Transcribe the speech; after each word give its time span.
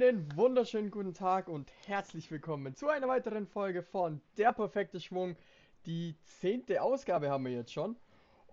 Einen 0.00 0.34
wunderschönen 0.34 0.90
guten 0.90 1.12
Tag 1.12 1.46
und 1.46 1.70
herzlich 1.84 2.30
willkommen 2.30 2.74
zu 2.74 2.88
einer 2.88 3.06
weiteren 3.06 3.46
Folge 3.46 3.82
von 3.82 4.22
Der 4.38 4.50
perfekte 4.54 4.98
Schwung. 4.98 5.36
Die 5.84 6.14
zehnte 6.24 6.80
Ausgabe 6.80 7.28
haben 7.28 7.44
wir 7.44 7.52
jetzt 7.52 7.74
schon. 7.74 7.96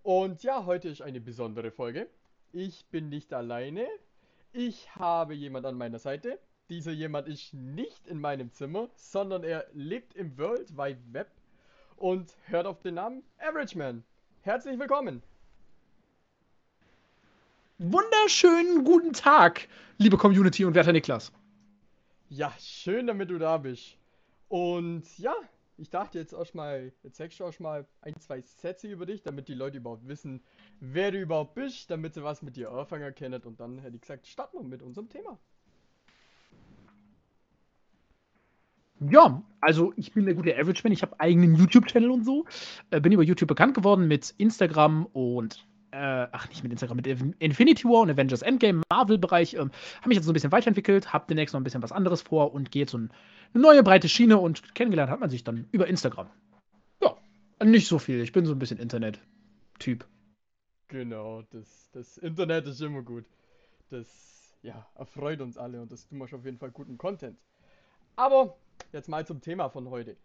Und 0.04 0.44
ja, 0.44 0.66
heute 0.66 0.90
ist 0.90 1.02
eine 1.02 1.22
besondere 1.22 1.72
Folge. 1.72 2.10
Ich 2.52 2.86
bin 2.88 3.08
nicht 3.08 3.34
alleine. 3.34 3.88
Ich 4.52 4.94
habe 4.98 5.36
jemand 5.36 5.66
an 5.66 5.78
meiner 5.78 6.00
Seite. 6.00 6.38
Dieser 6.70 6.92
jemand 6.92 7.30
ist 7.30 7.54
nicht 7.54 8.08
in 8.08 8.20
meinem 8.20 8.52
Zimmer, 8.52 8.90
sondern 8.96 9.46
er 9.46 9.68
lebt 9.72 10.16
im 10.16 10.38
World 10.38 10.76
Wide 10.76 11.00
Web 11.14 11.32
und 11.96 12.36
hört 12.48 12.66
auf 12.66 12.82
den 12.82 12.96
Namen 12.96 13.24
Average 13.38 13.78
Man. 13.78 14.04
Herzlich 14.42 14.78
willkommen. 14.78 15.24
Wunderschönen 17.80 18.84
guten 18.84 19.14
Tag, 19.14 19.70
liebe 19.98 20.18
Community 20.18 20.66
und 20.66 20.74
werter 20.74 20.92
Niklas. 20.92 21.32
Ja, 22.30 22.54
schön, 22.60 23.08
damit 23.08 23.30
du 23.30 23.40
da 23.40 23.58
bist. 23.58 23.98
Und 24.50 25.18
ja, 25.18 25.34
ich 25.78 25.90
dachte 25.90 26.20
jetzt 26.20 26.34
erstmal, 26.34 26.92
jetzt 27.04 27.18
sagst 27.18 27.40
du 27.40 27.46
erstmal 27.46 27.86
ein, 28.02 28.20
zwei 28.20 28.42
Sätze 28.42 28.88
über 28.88 29.06
dich, 29.06 29.22
damit 29.22 29.48
die 29.48 29.54
Leute 29.54 29.78
überhaupt 29.78 30.08
wissen, 30.08 30.42
wer 30.80 31.12
du 31.12 31.22
überhaupt 31.22 31.56
bist, 31.56 31.90
damit 31.90 32.16
sie 32.16 32.24
was 32.24 32.42
mit 32.42 32.56
dir 32.56 32.72
anfangen 32.72 33.14
können. 33.16 33.42
Und 33.44 33.60
dann 33.60 33.80
hätte 33.80 33.96
ich 33.96 34.02
gesagt, 34.02 34.28
starten 34.28 34.58
wir 34.58 34.64
mit 34.64 34.82
unserem 34.82 35.08
Thema. 35.08 35.40
Ja, 39.00 39.44
also 39.62 39.94
ich 39.96 40.14
bin 40.14 40.26
der 40.26 40.34
gute 40.34 40.58
Average-Man. 40.58 40.92
Ich 40.92 41.04
habe 41.04 41.20
eigenen 41.20 41.56
YouTube-Channel 41.56 42.10
und 42.10 42.26
so. 42.26 42.46
Äh, 42.90 43.00
bin 43.00 43.12
über 43.12 43.24
YouTube 43.24 43.48
bekannt 43.48 43.76
geworden 43.76 44.08
mit 44.08 44.34
Instagram 44.38 45.06
und 45.14 45.68
äh, 45.92 46.28
ach, 46.32 46.50
nicht 46.50 46.64
mit 46.64 46.72
Instagram, 46.72 46.98
mit 46.98 47.08
Infinity 47.08 47.86
War 47.86 48.02
und 48.02 48.10
Avengers 48.10 48.42
Endgame, 48.42 48.82
Marvel-Bereich, 48.90 49.54
ähm, 49.54 49.72
habe 49.98 50.10
mich 50.10 50.18
jetzt 50.18 50.26
so 50.26 50.32
ein 50.32 50.34
bisschen 50.34 50.52
weiterentwickelt, 50.52 51.14
habe 51.14 51.26
demnächst 51.28 51.54
noch 51.54 51.62
ein 51.62 51.64
bisschen 51.64 51.84
was 51.84 51.92
anderes 51.92 52.22
vor 52.22 52.54
und 52.54 52.72
gehe 52.72 52.82
jetzt 52.82 52.92
so 52.92 52.98
eine 52.98 53.10
neue 53.54 53.84
breite 53.84 54.10
Schiene 54.10 54.38
und 54.38 54.76
kennengelernt 54.76 55.12
hat 55.12 55.20
man 55.20 55.30
sich 55.30 55.44
dann 55.44 55.68
über 55.72 55.88
Instagram. 55.88 56.30
Ja, 57.02 57.16
nicht 57.64 57.88
so 57.88 58.00
viel. 58.00 58.22
Ich 58.22 58.32
bin 58.32 58.46
so 58.46 58.54
ein 58.54 58.60
bisschen 58.60 58.80
Internet-Typ. 58.80 60.06
Genau, 60.90 61.44
das, 61.52 61.90
das 61.92 62.18
Internet 62.18 62.68
ist 62.68 62.82
immer 62.82 63.02
gut. 63.02 63.26
Das, 63.90 64.56
ja, 64.62 64.88
erfreut 64.96 65.42
uns 65.42 65.58
alle 65.58 65.82
und 65.82 65.92
das 65.92 66.08
tun 66.08 66.18
wir 66.18 66.28
schon 66.28 66.40
auf 66.40 66.46
jeden 66.46 66.58
Fall 66.58 66.72
guten 66.72 66.98
Content. 66.98 67.38
Aber 68.16 68.58
jetzt 68.92 69.10
mal 69.10 69.26
zum 69.26 69.42
Thema 69.42 69.70
von 69.70 69.90
heute. 69.90 70.18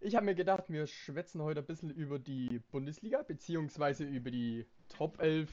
Ich 0.00 0.14
habe 0.14 0.26
mir 0.26 0.34
gedacht, 0.34 0.64
wir 0.68 0.86
schwätzen 0.86 1.42
heute 1.42 1.60
ein 1.60 1.66
bisschen 1.66 1.90
über 1.90 2.18
die 2.18 2.60
Bundesliga, 2.70 3.22
beziehungsweise 3.22 4.04
über 4.04 4.30
die 4.30 4.66
Top 4.88 5.20
11, 5.20 5.50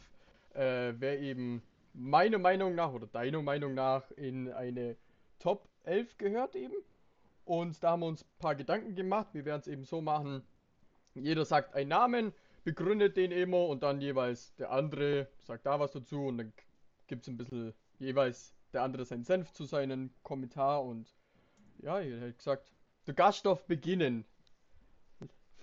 äh, 0.54 0.94
wer 0.98 1.20
eben 1.20 1.64
meiner 1.94 2.38
Meinung 2.38 2.76
nach 2.76 2.92
oder 2.92 3.08
deiner 3.08 3.42
Meinung 3.42 3.74
nach 3.74 4.12
in 4.12 4.52
eine 4.52 4.98
Top 5.40 5.70
11 5.84 6.18
gehört 6.18 6.56
eben. 6.56 6.76
Und 7.46 7.82
da 7.84 7.92
haben 7.92 8.02
wir 8.02 8.08
uns 8.08 8.24
ein 8.24 8.40
paar 8.40 8.56
Gedanken 8.56 8.96
gemacht. 8.96 9.30
Wir 9.34 9.46
werden 9.46 9.62
es 9.62 9.68
eben 9.68 9.84
so 9.84 10.02
machen, 10.02 10.44
jeder 11.16 11.46
sagt 11.46 11.76
einen 11.76 11.90
Namen, 11.90 12.34
begründet 12.64 13.18
den 13.18 13.32
immer 13.32 13.66
und 13.68 13.84
dann 13.84 14.02
jeweils 14.02 14.56
der 14.56 14.72
andere 14.72 15.28
sagt 15.40 15.66
da 15.66 15.80
was 15.80 15.92
dazu 15.92 16.28
und 16.28 16.38
dann 16.38 16.54
gibt 17.08 17.24
es 17.24 17.28
ein 17.28 17.38
bisschen 17.38 17.74
jeweils 18.00 18.54
der 18.74 18.84
andere 18.84 19.06
seinen 19.06 19.24
Senf 19.24 19.52
zu 19.52 19.66
seinem 19.66 20.12
Kommentar 20.24 20.84
und 20.84 21.14
ja, 21.80 22.00
ich 22.00 22.14
hätte 22.14 22.34
gesagt, 22.34 22.72
der 23.08 23.14
Gaststoff 23.14 23.66
beginnen. 23.66 24.26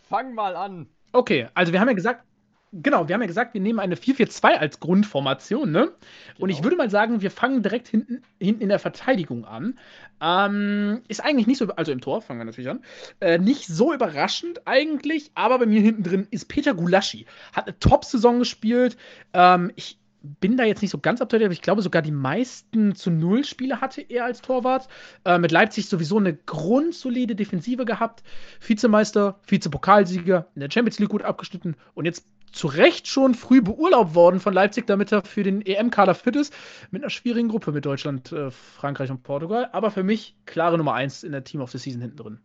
Fang 0.08 0.34
mal 0.34 0.56
an. 0.56 0.88
Okay, 1.12 1.48
also 1.54 1.72
wir 1.72 1.80
haben 1.80 1.88
ja 1.88 1.94
gesagt, 1.94 2.24
Genau, 2.70 3.08
wir 3.08 3.14
haben 3.14 3.22
ja 3.22 3.26
gesagt, 3.26 3.54
wir 3.54 3.62
nehmen 3.62 3.78
eine 3.78 3.94
4-4-2 3.94 4.44
als 4.48 4.78
Grundformation, 4.78 5.70
ne? 5.70 5.84
Genau. 5.84 5.94
Und 6.38 6.50
ich 6.50 6.56
genau. 6.56 6.64
würde 6.66 6.76
mal 6.76 6.90
sagen, 6.90 7.22
wir 7.22 7.30
fangen 7.30 7.62
direkt 7.62 7.88
hinten, 7.88 8.22
hinten 8.38 8.60
in 8.60 8.68
der 8.68 8.78
Verteidigung 8.78 9.46
an. 9.46 9.78
Ähm, 10.20 11.00
ist 11.08 11.24
eigentlich 11.24 11.46
nicht 11.46 11.56
so, 11.56 11.68
also 11.68 11.92
im 11.92 12.02
Tor 12.02 12.20
fangen 12.20 12.40
wir 12.40 12.44
natürlich 12.44 12.68
an. 12.68 12.84
Äh, 13.20 13.38
nicht 13.38 13.66
so 13.66 13.94
überraschend 13.94 14.66
eigentlich, 14.66 15.30
aber 15.34 15.60
bei 15.60 15.66
mir 15.66 15.80
hinten 15.80 16.02
drin 16.02 16.28
ist 16.30 16.48
Peter 16.48 16.74
Gulaschi. 16.74 17.24
Hat 17.54 17.68
eine 17.68 17.78
Top-Saison 17.78 18.38
gespielt. 18.38 18.98
Ähm, 19.32 19.72
ich 19.74 19.98
bin 20.22 20.56
da 20.56 20.64
jetzt 20.64 20.82
nicht 20.82 20.90
so 20.90 20.98
ganz 20.98 21.20
up 21.20 21.32
aber 21.32 21.50
ich 21.50 21.62
glaube 21.62 21.82
sogar 21.82 22.02
die 22.02 22.10
meisten 22.10 22.94
zu 22.94 23.10
Null 23.10 23.44
Spiele 23.44 23.80
hatte 23.80 24.00
er 24.00 24.24
als 24.24 24.42
Torwart. 24.42 24.88
Äh, 25.24 25.38
mit 25.38 25.52
Leipzig 25.52 25.88
sowieso 25.88 26.18
eine 26.18 26.34
grundsolide 26.34 27.36
Defensive 27.36 27.84
gehabt. 27.84 28.22
Vizemeister, 28.60 29.38
Vizepokalsieger, 29.46 30.48
in 30.54 30.60
der 30.60 30.70
Champions 30.70 30.98
League 30.98 31.10
gut 31.10 31.22
abgeschnitten 31.22 31.76
und 31.94 32.04
jetzt 32.04 32.26
zu 32.52 32.66
Recht 32.66 33.06
schon 33.06 33.34
früh 33.34 33.60
beurlaubt 33.60 34.14
worden 34.14 34.40
von 34.40 34.54
Leipzig, 34.54 34.86
damit 34.86 35.12
er 35.12 35.22
für 35.22 35.42
den 35.42 35.64
EM-Kader 35.64 36.14
fit 36.14 36.36
ist. 36.36 36.54
Mit 36.90 37.02
einer 37.02 37.10
schwierigen 37.10 37.48
Gruppe 37.48 37.72
mit 37.72 37.84
Deutschland, 37.84 38.32
äh, 38.32 38.50
Frankreich 38.50 39.10
und 39.10 39.22
Portugal. 39.22 39.68
Aber 39.72 39.90
für 39.90 40.02
mich 40.02 40.36
klare 40.46 40.78
Nummer 40.78 40.94
1 40.94 41.24
in 41.24 41.32
der 41.32 41.44
Team 41.44 41.60
of 41.60 41.70
the 41.70 41.78
Season 41.78 42.00
hinten 42.00 42.16
drin. 42.16 42.40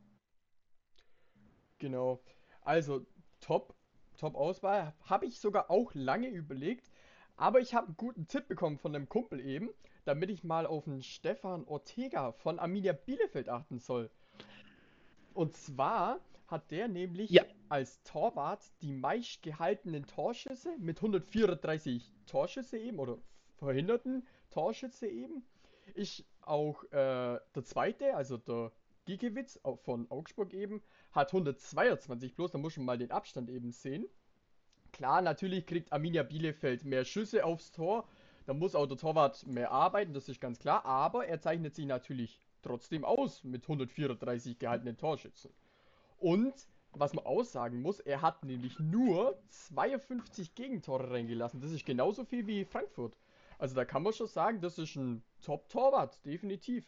Genau. 1.79 2.21
Also, 2.61 3.05
top, 3.39 3.75
top 4.17 4.35
Auswahl. 4.35 4.93
Habe 5.05 5.25
ich 5.25 5.39
sogar 5.39 5.69
auch 5.69 5.91
lange 5.93 6.27
überlegt. 6.27 6.89
Aber 7.35 7.59
ich 7.59 7.73
habe 7.73 7.87
einen 7.87 7.97
guten 7.97 8.27
Tipp 8.27 8.47
bekommen 8.47 8.77
von 8.77 8.95
einem 8.95 9.09
Kumpel 9.09 9.39
eben, 9.39 9.69
damit 10.05 10.29
ich 10.29 10.43
mal 10.43 10.65
auf 10.65 10.85
den 10.85 11.01
Stefan 11.01 11.65
Ortega 11.65 12.31
von 12.31 12.59
Arminia 12.59 12.93
Bielefeld 12.93 13.49
achten 13.49 13.79
soll. 13.79 14.09
Und 15.33 15.55
zwar 15.55 16.19
hat 16.47 16.69
der 16.71 16.87
nämlich 16.87 17.31
ja. 17.31 17.43
als 17.69 18.03
Torwart 18.03 18.61
die 18.81 18.91
meist 18.91 19.41
gehaltenen 19.41 20.05
Torschüsse 20.05 20.77
mit 20.77 20.97
134 20.97 22.11
Torschüsse 22.27 22.77
eben 22.77 22.99
oder 22.99 23.17
verhinderten 23.57 24.27
Torschüsse 24.51 25.07
eben. 25.07 25.43
Ich 25.95 26.25
auch 26.41 26.83
äh, 26.85 27.39
der 27.55 27.63
zweite, 27.63 28.15
also 28.15 28.37
der 28.37 28.71
Giekewitz 29.05 29.59
von 29.83 30.09
Augsburg 30.09 30.53
eben, 30.53 30.81
hat 31.11 31.33
122 31.33 32.35
bloß, 32.35 32.51
da 32.51 32.57
muss 32.57 32.77
man 32.77 32.85
mal 32.85 32.97
den 32.97 33.11
Abstand 33.11 33.49
eben 33.49 33.71
sehen. 33.71 34.05
Klar, 34.93 35.21
natürlich 35.21 35.65
kriegt 35.65 35.91
Arminia 35.91 36.23
Bielefeld 36.23 36.85
mehr 36.85 37.03
Schüsse 37.03 37.43
aufs 37.43 37.71
Tor. 37.71 38.07
Da 38.45 38.53
muss 38.53 38.75
auch 38.75 38.85
der 38.85 38.97
Torwart 38.97 39.45
mehr 39.47 39.71
arbeiten, 39.71 40.13
das 40.13 40.29
ist 40.29 40.39
ganz 40.39 40.59
klar. 40.59 40.85
Aber 40.85 41.25
er 41.25 41.41
zeichnet 41.41 41.75
sich 41.75 41.85
natürlich 41.85 42.39
trotzdem 42.61 43.03
aus 43.03 43.43
mit 43.43 43.63
134 43.63 44.59
gehaltenen 44.59 44.95
Torschützen. 44.95 45.51
Und 46.17 46.53
was 46.91 47.13
man 47.13 47.25
aussagen 47.25 47.81
muss, 47.81 47.99
er 47.99 48.21
hat 48.21 48.45
nämlich 48.45 48.79
nur 48.79 49.35
52 49.49 50.53
Gegentore 50.53 51.09
reingelassen. 51.09 51.59
Das 51.59 51.71
ist 51.71 51.85
genauso 51.85 52.23
viel 52.23 52.45
wie 52.45 52.63
Frankfurt. 52.63 53.17
Also 53.57 53.75
da 53.75 53.85
kann 53.85 54.03
man 54.03 54.13
schon 54.13 54.27
sagen, 54.27 54.61
das 54.61 54.77
ist 54.77 54.95
ein 54.95 55.23
Top-Torwart, 55.41 56.23
definitiv. 56.23 56.85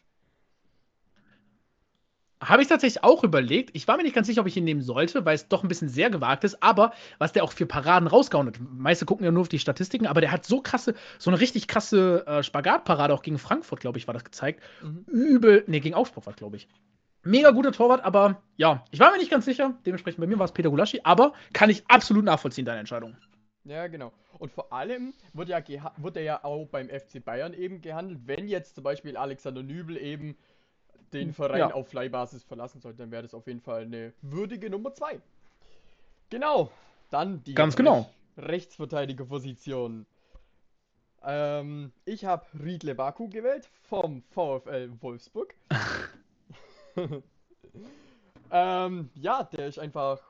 Habe 2.40 2.60
ich 2.60 2.68
tatsächlich 2.68 3.02
auch 3.02 3.24
überlegt. 3.24 3.70
Ich 3.72 3.88
war 3.88 3.96
mir 3.96 4.02
nicht 4.02 4.14
ganz 4.14 4.26
sicher, 4.26 4.42
ob 4.42 4.46
ich 4.46 4.56
ihn 4.56 4.64
nehmen 4.64 4.82
sollte, 4.82 5.24
weil 5.24 5.34
es 5.34 5.48
doch 5.48 5.62
ein 5.62 5.68
bisschen 5.68 5.88
sehr 5.88 6.10
gewagt 6.10 6.44
ist. 6.44 6.62
Aber 6.62 6.92
was 7.18 7.32
der 7.32 7.42
auch 7.44 7.52
für 7.52 7.64
Paraden 7.64 8.08
rausgehauen 8.08 8.48
hat. 8.48 8.58
Meiste 8.60 9.06
gucken 9.06 9.24
ja 9.24 9.32
nur 9.32 9.42
auf 9.42 9.48
die 9.48 9.58
Statistiken, 9.58 10.06
aber 10.06 10.20
der 10.20 10.32
hat 10.32 10.44
so 10.44 10.60
krasse, 10.60 10.94
so 11.18 11.30
eine 11.30 11.40
richtig 11.40 11.66
krasse 11.66 12.26
äh, 12.26 12.42
Spagatparade 12.42 13.14
auch 13.14 13.22
gegen 13.22 13.38
Frankfurt, 13.38 13.80
glaube 13.80 13.98
ich, 13.98 14.06
war 14.06 14.12
das 14.12 14.24
gezeigt. 14.24 14.62
Mhm. 14.82 15.04
Übel. 15.06 15.64
Ne, 15.66 15.80
gegen 15.80 15.94
Augsburg 15.94 16.26
war 16.26 16.34
glaube 16.34 16.56
ich. 16.56 16.68
Mega 17.22 17.50
guter 17.50 17.72
Torwart, 17.72 18.04
aber 18.04 18.42
ja, 18.56 18.84
ich 18.90 19.00
war 19.00 19.10
mir 19.10 19.18
nicht 19.18 19.30
ganz 19.30 19.46
sicher. 19.46 19.74
Dementsprechend 19.84 20.20
bei 20.20 20.26
mir 20.26 20.38
war 20.38 20.44
es 20.44 20.52
Peter 20.52 20.70
Gulaschi, 20.70 21.00
aber 21.02 21.32
kann 21.52 21.70
ich 21.70 21.84
absolut 21.88 22.24
nachvollziehen, 22.24 22.66
deine 22.66 22.80
Entscheidung. 22.80 23.16
Ja, 23.64 23.88
genau. 23.88 24.12
Und 24.38 24.52
vor 24.52 24.72
allem 24.72 25.12
wird 25.32 25.48
ja, 25.48 25.60
wird 25.96 26.16
er 26.16 26.22
ja 26.22 26.44
auch 26.44 26.66
beim 26.66 26.88
FC 26.88 27.24
Bayern 27.24 27.52
eben 27.52 27.80
gehandelt, 27.80 28.20
wenn 28.26 28.46
jetzt 28.46 28.76
zum 28.76 28.84
Beispiel 28.84 29.16
Alexander 29.16 29.62
Nübel 29.62 29.96
eben 29.96 30.36
den 31.12 31.32
Verein 31.32 31.58
ja. 31.58 31.72
auf 31.72 31.92
Leihbasis 31.92 32.44
verlassen 32.44 32.80
sollte, 32.80 32.98
dann 32.98 33.10
wäre 33.10 33.22
das 33.22 33.34
auf 33.34 33.46
jeden 33.46 33.60
Fall 33.60 33.82
eine 33.82 34.12
würdige 34.22 34.70
Nummer 34.70 34.92
2. 34.92 35.20
Genau, 36.30 36.70
dann 37.10 37.42
die 37.44 37.54
Ganz 37.54 37.76
genau. 37.76 38.10
Rechtsverteidigerposition. 38.36 40.06
Ähm, 41.22 41.92
ich 42.04 42.24
habe 42.24 42.44
Riedle 42.62 42.94
Baku 42.94 43.28
gewählt 43.28 43.68
vom 43.88 44.22
VfL 44.22 44.90
Wolfsburg. 45.00 45.54
ähm, 48.50 49.10
ja, 49.14 49.42
der 49.44 49.66
ist 49.66 49.78
einfach 49.78 50.20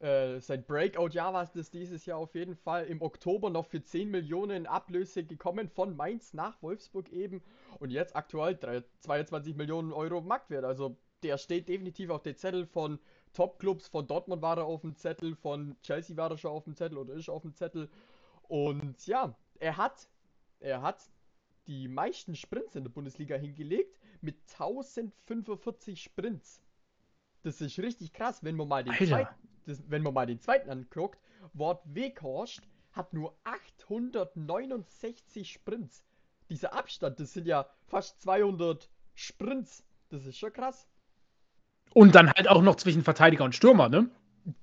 äh, 0.00 0.40
sein 0.40 0.64
Breakout-Jahr 0.64 1.34
war 1.34 1.46
das 1.54 1.70
dieses 1.70 2.06
Jahr 2.06 2.18
auf 2.18 2.34
jeden 2.34 2.56
Fall. 2.56 2.86
Im 2.86 3.02
Oktober 3.02 3.50
noch 3.50 3.66
für 3.66 3.82
10 3.82 4.10
Millionen 4.10 4.66
Ablöse 4.66 5.24
gekommen 5.24 5.68
von 5.68 5.94
Mainz 5.94 6.32
nach 6.32 6.62
Wolfsburg 6.62 7.10
eben. 7.12 7.42
Und 7.78 7.90
jetzt 7.90 8.16
aktuell 8.16 8.58
22 9.00 9.56
Millionen 9.56 9.92
Euro 9.92 10.22
Marktwert. 10.22 10.64
Also 10.64 10.96
der 11.22 11.36
steht 11.36 11.68
definitiv 11.68 12.08
auf 12.08 12.22
den 12.22 12.34
Zettel 12.34 12.66
von 12.66 12.98
Top-Clubs, 13.34 13.88
von 13.88 14.06
Dortmund 14.06 14.40
war 14.40 14.56
er 14.56 14.64
auf 14.64 14.80
dem 14.80 14.96
Zettel, 14.96 15.36
von 15.36 15.76
Chelsea 15.82 16.16
war 16.16 16.30
er 16.30 16.38
schon 16.38 16.50
auf 16.50 16.64
dem 16.64 16.74
Zettel 16.74 16.96
oder 16.96 17.14
ist 17.14 17.28
auf 17.28 17.42
dem 17.42 17.54
Zettel. 17.54 17.90
Und 18.48 19.06
ja, 19.06 19.36
er 19.58 19.76
hat, 19.76 20.08
er 20.60 20.80
hat 20.80 21.10
die 21.66 21.88
meisten 21.88 22.34
Sprints 22.34 22.74
in 22.74 22.84
der 22.84 22.90
Bundesliga 22.90 23.36
hingelegt 23.36 23.98
mit 24.22 24.36
1045 24.52 26.02
Sprints. 26.02 26.62
Das 27.42 27.60
ist 27.60 27.78
richtig 27.78 28.12
krass, 28.12 28.42
wenn 28.42 28.56
man 28.56 28.68
mal 28.68 28.82
den 28.82 28.94
zweiten, 28.94 29.34
das, 29.66 29.82
wenn 29.88 30.02
man 30.02 30.14
mal 30.14 30.26
den 30.26 30.40
zweiten 30.40 30.70
anguckt. 30.70 31.20
Wort 31.52 31.82
Weghorst 31.86 32.62
hat 32.92 33.12
nur 33.12 33.36
869 33.44 35.52
Sprints. 35.52 36.04
dieser 36.48 36.74
Abstand, 36.74 37.20
das 37.20 37.32
sind 37.32 37.46
ja 37.46 37.68
fast 37.86 38.20
200 38.22 38.90
Sprints. 39.14 39.84
Das 40.08 40.26
ist 40.26 40.38
schon 40.38 40.52
krass. 40.52 40.88
Und 41.94 42.14
dann 42.14 42.32
halt 42.32 42.48
auch 42.48 42.62
noch 42.62 42.76
zwischen 42.76 43.04
Verteidiger 43.04 43.44
und 43.44 43.54
Stürmer, 43.54 43.88
ne? 43.88 44.10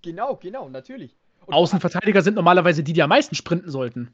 Genau, 0.01 0.35
genau, 0.35 0.69
natürlich. 0.69 1.15
Und 1.45 1.53
Außenverteidiger 1.53 2.21
sind 2.21 2.35
normalerweise 2.35 2.83
die, 2.83 2.93
die 2.93 3.01
am 3.01 3.09
meisten 3.09 3.35
sprinten 3.35 3.71
sollten. 3.71 4.11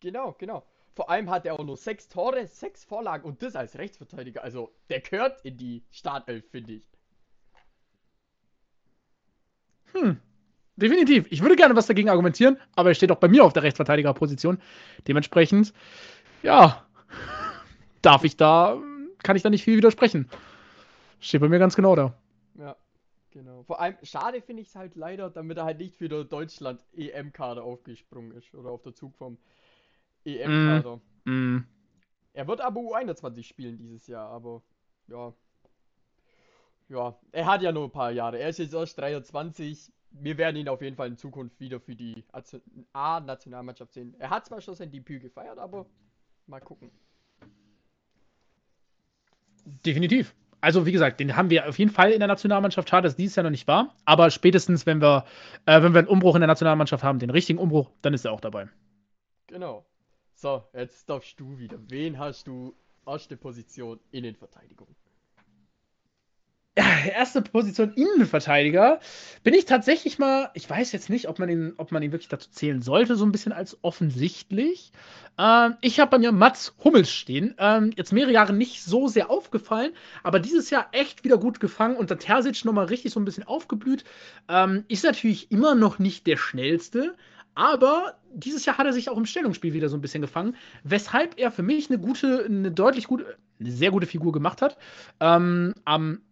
Genau, 0.00 0.32
genau. 0.32 0.64
Vor 0.94 1.10
allem 1.10 1.30
hat 1.30 1.46
er 1.46 1.54
auch 1.54 1.64
nur 1.64 1.76
sechs 1.76 2.08
Tore, 2.08 2.46
sechs 2.46 2.84
Vorlagen 2.84 3.24
und 3.24 3.42
das 3.42 3.56
als 3.56 3.78
Rechtsverteidiger. 3.78 4.42
Also, 4.42 4.72
der 4.90 5.00
gehört 5.00 5.40
in 5.42 5.56
die 5.56 5.84
Startelf, 5.90 6.48
finde 6.50 6.72
ich. 6.72 6.88
Hm. 9.92 10.18
Definitiv. 10.76 11.26
Ich 11.30 11.42
würde 11.42 11.56
gerne 11.56 11.76
was 11.76 11.86
dagegen 11.86 12.08
argumentieren, 12.08 12.58
aber 12.74 12.90
er 12.90 12.94
steht 12.94 13.12
auch 13.12 13.16
bei 13.18 13.28
mir 13.28 13.44
auf 13.44 13.52
der 13.52 13.62
Rechtsverteidigerposition. 13.62 14.58
Dementsprechend, 15.06 15.74
ja, 16.42 16.86
darf 18.02 18.24
ich 18.24 18.36
da, 18.36 18.80
kann 19.22 19.36
ich 19.36 19.42
da 19.42 19.50
nicht 19.50 19.64
viel 19.64 19.76
widersprechen. 19.76 20.28
Steht 21.20 21.40
bei 21.40 21.48
mir 21.48 21.58
ganz 21.58 21.76
genau 21.76 21.94
da. 21.94 22.14
Ja, 22.54 22.76
genau. 23.30 23.62
Vor 23.64 23.80
allem, 23.80 23.96
schade 24.02 24.40
finde 24.40 24.62
ich 24.62 24.68
es 24.68 24.74
halt 24.74 24.96
leider, 24.96 25.28
damit 25.30 25.58
er 25.58 25.64
halt 25.64 25.78
nicht 25.78 25.94
für 25.94 26.08
der 26.08 26.24
Deutschland 26.24 26.80
EM-Kader 26.94 27.62
aufgesprungen 27.62 28.32
ist 28.32 28.54
oder 28.54 28.70
auf 28.70 28.82
der 28.82 28.94
Zug 28.94 29.14
vom 29.16 29.36
EM-Kader. 30.24 31.00
Mm. 31.24 31.58
Er 32.32 32.48
wird 32.48 32.62
aber 32.62 32.80
U21 32.80 33.42
spielen 33.42 33.76
dieses 33.76 34.06
Jahr, 34.06 34.30
aber 34.30 34.62
ja. 35.08 35.34
Ja, 36.92 37.18
er 37.32 37.46
hat 37.46 37.62
ja 37.62 37.72
nur 37.72 37.84
ein 37.84 37.90
paar 37.90 38.10
Jahre. 38.10 38.38
Er 38.38 38.50
ist 38.50 38.58
jetzt 38.58 38.74
erst 38.74 38.98
23. 38.98 39.90
Wir 40.10 40.36
werden 40.36 40.56
ihn 40.56 40.68
auf 40.68 40.82
jeden 40.82 40.94
Fall 40.94 41.08
in 41.08 41.16
Zukunft 41.16 41.58
wieder 41.58 41.80
für 41.80 41.96
die 41.96 42.22
A-Nationalmannschaft 42.92 43.94
sehen. 43.94 44.14
Er 44.18 44.28
hat 44.28 44.44
zwar 44.44 44.60
schon 44.60 44.74
sein 44.74 44.90
Debüt 44.90 45.22
gefeiert, 45.22 45.58
aber 45.58 45.86
mal 46.46 46.60
gucken. 46.60 46.90
Definitiv. 49.86 50.34
Also, 50.60 50.84
wie 50.84 50.92
gesagt, 50.92 51.18
den 51.18 51.34
haben 51.34 51.48
wir 51.48 51.66
auf 51.66 51.78
jeden 51.78 51.90
Fall 51.90 52.12
in 52.12 52.18
der 52.18 52.28
Nationalmannschaft. 52.28 52.90
Schade, 52.90 53.08
dass 53.08 53.16
dieses 53.16 53.36
Jahr 53.36 53.44
noch 53.44 53.50
nicht 53.50 53.66
war. 53.66 53.96
Aber 54.04 54.30
spätestens, 54.30 54.84
wenn 54.84 55.00
wir, 55.00 55.24
äh, 55.64 55.82
wenn 55.82 55.94
wir 55.94 56.00
einen 56.00 56.08
Umbruch 56.08 56.34
in 56.34 56.42
der 56.42 56.46
Nationalmannschaft 56.46 57.02
haben, 57.02 57.18
den 57.18 57.30
richtigen 57.30 57.58
Umbruch, 57.58 57.90
dann 58.02 58.12
ist 58.12 58.26
er 58.26 58.32
auch 58.32 58.40
dabei. 58.42 58.68
Genau. 59.46 59.86
So, 60.34 60.62
jetzt 60.74 61.08
darfst 61.08 61.40
du 61.40 61.58
wieder. 61.58 61.78
Wen 61.88 62.18
hast 62.18 62.46
du 62.46 62.74
erste 63.06 63.38
Position 63.38 63.98
Innenverteidigung? 64.10 64.94
erste 67.12 67.42
Position 67.42 67.92
Innenverteidiger 67.92 69.00
bin 69.42 69.52
ich 69.52 69.66
tatsächlich 69.66 70.18
mal, 70.18 70.50
ich 70.54 70.68
weiß 70.68 70.92
jetzt 70.92 71.10
nicht, 71.10 71.28
ob 71.28 71.38
man 71.38 71.50
ihn, 71.50 71.74
ob 71.76 71.92
man 71.92 72.02
ihn 72.02 72.12
wirklich 72.12 72.28
dazu 72.28 72.48
zählen 72.50 72.80
sollte, 72.80 73.16
so 73.16 73.26
ein 73.26 73.32
bisschen 73.32 73.52
als 73.52 73.76
offensichtlich. 73.82 74.90
Ähm, 75.38 75.76
ich 75.82 76.00
habe 76.00 76.12
bei 76.12 76.18
mir 76.18 76.32
Mats 76.32 76.74
Hummels 76.82 77.10
stehen. 77.10 77.54
Ähm, 77.58 77.90
jetzt 77.94 78.12
mehrere 78.12 78.32
Jahre 78.32 78.54
nicht 78.54 78.82
so 78.82 79.06
sehr 79.06 79.30
aufgefallen, 79.30 79.92
aber 80.22 80.40
dieses 80.40 80.70
Jahr 80.70 80.88
echt 80.92 81.24
wieder 81.24 81.36
gut 81.36 81.60
gefangen 81.60 81.96
und 81.96 82.08
der 82.08 82.18
Terzic 82.18 82.64
nochmal 82.64 82.86
richtig 82.86 83.12
so 83.12 83.20
ein 83.20 83.26
bisschen 83.26 83.44
aufgeblüht. 83.44 84.04
Ähm, 84.48 84.84
ist 84.88 85.04
natürlich 85.04 85.50
immer 85.50 85.74
noch 85.74 85.98
nicht 85.98 86.26
der 86.26 86.38
schnellste, 86.38 87.14
aber 87.54 88.14
dieses 88.32 88.64
Jahr 88.64 88.78
hat 88.78 88.86
er 88.86 88.94
sich 88.94 89.10
auch 89.10 89.18
im 89.18 89.26
Stellungsspiel 89.26 89.74
wieder 89.74 89.90
so 89.90 89.96
ein 89.98 90.00
bisschen 90.00 90.22
gefangen, 90.22 90.56
weshalb 90.84 91.38
er 91.38 91.50
für 91.50 91.62
mich 91.62 91.90
eine 91.90 91.98
gute, 91.98 92.46
eine 92.46 92.70
deutlich 92.70 93.08
gute, 93.08 93.36
eine 93.60 93.70
sehr 93.70 93.90
gute 93.90 94.06
Figur 94.06 94.32
gemacht 94.32 94.62
hat. 94.62 94.78
Ähm, 95.20 95.74
am 95.84 96.22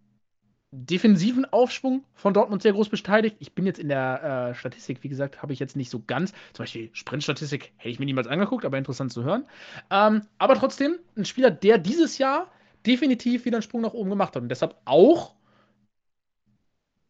defensiven 0.73 1.45
Aufschwung 1.47 2.05
von 2.15 2.33
Dortmund 2.33 2.63
sehr 2.63 2.73
groß 2.73 2.89
beteiligt. 2.89 3.37
Ich 3.41 3.55
bin 3.55 3.67
jetzt 3.67 3.79
in 3.81 3.89
der 3.89 4.51
äh, 4.51 4.55
Statistik, 4.55 5.03
wie 5.03 5.09
gesagt, 5.09 5.43
habe 5.43 5.53
ich 5.53 5.59
jetzt 5.59 5.77
nicht 5.77 5.91
so 5.91 6.03
ganz. 6.07 6.33
Zum 6.53 6.63
Beispiel 6.63 6.91
Sprintstatistik 6.93 7.73
hätte 7.77 7.89
ich 7.89 7.99
mir 7.99 8.05
niemals 8.05 8.29
angeguckt, 8.29 8.65
aber 8.65 8.79
interessant 8.79 9.13
zu 9.13 9.25
hören. 9.25 9.47
Ähm, 9.91 10.23
aber 10.39 10.55
trotzdem 10.55 10.99
ein 11.17 11.25
Spieler, 11.25 11.51
der 11.51 11.79
dieses 11.79 12.19
Jahr 12.19 12.53
definitiv 12.87 13.45
wieder 13.45 13.57
einen 13.57 13.63
Sprung 13.63 13.83
nach 13.83 13.95
oben 13.95 14.11
gemacht 14.11 14.37
hat 14.37 14.43
und 14.43 14.49
deshalb 14.49 14.77
auch. 14.85 15.35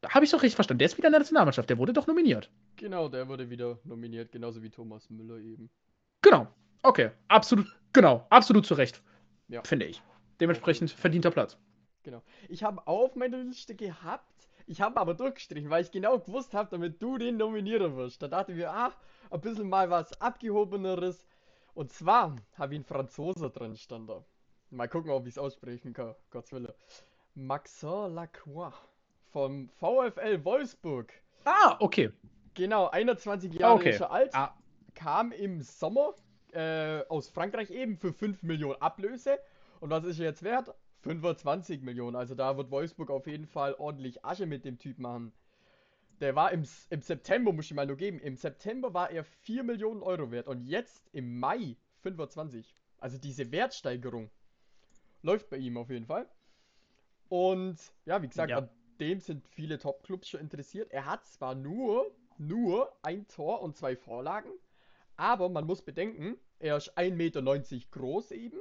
Habe 0.08 0.24
ich 0.24 0.30
doch 0.30 0.42
richtig 0.42 0.54
verstanden. 0.54 0.78
Der 0.78 0.86
ist 0.86 0.96
wieder 0.96 1.08
in 1.08 1.12
der 1.12 1.20
Nationalmannschaft. 1.20 1.68
Der 1.68 1.76
wurde 1.76 1.92
doch 1.92 2.06
nominiert. 2.06 2.50
Genau, 2.76 3.10
der 3.10 3.28
wurde 3.28 3.50
wieder 3.50 3.78
nominiert, 3.84 4.32
genauso 4.32 4.62
wie 4.62 4.70
Thomas 4.70 5.10
Müller 5.10 5.36
eben. 5.36 5.68
Genau. 6.22 6.46
Okay. 6.82 7.10
Absolut. 7.28 7.66
Genau. 7.92 8.26
Absolut 8.30 8.64
zu 8.64 8.72
Recht. 8.72 9.02
Ja. 9.48 9.62
Finde 9.62 9.84
ich. 9.84 10.00
Dementsprechend 10.40 10.90
verdienter 10.90 11.30
Platz. 11.30 11.58
Genau. 12.02 12.22
Ich 12.48 12.62
habe 12.62 12.86
auf 12.86 13.14
meiner 13.16 13.38
Liste 13.38 13.74
gehabt, 13.74 14.48
ich 14.66 14.80
habe 14.80 15.00
aber 15.00 15.14
durchgestrichen, 15.14 15.68
weil 15.70 15.82
ich 15.82 15.90
genau 15.90 16.18
gewusst 16.18 16.54
habe, 16.54 16.68
damit 16.70 17.02
du 17.02 17.18
den 17.18 17.36
nominieren 17.36 17.96
wirst. 17.96 18.22
Da 18.22 18.28
dachte 18.28 18.52
ich 18.52 18.58
mir, 18.58 18.70
ach, 18.70 18.96
ein 19.30 19.40
bisschen 19.40 19.68
mal 19.68 19.90
was 19.90 20.18
abgehobeneres. 20.20 21.26
Und 21.74 21.92
zwar 21.92 22.36
habe 22.56 22.74
ich 22.74 22.78
einen 22.78 22.84
Franzose 22.84 23.50
drin 23.50 23.76
stand 23.76 24.08
da. 24.08 24.24
Mal 24.70 24.88
gucken, 24.88 25.10
ob 25.10 25.26
ich 25.26 25.34
es 25.34 25.38
aussprechen 25.38 25.92
kann. 25.92 26.14
Gottes 26.30 26.52
Wille. 26.52 26.74
Maxor 27.34 28.08
Lacroix 28.08 28.72
vom 29.32 29.68
VfL 29.68 30.44
Wolfsburg. 30.44 31.12
Ah, 31.44 31.76
okay. 31.80 32.10
Genau, 32.54 32.88
21 32.88 33.54
Jahre 33.54 33.74
Okay. 33.74 33.90
ist 33.90 34.00
er 34.00 34.10
alt. 34.10 34.34
Ah. 34.34 34.54
Kam 34.94 35.32
im 35.32 35.62
Sommer 35.62 36.14
äh, 36.52 37.02
aus 37.08 37.28
Frankreich 37.28 37.70
eben 37.70 37.96
für 37.96 38.12
5 38.12 38.42
Millionen 38.42 38.80
Ablöse. 38.80 39.38
Und 39.80 39.90
was 39.90 40.04
ist 40.04 40.18
er 40.18 40.26
jetzt 40.26 40.42
wert? 40.42 40.74
25 41.02 41.82
Millionen. 41.82 42.16
Also 42.16 42.34
da 42.34 42.56
wird 42.56 42.70
Wolfsburg 42.70 43.10
auf 43.10 43.26
jeden 43.26 43.46
Fall 43.46 43.74
ordentlich 43.74 44.24
Asche 44.24 44.46
mit 44.46 44.64
dem 44.64 44.78
Typ 44.78 44.98
machen. 44.98 45.32
Der 46.20 46.34
war 46.36 46.52
im, 46.52 46.64
im 46.90 47.00
September, 47.00 47.52
muss 47.52 47.66
ich 47.66 47.74
mal 47.74 47.86
nur 47.86 47.96
geben, 47.96 48.18
im 48.20 48.36
September 48.36 48.92
war 48.92 49.10
er 49.10 49.24
4 49.24 49.62
Millionen 49.62 50.02
Euro 50.02 50.30
wert 50.30 50.48
und 50.48 50.60
jetzt 50.60 51.08
im 51.12 51.40
Mai 51.40 51.76
25. 52.02 52.74
Also 52.98 53.16
diese 53.16 53.50
Wertsteigerung 53.50 54.30
läuft 55.22 55.48
bei 55.48 55.56
ihm 55.56 55.78
auf 55.78 55.88
jeden 55.88 56.04
Fall. 56.06 56.28
Und 57.28 57.78
ja, 58.04 58.20
wie 58.22 58.28
gesagt, 58.28 58.50
Ja. 58.50 58.58
an 58.58 58.68
dem 59.00 59.20
sind 59.20 59.48
viele 59.48 59.78
Top-Clubs 59.78 60.28
schon 60.28 60.40
interessiert. 60.40 60.90
Er 60.92 61.06
hat 61.06 61.26
zwar 61.26 61.54
nur, 61.54 62.14
nur 62.36 62.92
ein 63.02 63.26
Tor 63.28 63.62
und 63.62 63.76
zwei 63.76 63.96
Vorlagen, 63.96 64.50
aber 65.16 65.48
man 65.48 65.66
muss 65.66 65.80
bedenken, 65.80 66.36
er 66.58 66.76
ist 66.76 66.96
1,90 66.98 67.12
Meter 67.14 67.42
groß 67.90 68.32
eben, 68.32 68.58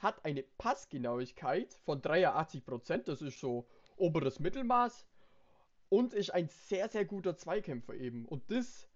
hat 0.00 0.24
eine 0.24 0.42
Passgenauigkeit 0.58 1.72
von 1.84 2.02
83%, 2.02 3.04
das 3.04 3.22
ist 3.22 3.38
so 3.38 3.66
oberes 3.96 4.40
Mittelmaß, 4.40 5.06
und 5.88 6.14
ist 6.14 6.30
ein 6.30 6.48
sehr, 6.48 6.88
sehr 6.88 7.04
guter 7.04 7.36
Zweikämpfer 7.36 7.94
eben. 7.94 8.24
Und 8.24 8.50
das 8.50 8.88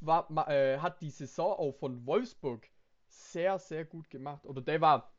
war, 0.00 0.28
äh, 0.48 0.78
hat 0.78 1.00
die 1.00 1.10
Saison 1.10 1.52
auch 1.52 1.72
von 1.72 2.06
Wolfsburg 2.06 2.68
sehr, 3.08 3.58
sehr 3.58 3.84
gut 3.84 4.10
gemacht. 4.10 4.44
Oder 4.44 4.60
der 4.60 4.80
war 4.80 5.12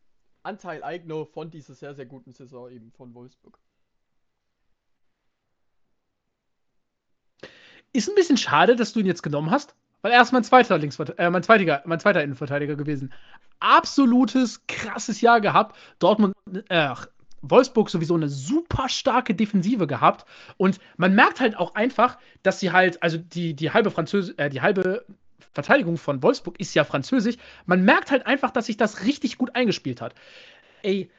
Anteileigner 0.43 1.25
von 1.25 1.49
dieser 1.49 1.73
sehr, 1.73 1.95
sehr 1.95 2.05
guten 2.05 2.33
Saison 2.33 2.69
eben 2.69 2.91
von 2.91 3.13
Wolfsburg. 3.13 3.57
Ist 7.93 8.09
ein 8.09 8.15
bisschen 8.15 8.37
schade, 8.37 8.75
dass 8.75 8.91
du 8.91 8.99
ihn 8.99 9.05
jetzt 9.05 9.23
genommen 9.23 9.51
hast, 9.51 9.73
weil 10.01 10.11
er 10.11 10.21
ist 10.21 10.33
mein 10.33 10.43
zweiter 10.43 10.77
Linksvert 10.77 11.17
äh, 11.17 11.29
mein 11.29 11.43
mein 11.47 11.99
zweiter 11.99 12.21
Innenverteidiger 12.21 12.75
gewesen. 12.75 13.13
Absolutes 13.59 14.65
krasses 14.67 15.21
Jahr 15.21 15.41
gehabt. 15.41 15.75
Dortmund, 15.99 16.33
äh, 16.69 16.93
Wolfsburg 17.41 17.89
sowieso 17.89 18.15
eine 18.15 18.29
super 18.29 18.89
starke 18.89 19.35
Defensive 19.35 19.87
gehabt 19.87 20.25
und 20.57 20.79
man 20.97 21.13
merkt 21.13 21.39
halt 21.39 21.57
auch 21.57 21.75
einfach, 21.75 22.17
dass 22.43 22.59
sie 22.59 22.71
halt, 22.71 23.01
also 23.03 23.17
die, 23.17 23.53
die 23.55 23.71
halbe 23.71 23.91
Französ 23.91 24.31
äh, 24.31 24.49
die 24.49 24.61
halbe 24.61 25.05
Verteidigung 25.53 25.97
von 25.97 26.21
Wolfsburg 26.21 26.59
ist 26.59 26.73
ja 26.73 26.83
französisch. 26.83 27.37
Man 27.65 27.83
merkt 27.83 28.11
halt 28.11 28.25
einfach, 28.27 28.51
dass 28.51 28.65
sich 28.65 28.77
das 28.77 29.05
richtig 29.05 29.37
gut 29.37 29.55
eingespielt 29.55 30.01
hat. 30.01 30.13
Ey, 30.83 31.09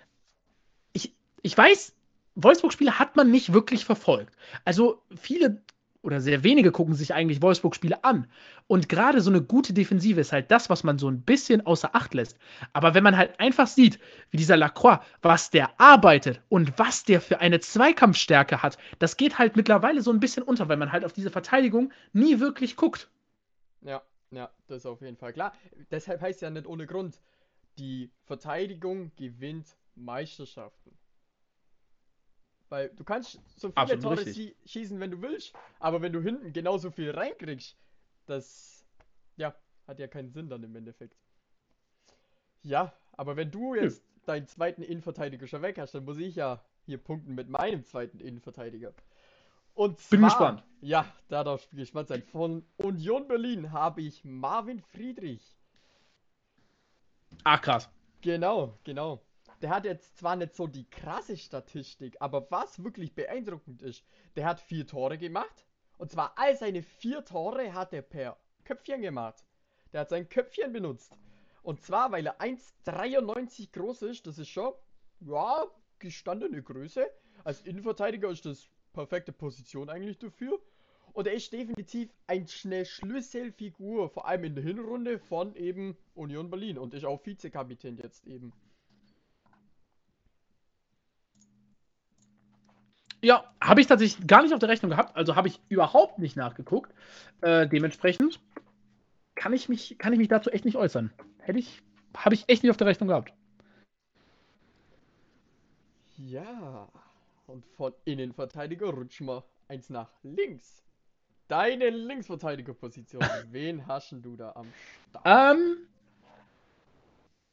ich, 0.93 1.15
ich 1.43 1.57
weiß, 1.57 1.95
Wolfsburg-Spiele 2.35 2.99
hat 2.99 3.17
man 3.17 3.31
nicht 3.31 3.55
wirklich 3.55 3.85
verfolgt. 3.87 4.37
Also 4.65 5.03
viele 5.17 5.63
oder 6.07 6.21
sehr 6.21 6.45
wenige 6.45 6.71
gucken 6.71 6.95
sich 6.95 7.13
eigentlich 7.13 7.43
Wolfsburg-Spiele 7.43 8.05
an. 8.05 8.29
Und 8.69 8.89
gerade 8.89 9.21
so 9.21 9.29
eine 9.29 9.43
gute 9.43 9.73
Defensive 9.73 10.21
ist 10.21 10.33
halt 10.33 10.53
das, 10.53 10.71
was 10.71 10.85
man 10.85 10.99
so 10.99 11.11
ein 11.11 11.23
bisschen 11.23 11.67
außer 11.67 11.97
Acht 11.97 12.15
lässt. 12.15 12.39
Aber 12.73 12.95
wenn 12.95 13.03
man 13.03 13.17
halt 13.17 13.39
einfach 13.41 13.67
sieht, 13.67 13.99
wie 14.31 14.37
dieser 14.37 14.57
Lacroix, 14.57 15.01
was 15.21 15.51
der 15.51 15.81
arbeitet 15.81 16.41
und 16.49 16.79
was 16.79 17.03
der 17.03 17.21
für 17.21 17.41
eine 17.41 17.59
Zweikampfstärke 17.59 18.63
hat, 18.63 18.79
das 19.01 19.17
geht 19.17 19.39
halt 19.39 19.57
mittlerweile 19.57 20.01
so 20.01 20.13
ein 20.13 20.21
bisschen 20.21 20.45
unter, 20.45 20.69
weil 20.69 20.77
man 20.77 20.93
halt 20.93 21.05
auf 21.05 21.13
diese 21.13 21.31
Verteidigung 21.31 21.93
nie 22.13 22.39
wirklich 22.39 22.77
guckt. 22.77 23.11
Ja, 23.83 24.01
ja, 24.31 24.49
das 24.69 24.79
ist 24.79 24.87
auf 24.87 25.03
jeden 25.03 25.17
Fall 25.17 25.33
klar. 25.33 25.53
Deshalb 25.91 26.21
heißt 26.21 26.41
ja 26.41 26.51
nicht 26.51 26.67
ohne 26.67 26.87
Grund, 26.87 27.21
die 27.79 28.11
Verteidigung 28.25 29.11
gewinnt 29.17 29.77
Meisterschaften. 29.97 30.97
Weil 32.69 32.89
du 32.91 33.05
kannst 33.05 33.41
so 33.57 33.69
viele 33.71 33.77
Absolut 33.77 34.03
Tore 34.03 34.17
richtig. 34.19 34.37
schie- 34.37 34.69
schießen, 34.69 34.99
wenn 35.01 35.11
du 35.11 35.23
willst, 35.23 35.55
aber 35.79 36.03
wenn 36.03 36.13
du 36.13 36.21
hinten 36.21 36.53
genauso 36.53 36.91
viel 36.91 37.11
reinkriegst, 37.11 37.77
das, 38.27 38.85
ja, 39.37 39.55
hat 39.87 39.99
ja 40.01 40.09
keinen 40.09 40.31
Sinn 40.31 40.49
dann 40.49 40.63
im 40.65 40.75
Endeffekt. 40.75 41.17
Ja, 42.63 42.93
aber 43.13 43.37
wenn 43.37 43.51
du 43.51 43.75
jetzt 43.75 44.03
deinen 44.27 44.47
zweiten 44.47 44.83
Innenverteidiger 44.83 45.47
schon 45.47 45.63
weg 45.63 45.79
hast, 45.79 45.95
dann 45.95 46.05
muss 46.05 46.19
ich 46.19 46.35
ja 46.35 46.61
hier 46.85 46.99
punkten 46.99 47.35
mit 47.35 47.49
meinem 47.49 47.85
zweiten 47.85 48.19
Innenverteidiger. 48.21 48.93
Und 49.75 50.01
zwar, 50.01 50.11
Bin 50.11 50.23
gespannt. 50.23 50.65
ja, 50.81 51.07
da 51.29 51.45
darfst 51.45 51.73
du 51.73 51.77
gespannt 51.77 52.09
sein. 52.09 52.23
Von 52.23 52.65
Union 52.79 53.29
Berlin 53.29 53.73
habe 53.73 54.03
ich 54.03 54.25
Marvin 54.25 54.81
Friedrich. 54.81 55.57
Ach 57.45 57.61
krass. 57.63 57.89
Genau, 58.21 58.79
genau. 58.85 59.23
Der 59.63 59.71
hat 59.71 59.85
jetzt 59.85 60.19
zwar 60.19 60.37
nicht 60.37 60.55
so 60.55 60.67
die 60.67 60.89
krasse 60.89 61.37
Statistik, 61.37 62.17
aber 62.21 62.51
was 62.51 62.83
wirklich 62.83 63.15
beeindruckend 63.15 63.83
ist, 63.83 64.05
der 64.37 64.47
hat 64.47 64.61
vier 64.61 64.87
Tore 64.87 65.19
gemacht. 65.19 65.67
Und 65.99 66.11
zwar 66.11 66.35
all 66.37 66.57
seine 66.57 66.83
vier 66.83 67.25
Tore 67.25 67.73
hat 67.73 67.93
er 67.93 68.03
per 68.03 68.37
Köpfchen 68.65 69.01
gemacht. 69.01 69.45
Der 69.93 70.03
hat 70.03 70.11
sein 70.11 70.29
Köpfchen 70.29 70.73
benutzt. 70.73 71.17
Und 71.63 71.81
zwar, 71.81 72.13
weil 72.13 72.27
er 72.27 72.41
1,93 72.41 73.73
groß 73.73 74.03
ist. 74.03 74.27
Das 74.27 74.39
ist 74.39 74.49
schon, 74.49 74.73
ja, 75.21 75.65
gestandene 75.99 76.63
Größe. 76.63 77.11
Als 77.45 77.63
Innenverteidiger 77.63 78.31
ist 78.31 78.45
das 78.45 78.69
perfekte 78.93 79.33
Position 79.33 79.89
eigentlich 79.89 80.19
dafür. 80.19 80.61
Und 81.13 81.27
er 81.27 81.33
ist 81.33 81.53
definitiv 81.53 82.13
eine 82.27 82.85
Schlüsselfigur, 82.85 84.11
vor 84.11 84.29
allem 84.29 84.45
in 84.45 84.55
der 84.55 84.65
Hinrunde 84.65 85.19
von 85.19 85.57
eben 85.57 85.97
Union 86.15 86.51
Berlin 86.51 86.77
und 86.77 86.93
ist 86.93 87.07
auch 87.07 87.25
Vizekapitän 87.25 87.97
jetzt 87.97 88.27
eben. 88.27 88.53
Ja, 93.27 93.53
habe 93.61 93.81
ich 93.81 93.89
tatsächlich 93.89 94.25
gar 94.29 94.45
nicht 94.45 94.55
auf 94.55 94.61
der 94.61 94.69
Rechnung 94.69 94.91
gehabt, 94.91 95.17
also 95.17 95.35
habe 95.35 95.49
ich 95.49 95.61
überhaupt 95.69 96.21
nicht 96.21 96.37
nachgeguckt. 96.37 96.95
Äh, 97.41 97.67
dementsprechend 97.67 98.39
kann 99.35 99.53
ich, 99.53 99.69
mich, 99.69 99.99
kann 99.99 100.13
ich 100.13 100.21
mich 100.21 100.29
dazu 100.29 100.49
echt 100.51 100.65
nicht 100.65 100.77
äußern. 100.77 101.13
Hätte 101.41 101.59
ich, 101.59 101.83
habe 102.17 102.37
ich 102.37 102.49
echt 102.49 102.63
nicht 102.63 102.71
auf 102.71 102.77
der 102.77 102.87
Rechnung 102.87 103.09
gehabt. 103.09 103.33
Ja, 106.19 106.89
und 107.49 107.67
von 107.77 107.93
Innenverteidiger 108.05 108.91
rutschen 108.91 109.27
wir 109.27 109.43
eins 109.67 109.91
nach 109.91 110.13
links. 110.23 110.85
Deine 111.49 111.91
Linksverteidigerposition. 111.91 113.25
Wen 113.51 113.89
haschen 113.89 114.23
du 114.23 114.37
da 114.37 114.53
am 114.53 114.73
Start? 115.11 115.57
Ähm, 115.59 115.79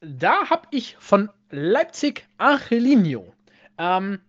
da 0.02 0.52
habe 0.52 0.68
ich 0.70 0.98
von 0.98 1.32
Leipzig 1.50 2.28
Angelino. 2.38 3.34
Ähm, 3.80 4.22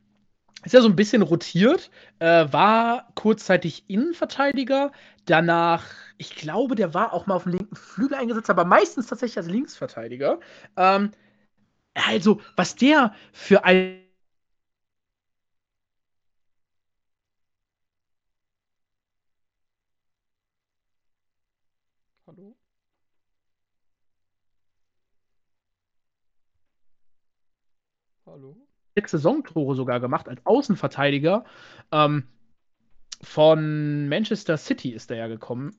ist 0.65 0.73
ja 0.73 0.81
so 0.81 0.89
ein 0.89 0.97
bisschen 0.97 1.23
rotiert, 1.23 1.91
äh, 2.21 2.47
war 2.53 3.09
kurzzeitig 3.15 3.85
Innenverteidiger, 3.89 4.93
danach, 5.27 5.85
ich 6.19 6.35
glaube, 6.37 6.75
der 6.75 6.95
war 6.95 7.13
auch 7.13 7.27
mal 7.27 7.35
auf 7.35 7.45
dem 7.45 7.53
linken 7.53 7.77
Flügel 7.77 8.17
eingesetzt, 8.19 8.51
aber 8.51 8.65
meistens 8.65 9.07
tatsächlich 9.09 9.39
als 9.39 9.49
Linksverteidiger. 9.49 10.41
Ähm, 10.77 11.11
also, 11.95 12.41
was 12.57 12.77
der 12.77 13.15
für 13.33 13.65
ein 13.65 14.01
Hallo? 22.27 22.57
Hallo? 28.27 28.67
Sechs 28.95 29.11
Saisontore 29.11 29.75
sogar 29.75 30.01
gemacht 30.01 30.29
als 30.29 30.45
Außenverteidiger. 30.45 31.45
Ähm, 31.93 32.25
von 33.23 34.09
Manchester 34.09 34.57
City 34.57 34.91
ist 34.91 35.11
er 35.11 35.17
ja 35.17 35.27
gekommen. 35.27 35.77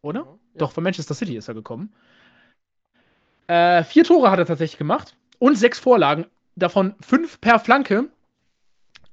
Oder? 0.00 0.20
Ja. 0.20 0.38
Doch, 0.58 0.72
von 0.72 0.84
Manchester 0.84 1.14
City 1.14 1.36
ist 1.36 1.48
er 1.48 1.54
gekommen. 1.54 1.92
Äh, 3.46 3.84
vier 3.84 4.04
Tore 4.04 4.30
hat 4.30 4.38
er 4.38 4.46
tatsächlich 4.46 4.78
gemacht 4.78 5.16
und 5.38 5.56
sechs 5.56 5.78
Vorlagen, 5.78 6.26
davon 6.56 6.94
fünf 7.00 7.40
per 7.40 7.58
Flanke. 7.58 8.08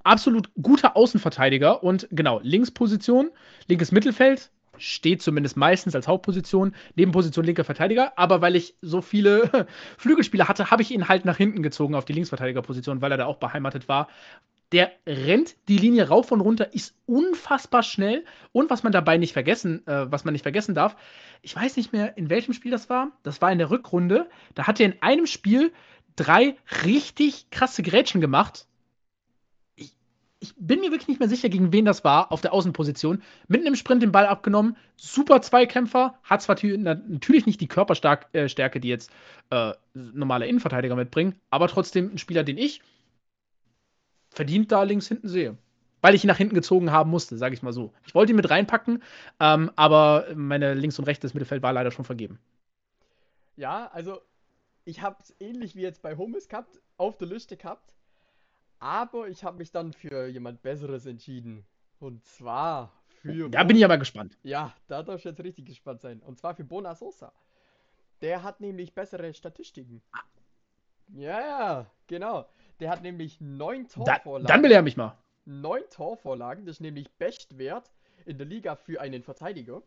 Absolut 0.04 0.50
guter 0.62 0.96
Außenverteidiger 0.96 1.84
und 1.84 2.08
genau, 2.12 2.40
Linksposition, 2.42 3.32
linkes 3.68 3.92
Mittelfeld, 3.92 4.52
steht 4.80 5.22
zumindest 5.22 5.58
meistens 5.58 5.96
als 5.96 6.08
Hauptposition, 6.08 6.76
Nebenposition 6.96 7.46
linker 7.46 7.64
Verteidiger, 7.64 8.14
aber 8.18 8.42
weil 8.42 8.56
ich 8.56 8.76
so 8.82 9.02
viele 9.02 9.68
Flügelspieler 9.98 10.48
hatte, 10.48 10.72
habe 10.72 10.82
ich 10.82 10.92
ihn 10.92 11.08
halt 11.08 11.26
nach 11.26 11.38
hinten 11.38 11.64
gezogen 11.64 11.96
auf 11.96 12.06
die 12.06 12.14
Linksverteidigerposition, 12.14 13.02
weil 13.02 13.12
er 13.12 13.18
da 13.18 13.26
auch 13.26 13.38
beheimatet 13.38 13.88
war. 13.88 14.08
Der 14.72 14.92
rennt 15.08 15.56
die 15.68 15.78
Linie 15.78 16.08
rauf 16.10 16.32
und 16.32 16.42
runter, 16.42 16.74
ist 16.74 16.96
unfassbar 17.08 17.82
schnell 17.82 18.24
und 18.52 18.70
was 18.70 18.84
man 18.84 18.92
dabei 18.92 19.18
nicht 19.18 19.34
vergessen, 19.34 19.86
äh, 19.88 20.12
was 20.12 20.26
man 20.26 20.34
nicht 20.34 20.44
vergessen 20.44 20.76
darf, 20.76 20.96
ich 21.42 21.56
weiß 21.56 21.78
nicht 21.78 21.92
mehr, 21.94 22.18
in 22.18 22.30
welchem 22.30 22.54
Spiel 22.54 22.72
das 22.72 22.90
war. 22.90 23.12
Das 23.24 23.42
war 23.42 23.52
in 23.52 23.58
der 23.58 23.72
Rückrunde. 23.72 24.30
Da 24.56 24.68
hat 24.68 24.80
er 24.80 24.88
in 24.88 25.02
einem 25.02 25.26
Spiel 25.26 25.72
drei 26.16 26.56
richtig 26.86 27.50
krasse 27.50 27.82
Grätschen 27.82 28.22
gemacht 28.22 28.68
ich 30.41 30.55
bin 30.58 30.79
mir 30.79 30.91
wirklich 30.91 31.10
nicht 31.10 31.19
mehr 31.19 31.29
sicher, 31.29 31.50
gegen 31.50 31.74
wen 31.74 31.86
das 31.86 32.03
war, 32.03 32.31
auf 32.31 32.41
der 32.41 32.53
Außenposition. 32.53 33.22
Mitten 33.48 33.67
im 33.67 33.75
Sprint 33.75 34.01
den 34.01 34.12
Ball 34.12 34.25
abgenommen, 34.25 34.77
super 34.96 35.41
Zweikämpfer, 35.41 36.17
hat 36.24 36.41
zwar 36.41 36.55
natürlich 36.63 37.46
nicht 37.46 37.60
die 37.60 37.67
Körperstärke, 37.67 38.27
äh, 38.34 38.79
die 38.79 38.88
jetzt 38.88 39.12
äh, 39.50 39.74
normale 39.93 40.48
Innenverteidiger 40.48 40.96
mitbringen, 40.96 41.36
aber 41.50 41.67
trotzdem 41.67 42.13
ein 42.13 42.17
Spieler, 42.17 42.43
den 42.43 42.58
ich 42.58 42.81
verdient 44.29 44.72
da 44.72 44.84
links 44.84 45.08
hinten 45.08 45.27
sehe. 45.27 45.58
Weil 46.01 46.15
ich 46.15 46.24
ihn 46.24 46.29
nach 46.29 46.38
hinten 46.38 46.55
gezogen 46.55 46.91
haben 46.91 47.10
musste, 47.10 47.38
sage 47.38 47.53
ich 47.53 47.62
mal 47.62 47.74
so. 47.74 47.91
Ich 48.05 48.15
wollte 48.15 48.31
ihn 48.31 48.38
mit 48.38 48.50
reinpacken, 48.50 49.03
ähm, 49.41 49.69
aber 49.75 50.27
meine 50.34 50.74
links 50.74 50.98
und 50.98 51.05
rechtes 51.05 51.34
Mittelfeld 51.34 51.62
war 51.62 51.74
leider 51.74 51.91
schon 51.91 52.05
vergeben. 52.05 52.39
Ja, 53.58 53.89
also 53.91 54.22
ich 54.86 55.01
habe 55.01 55.17
es 55.22 55.36
ähnlich 55.41 55.75
wie 55.75 55.81
jetzt 55.81 56.01
bei 56.01 56.15
Hummels 56.15 56.48
gehabt, 56.48 56.79
auf 56.96 57.17
der 57.17 57.27
Liste 57.27 57.58
gehabt 57.58 57.93
aber 58.80 59.28
ich 59.28 59.44
habe 59.44 59.58
mich 59.58 59.72
dann 59.72 59.94
für 59.94 60.28
jemand 60.28 60.62
Besseres 60.62 61.06
entschieden. 61.06 61.66
Und 62.00 62.24
zwar 62.24 62.94
für. 63.22 63.50
Da 63.50 63.64
bin 63.64 63.78
ich 63.78 63.84
aber 63.86 63.98
gespannt. 63.98 64.38
Ja, 64.44 64.74
da 64.88 65.04
darfst 65.04 65.26
du 65.26 65.30
jetzt 65.30 65.44
richtig 65.44 65.66
gespannt 65.66 66.02
sein. 66.02 66.22
Und 66.22 66.40
zwar 66.40 66.56
für 66.56 66.64
Bona 66.64 66.96
Sosa. 66.96 67.34
Der 68.22 68.44
hat 68.44 68.62
nämlich 68.62 68.94
bessere 68.94 69.34
Statistiken. 69.34 70.02
Ja, 71.14 71.40
ja, 71.40 71.92
genau. 72.08 72.48
Der 72.80 72.90
hat 72.92 73.02
nämlich 73.02 73.42
neun 73.42 73.88
Torvorlagen. 73.88 74.48
Da, 74.48 74.54
dann 74.54 74.62
belehr 74.62 74.82
mich 74.82 74.96
mal. 74.98 75.18
Neun 75.46 75.84
Torvorlagen, 75.90 76.66
das 76.66 76.78
ist 76.78 76.82
nämlich 76.82 77.10
Bestwert 77.12 77.92
in 78.26 78.38
der 78.38 78.46
Liga 78.46 78.76
für 78.76 79.02
einen 79.02 79.24
Verteidiger. 79.24 79.82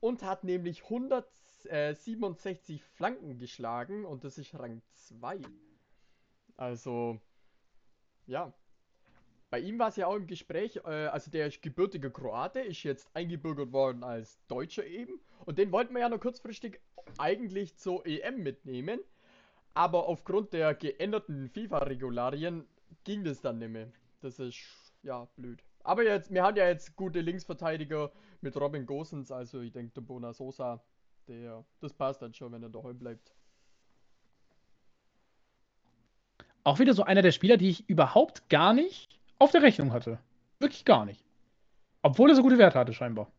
Und 0.00 0.22
hat 0.22 0.44
nämlich 0.44 0.84
167 0.84 2.82
Flanken 2.82 3.38
geschlagen 3.38 4.06
und 4.06 4.24
das 4.24 4.38
ist 4.38 4.58
Rang 4.58 4.80
2. 4.92 5.40
Also, 6.56 7.20
ja. 8.30 8.52
Bei 9.50 9.58
ihm 9.58 9.80
war 9.80 9.88
es 9.88 9.96
ja 9.96 10.06
auch 10.06 10.14
im 10.14 10.28
Gespräch, 10.28 10.76
äh, 10.76 11.06
also 11.06 11.30
der 11.30 11.48
ist 11.48 11.60
gebürtiger 11.60 12.10
Kroate, 12.10 12.60
ist 12.60 12.84
jetzt 12.84 13.10
eingebürgert 13.14 13.72
worden 13.72 14.04
als 14.04 14.38
Deutscher 14.46 14.86
eben. 14.86 15.20
Und 15.44 15.58
den 15.58 15.72
wollten 15.72 15.92
wir 15.92 16.00
ja 16.02 16.08
noch 16.08 16.20
kurzfristig 16.20 16.80
eigentlich 17.18 17.76
zur 17.76 18.06
EM 18.06 18.42
mitnehmen. 18.42 19.00
Aber 19.74 20.06
aufgrund 20.06 20.52
der 20.52 20.74
geänderten 20.74 21.48
FIFA-Regularien 21.48 22.66
ging 23.04 23.24
das 23.24 23.40
dann 23.40 23.58
nicht 23.58 23.70
mehr. 23.70 23.92
Das 24.20 24.38
ist, 24.38 24.58
ja, 25.02 25.26
blöd. 25.36 25.62
Aber 25.82 26.04
jetzt, 26.04 26.32
wir 26.32 26.44
haben 26.44 26.56
ja 26.56 26.68
jetzt 26.68 26.94
gute 26.94 27.20
Linksverteidiger 27.20 28.12
mit 28.42 28.56
Robin 28.56 28.86
Gosens, 28.86 29.32
also 29.32 29.60
ich 29.60 29.72
denke, 29.72 29.92
der 29.94 30.02
Bona 30.02 30.32
Sosa, 30.32 30.82
der, 31.26 31.64
das 31.80 31.94
passt 31.94 32.22
dann 32.22 32.34
schon, 32.34 32.52
wenn 32.52 32.62
er 32.62 32.68
daheim 32.68 32.98
bleibt. 32.98 33.34
Auch 36.64 36.78
wieder 36.78 36.94
so 36.94 37.04
einer 37.04 37.22
der 37.22 37.32
Spieler, 37.32 37.56
die 37.56 37.68
ich 37.68 37.88
überhaupt 37.88 38.48
gar 38.48 38.72
nicht 38.72 39.18
auf 39.38 39.50
der 39.50 39.62
Rechnung 39.62 39.92
hatte. 39.92 40.18
Wirklich 40.58 40.84
gar 40.84 41.04
nicht. 41.04 41.24
Obwohl 42.02 42.30
er 42.30 42.36
so 42.36 42.42
gute 42.42 42.58
Werte 42.58 42.78
hatte, 42.78 42.92
scheinbar. 42.92 43.30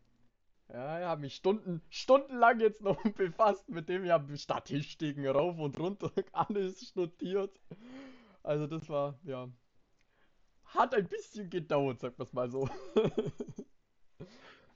Ja, 0.72 1.00
ich 1.00 1.04
habe 1.04 1.20
mich 1.20 1.34
Stunden, 1.34 1.82
stundenlang 1.90 2.60
jetzt 2.60 2.80
noch 2.80 3.02
befasst 3.16 3.68
mit 3.68 3.88
dem. 3.88 4.04
Ich 4.04 4.10
habe 4.10 4.36
Statistiken 4.36 5.26
rauf 5.26 5.58
und 5.58 5.78
runter, 5.78 6.10
alles 6.32 6.94
notiert. 6.94 7.60
Also 8.42 8.66
das 8.66 8.88
war, 8.88 9.18
ja. 9.24 9.48
Hat 10.64 10.94
ein 10.94 11.06
bisschen 11.06 11.50
gedauert, 11.50 12.00
sagt 12.00 12.18
man 12.18 12.26
es 12.26 12.32
mal 12.32 12.50
so. 12.50 12.68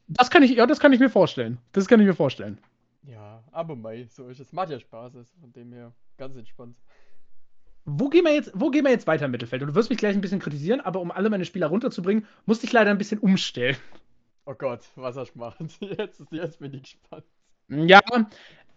das 0.08 0.30
kann 0.30 0.42
ich, 0.42 0.50
ja, 0.50 0.66
das 0.66 0.78
kann 0.78 0.92
ich 0.92 1.00
mir 1.00 1.08
vorstellen. 1.08 1.58
Das 1.72 1.88
kann 1.88 2.00
ich 2.00 2.06
mir 2.06 2.14
vorstellen. 2.14 2.58
Ja, 3.04 3.42
aber 3.50 3.74
mei, 3.74 4.06
so 4.10 4.28
ist 4.28 4.40
es. 4.40 4.52
Macht 4.52 4.70
ja 4.70 4.78
Spaß, 4.78 5.14
ist 5.14 5.34
von 5.40 5.52
dem 5.52 5.72
her 5.72 5.92
ganz 6.18 6.36
entspannt. 6.36 6.76
Wo 7.88 8.08
gehen, 8.08 8.24
wir 8.24 8.34
jetzt, 8.34 8.50
wo 8.52 8.70
gehen 8.70 8.84
wir 8.84 8.90
jetzt 8.90 9.06
weiter 9.06 9.26
im 9.26 9.30
Mittelfeld? 9.30 9.62
Und 9.62 9.68
du 9.68 9.74
wirst 9.76 9.90
mich 9.90 9.98
gleich 9.98 10.16
ein 10.16 10.20
bisschen 10.20 10.40
kritisieren, 10.40 10.80
aber 10.80 11.00
um 11.00 11.12
alle 11.12 11.30
meine 11.30 11.44
Spieler 11.44 11.68
runterzubringen, 11.68 12.26
musste 12.44 12.66
ich 12.66 12.72
leider 12.72 12.90
ein 12.90 12.98
bisschen 12.98 13.20
umstellen. 13.20 13.76
Oh 14.44 14.54
Gott, 14.54 14.80
was 14.96 15.16
hast 15.16 15.30
du 15.30 15.32
gemacht? 15.34 15.58
Jetzt, 15.80 16.22
jetzt 16.30 16.58
bin 16.58 16.74
ich 16.74 16.82
gespannt. 16.82 17.24
Ja, 17.68 18.00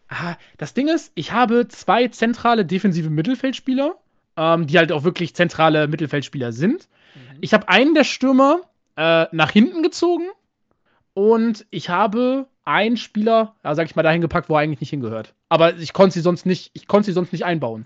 ah, 0.09 0.35
das 0.57 0.73
Ding 0.73 0.87
ist, 0.87 1.11
ich 1.15 1.31
habe 1.31 1.67
zwei 1.67 2.07
zentrale 2.07 2.65
defensive 2.65 3.09
Mittelfeldspieler, 3.09 3.95
ähm, 4.37 4.67
die 4.67 4.77
halt 4.77 4.91
auch 4.91 5.03
wirklich 5.03 5.35
zentrale 5.35 5.87
Mittelfeldspieler 5.87 6.51
sind. 6.51 6.87
Mhm. 7.15 7.37
Ich 7.41 7.53
habe 7.53 7.67
einen 7.67 7.93
der 7.93 8.03
Stürmer 8.03 8.61
äh, 8.95 9.25
nach 9.31 9.51
hinten 9.51 9.83
gezogen 9.83 10.27
und 11.13 11.65
ich 11.71 11.89
habe 11.89 12.47
einen 12.63 12.97
Spieler, 12.97 13.55
ja, 13.63 13.73
sag 13.75 13.87
ich 13.87 13.95
mal, 13.95 14.03
dahin 14.03 14.21
gepackt, 14.21 14.49
wo 14.49 14.55
er 14.55 14.61
eigentlich 14.61 14.81
nicht 14.81 14.89
hingehört. 14.91 15.33
Aber 15.49 15.75
ich 15.77 15.93
konnte 15.93 16.13
sie 16.13 16.21
sonst 16.21 16.45
nicht, 16.45 16.71
ich 16.73 16.87
konnte 16.87 17.07
sie 17.07 17.13
sonst 17.13 17.31
nicht 17.31 17.45
einbauen. 17.45 17.85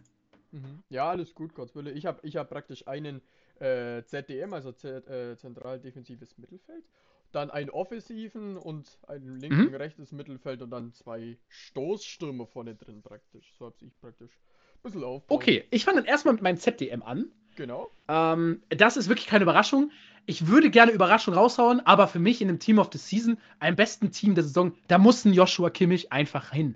Mhm. 0.54 0.84
Ja, 0.90 1.10
alles 1.10 1.34
gut, 1.34 1.54
Gottwille. 1.54 1.92
Ich 1.92 2.06
habe 2.06 2.20
ich 2.24 2.38
hab 2.38 2.50
praktisch 2.50 2.88
einen 2.88 3.22
äh, 3.60 4.04
ZDM, 4.04 4.54
also 4.54 4.72
Z, 4.72 5.08
äh, 5.08 5.38
zentral 5.38 5.80
defensives 5.80 6.38
Mittelfeld, 6.38 6.86
dann 7.32 7.52
einen 7.52 7.70
offensiven 7.70 8.58
und 8.58 9.00
ein 9.08 9.40
links 9.40 9.58
mhm. 9.58 9.68
und 9.68 9.76
rechtes 9.76 10.12
Mittelfeld 10.12 10.62
und 10.62 10.70
dann 10.70 10.94
zwei 10.94 11.38
Stoßstürmer 11.50 12.46
vorne 12.46 12.76
drin 12.76 13.02
praktisch. 13.02 13.54
So 13.58 13.66
habe 13.66 13.76
ich 13.82 14.00
praktisch 14.00 14.40
bisschen 14.84 15.04
aufbauen. 15.04 15.38
Okay, 15.38 15.66
ich 15.72 15.86
fange 15.86 15.98
dann 15.98 16.06
erstmal 16.06 16.34
mit 16.34 16.44
meinem 16.44 16.58
ZDM 16.58 17.02
an. 17.02 17.32
Genau. 17.56 17.90
Ähm, 18.08 18.62
das 18.70 18.98
ist 18.98 19.10
wirklich 19.10 19.28
keine 19.28 19.44
Überraschung. 19.44 19.92
Ich 20.26 20.48
würde 20.48 20.70
gerne 20.70 20.92
Überraschung 20.92 21.34
raushauen, 21.34 21.82
aber 21.82 22.08
für 22.08 22.20
mich 22.20 22.42
in 22.42 22.48
dem 22.48 22.60
Team 22.60 22.80
of 22.80 22.90
the 22.92 22.98
Season, 22.98 23.38
einem 23.60 23.76
besten 23.76 24.12
Team 24.12 24.36
der 24.36 24.44
Saison, 24.44 24.74
da 24.88 24.98
muss 24.98 25.26
ein 25.26 25.34
Joshua 25.34 25.70
Kimmich 25.70 26.12
einfach 26.12 26.52
hin. 26.52 26.76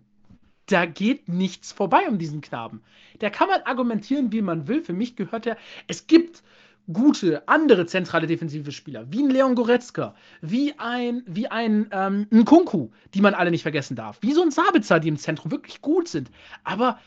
Da 0.67 0.85
geht 0.85 1.29
nichts 1.29 1.71
vorbei 1.71 2.07
um 2.07 2.19
diesen 2.19 2.41
Knaben. 2.41 2.83
Da 3.19 3.29
kann 3.29 3.47
man 3.47 3.61
argumentieren, 3.61 4.31
wie 4.31 4.41
man 4.41 4.67
will. 4.67 4.83
Für 4.83 4.93
mich 4.93 5.15
gehört 5.15 5.45
er. 5.45 5.57
Es 5.87 6.07
gibt 6.07 6.43
gute 6.91 7.47
andere 7.47 7.85
zentrale 7.85 8.27
defensive 8.27 8.71
Spieler, 8.71 9.11
wie 9.11 9.23
ein 9.23 9.29
Leon 9.29 9.55
Goretzka, 9.55 10.15
wie 10.41 10.77
ein, 10.77 11.23
wie 11.25 11.47
ein 11.47 11.89
ähm, 11.91 12.27
Nkunku, 12.31 12.89
die 13.13 13.21
man 13.21 13.33
alle 13.33 13.51
nicht 13.51 13.63
vergessen 13.63 13.95
darf, 13.95 14.21
wie 14.21 14.33
so 14.33 14.41
ein 14.41 14.51
Sabitzer, 14.51 14.99
die 14.99 15.09
im 15.09 15.17
Zentrum 15.17 15.51
wirklich 15.51 15.81
gut 15.81 16.07
sind. 16.07 16.31
Aber 16.63 16.99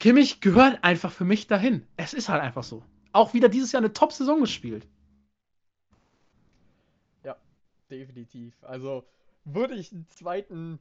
Kimmich 0.00 0.40
gehört 0.40 0.82
einfach 0.82 1.12
für 1.12 1.24
mich 1.24 1.46
dahin. 1.46 1.84
Es 1.96 2.14
ist 2.14 2.28
halt 2.28 2.42
einfach 2.42 2.64
so. 2.64 2.82
Auch 3.12 3.34
wieder 3.34 3.48
dieses 3.48 3.72
Jahr 3.72 3.82
eine 3.82 3.92
Top-Saison 3.92 4.40
gespielt. 4.40 4.86
Ja, 7.24 7.36
definitiv. 7.90 8.54
Also 8.62 9.04
würde 9.44 9.74
ich 9.74 9.92
einen 9.92 10.08
zweiten, 10.08 10.78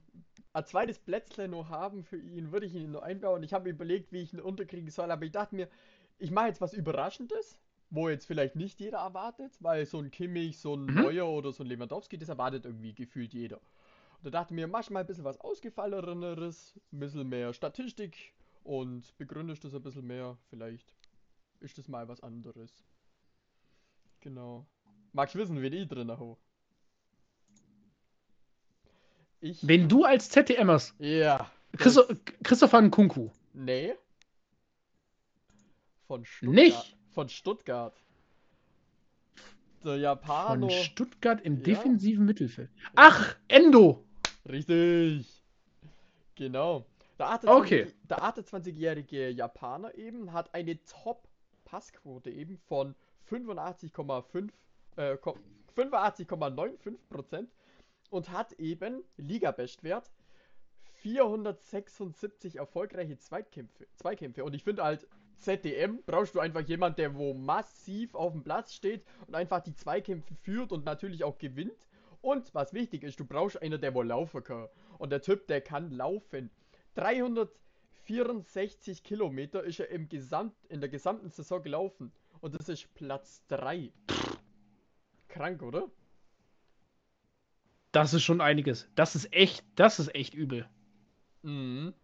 ein 0.53 0.65
zweites 0.65 0.99
Plätzchen 0.99 1.51
noch 1.51 1.69
haben 1.69 2.03
für 2.03 2.17
ihn, 2.17 2.51
würde 2.51 2.65
ich 2.65 2.75
ihn 2.75 2.91
nur 2.91 3.03
einbauen. 3.03 3.43
Ich 3.43 3.53
habe 3.53 3.69
überlegt, 3.69 4.11
wie 4.11 4.21
ich 4.21 4.33
ihn 4.33 4.39
unterkriegen 4.39 4.89
soll, 4.89 5.11
aber 5.11 5.25
ich 5.25 5.31
dachte 5.31 5.55
mir, 5.55 5.69
ich 6.19 6.31
mache 6.31 6.47
jetzt 6.47 6.61
was 6.61 6.73
Überraschendes, 6.73 7.59
wo 7.89 8.09
jetzt 8.09 8.25
vielleicht 8.25 8.55
nicht 8.55 8.79
jeder 8.79 8.99
erwartet, 8.99 9.55
weil 9.59 9.85
so 9.85 9.99
ein 9.99 10.11
Kimmich, 10.11 10.59
so 10.59 10.75
ein 10.75 10.85
mhm. 10.85 10.95
Neuer 10.95 11.27
oder 11.27 11.51
so 11.51 11.63
ein 11.63 11.67
Lewandowski, 11.67 12.17
das 12.17 12.29
erwartet 12.29 12.65
irgendwie 12.65 12.93
gefühlt 12.93 13.33
jeder. 13.33 13.57
Und 13.57 14.25
da 14.25 14.29
dachte 14.31 14.53
ich 14.53 14.55
mir, 14.55 14.67
mach 14.67 14.89
mal 14.89 15.01
ein 15.01 15.05
bisschen 15.05 15.23
was 15.23 15.39
Ausgefalleneres, 15.39 16.79
ein 16.91 16.99
bisschen 16.99 17.29
mehr 17.29 17.53
Statistik 17.53 18.33
und 18.63 19.15
begründest 19.17 19.63
das 19.63 19.75
ein 19.75 19.83
bisschen 19.83 20.07
mehr. 20.07 20.37
Vielleicht 20.49 20.93
ist 21.59 21.77
das 21.77 21.87
mal 21.87 22.07
was 22.07 22.21
anderes. 22.21 22.83
Genau. 24.19 24.65
Magst 25.13 25.35
du 25.35 25.39
wissen, 25.39 25.61
wen 25.61 25.73
ich 25.73 25.87
drin 25.87 26.11
habe? 26.11 26.37
Ich. 29.39 29.67
Wen 29.67 29.87
du 29.87 30.03
als 30.03 30.29
ZDMers? 30.29 30.95
Ja. 30.99 31.49
Christo 31.77 32.03
Christopher 32.43 32.81
Nkunku. 32.81 33.29
Nee. 33.53 33.93
Von 36.07 36.25
Stuttgart. 36.25 36.55
Nicht? 36.55 36.97
Von 37.11 37.29
Stuttgart. 37.29 37.95
Der 39.83 39.97
Japaner. 39.97 40.69
Von 40.69 40.71
Stuttgart 40.71 41.41
im 41.41 41.57
ja. 41.57 41.63
defensiven 41.63 42.25
Mittelfeld. 42.25 42.69
Ach, 42.95 43.35
Endo! 43.47 44.03
Richtig. 44.47 45.43
Genau. 46.35 46.85
Der 47.19 47.27
28-jährige 47.27 49.29
Japaner 49.29 49.95
eben 49.95 50.33
hat 50.33 50.53
eine 50.53 50.77
Top-Passquote 50.85 52.29
eben 52.29 52.57
von 52.57 52.95
85,5 53.29 54.49
äh, 54.97 55.17
85,95% 55.75 57.47
und 58.09 58.31
hat 58.31 58.53
eben 58.53 59.03
Liga-Bestwert 59.17 60.09
476 61.01 62.57
erfolgreiche 62.57 63.17
Zweitkämpfe, 63.17 63.87
Zweikämpfe. 63.95 64.43
Und 64.43 64.53
ich 64.55 64.63
finde 64.63 64.83
halt, 64.83 65.07
ZDM 65.37 66.01
brauchst 66.05 66.35
du 66.35 66.39
einfach 66.39 66.61
jemand, 66.61 66.97
der 66.97 67.15
wo 67.15 67.33
massiv 67.33 68.15
auf 68.15 68.31
dem 68.33 68.43
Platz 68.43 68.73
steht 68.73 69.05
und 69.27 69.35
einfach 69.35 69.61
die 69.61 69.75
Zweikämpfe 69.75 70.33
führt 70.35 70.71
und 70.71 70.85
natürlich 70.85 71.23
auch 71.23 71.37
gewinnt. 71.37 71.87
Und 72.21 72.55
was 72.55 72.73
wichtig 72.73 73.03
ist, 73.03 73.19
du 73.19 73.25
brauchst 73.25 73.61
einen, 73.61 73.79
der 73.79 73.93
wo 73.93 74.01
laufen 74.01 74.43
kann. 74.43 74.67
Und 74.97 75.11
der 75.11 75.21
Typ, 75.21 75.45
der 75.47 75.61
kann 75.61 75.91
laufen. 75.91 76.49
364 76.95 79.03
Kilometer 79.03 79.63
ist 79.63 79.79
er 79.79 79.89
im 79.89 80.09
Gesamt, 80.09 80.65
in 80.65 80.81
der 80.81 80.89
gesamten 80.89 81.29
Saison 81.29 81.61
gelaufen. 81.61 82.11
Und 82.41 82.59
das 82.59 82.69
ist 82.69 82.91
Platz 82.95 83.43
3. 83.49 83.91
Krank, 85.27 85.61
oder? 85.61 85.91
Das 87.97 88.13
ist 88.13 88.21
schon 88.21 88.41
einiges. 88.41 88.87
Das 88.93 89.15
ist 89.15 89.33
echt, 89.33 89.65
das 89.73 89.97
ist 89.97 90.13
echt 90.13 90.35
übel. 90.35 90.69
Mhm. 91.41 91.95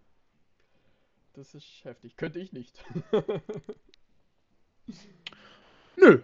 Das 1.34 1.54
ist 1.54 1.86
heftig. 1.86 2.18
Könnte 2.18 2.40
ich 2.40 2.52
nicht. 2.52 2.84
Nö. 5.96 6.24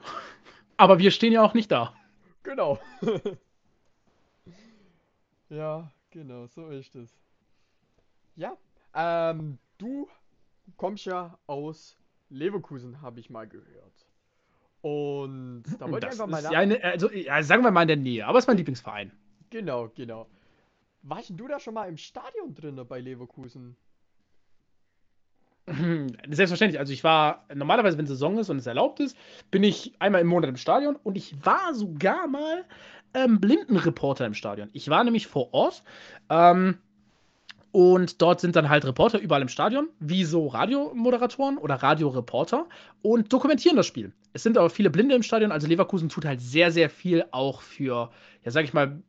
Aber 0.75 0.97
wir 0.97 1.11
stehen 1.11 1.33
ja 1.33 1.43
auch 1.43 1.53
nicht 1.53 1.71
da. 1.71 1.93
Genau. 2.41 2.79
ja, 5.49 5.91
genau, 6.09 6.47
so 6.47 6.69
ist 6.69 6.95
es. 6.95 7.15
Ja, 8.35 8.57
ähm, 8.95 9.59
du 9.77 10.09
kommst 10.77 11.05
ja 11.05 11.37
aus 11.45 11.95
Leverkusen, 12.29 13.03
habe 13.03 13.19
ich 13.19 13.29
mal 13.29 13.47
gehört. 13.47 14.07
Und 14.81 15.65
da 15.77 15.91
wollte 15.91 16.07
ich 16.07 16.13
einfach 16.13 16.25
mal 16.25 16.41
nach... 16.41 16.51
ja 16.51 16.57
eine, 16.57 16.83
also, 16.83 17.11
ja, 17.11 17.43
sagen 17.43 17.63
wir 17.63 17.69
mal 17.69 17.83
in 17.83 17.87
der 17.87 17.97
Nähe, 17.97 18.25
aber 18.25 18.39
es 18.39 18.45
ist 18.45 18.47
mein 18.47 18.57
Lieblingsverein. 18.57 19.11
Genau, 19.49 19.89
genau. 19.95 20.27
Warst 21.01 21.31
du 21.31 21.47
da 21.47 21.59
schon 21.59 21.73
mal 21.73 21.87
im 21.87 21.97
Stadion 21.97 22.53
drin 22.53 22.83
bei 22.87 22.99
Leverkusen? 22.99 23.75
Selbstverständlich. 26.29 26.79
Also 26.79 26.93
ich 26.93 27.03
war 27.03 27.45
normalerweise, 27.53 27.97
wenn 27.97 28.07
Saison 28.07 28.37
ist 28.37 28.49
und 28.49 28.57
es 28.57 28.65
erlaubt 28.65 28.99
ist, 28.99 29.15
bin 29.51 29.63
ich 29.63 29.93
einmal 29.99 30.21
im 30.21 30.27
Monat 30.27 30.49
im 30.49 30.57
Stadion 30.57 30.95
und 30.95 31.15
ich 31.15 31.35
war 31.45 31.73
sogar 31.73 32.27
mal 32.27 32.65
ähm, 33.13 33.39
Blindenreporter 33.39 34.25
im 34.25 34.33
Stadion. 34.33 34.69
Ich 34.73 34.89
war 34.89 35.03
nämlich 35.03 35.27
vor 35.27 35.53
Ort. 35.53 35.83
Ähm, 36.29 36.79
und 37.71 38.19
dort 38.21 38.39
sind 38.41 38.55
dann 38.55 38.67
halt 38.69 38.83
Reporter 38.83 39.19
überall 39.19 39.43
im 39.43 39.47
Stadion, 39.47 39.89
wie 39.99 40.23
so 40.23 40.47
Radiomoderatoren 40.47 41.59
oder 41.59 41.75
Radioreporter 41.75 42.67
und 43.03 43.31
dokumentieren 43.31 43.77
das 43.77 43.85
Spiel. 43.85 44.11
Es 44.33 44.41
sind 44.41 44.57
aber 44.57 44.71
viele 44.71 44.89
Blinde 44.89 45.13
im 45.13 45.21
Stadion, 45.21 45.51
also 45.51 45.67
Leverkusen 45.67 46.09
tut 46.09 46.25
halt 46.25 46.41
sehr, 46.41 46.71
sehr 46.71 46.89
viel 46.89 47.25
auch 47.29 47.61
für, 47.61 48.09
ja, 48.43 48.51
sag 48.51 48.63
ich 48.63 48.73
mal, 48.73 49.03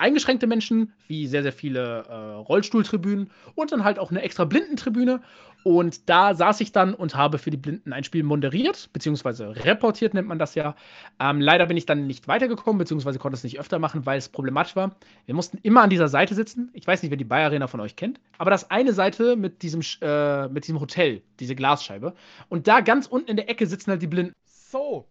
eingeschränkte 0.00 0.46
Menschen, 0.46 0.92
wie 1.06 1.26
sehr, 1.26 1.42
sehr 1.42 1.52
viele 1.52 2.04
äh, 2.08 2.14
Rollstuhltribünen 2.14 3.30
und 3.54 3.72
dann 3.72 3.84
halt 3.84 3.98
auch 3.98 4.10
eine 4.10 4.22
extra 4.22 4.44
Blindentribüne. 4.44 5.20
Und 5.62 6.08
da 6.08 6.34
saß 6.34 6.60
ich 6.62 6.72
dann 6.72 6.94
und 6.94 7.14
habe 7.14 7.36
für 7.36 7.50
die 7.50 7.58
Blinden 7.58 7.92
ein 7.92 8.02
Spiel 8.02 8.22
moderiert, 8.22 8.88
beziehungsweise 8.94 9.54
reportiert 9.64 10.14
nennt 10.14 10.26
man 10.26 10.38
das 10.38 10.54
ja. 10.54 10.74
Ähm, 11.20 11.40
leider 11.40 11.66
bin 11.66 11.76
ich 11.76 11.84
dann 11.84 12.06
nicht 12.06 12.28
weitergekommen, 12.28 12.78
beziehungsweise 12.78 13.18
konnte 13.18 13.36
es 13.36 13.44
nicht 13.44 13.60
öfter 13.60 13.78
machen, 13.78 14.06
weil 14.06 14.18
es 14.18 14.30
problematisch 14.30 14.74
war. 14.74 14.96
Wir 15.26 15.34
mussten 15.34 15.58
immer 15.62 15.82
an 15.82 15.90
dieser 15.90 16.08
Seite 16.08 16.34
sitzen. 16.34 16.70
Ich 16.72 16.86
weiß 16.86 17.02
nicht, 17.02 17.10
wer 17.10 17.18
die 17.18 17.24
Bayer 17.24 17.46
Arena 17.46 17.66
von 17.66 17.80
euch 17.80 17.96
kennt, 17.96 18.20
aber 18.38 18.50
das 18.50 18.70
eine 18.70 18.94
Seite 18.94 19.36
mit 19.36 19.62
diesem, 19.62 19.82
äh, 20.00 20.48
mit 20.48 20.64
diesem 20.64 20.80
Hotel, 20.80 21.22
diese 21.40 21.54
Glasscheibe. 21.54 22.14
Und 22.48 22.66
da 22.66 22.80
ganz 22.80 23.06
unten 23.06 23.28
in 23.28 23.36
der 23.36 23.50
Ecke 23.50 23.66
sitzen 23.66 23.90
halt 23.90 24.00
die 24.00 24.06
Blinden. 24.06 24.34
So, 24.46 25.06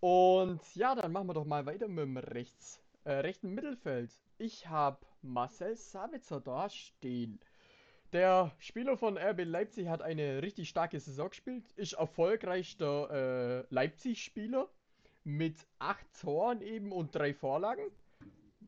und 0.00 0.60
ja, 0.74 0.94
dann 0.94 1.12
machen 1.12 1.28
wir 1.28 1.34
doch 1.34 1.44
mal 1.44 1.66
weiter 1.66 1.88
mit 1.88 2.04
dem 2.04 2.16
rechts, 2.16 2.80
äh, 3.04 3.12
rechten 3.12 3.54
Mittelfeld. 3.54 4.10
Ich 4.38 4.68
habe 4.68 4.98
Marcel 5.22 5.76
Sabitzer 5.76 6.40
da 6.40 6.68
stehen. 6.68 7.40
Der 8.12 8.52
Spieler 8.58 8.98
von 8.98 9.16
RB 9.16 9.44
Leipzig 9.44 9.88
hat 9.88 10.02
eine 10.02 10.42
richtig 10.42 10.68
starke 10.68 11.00
Saison 11.00 11.30
gespielt, 11.30 11.64
ist 11.76 11.94
erfolgreichster 11.94 13.10
äh, 13.10 13.66
Leipzig-Spieler 13.70 14.68
mit 15.24 15.66
8 15.78 16.20
Toren 16.20 16.60
eben 16.60 16.92
und 16.92 17.14
3 17.14 17.32
Vorlagen. 17.32 17.86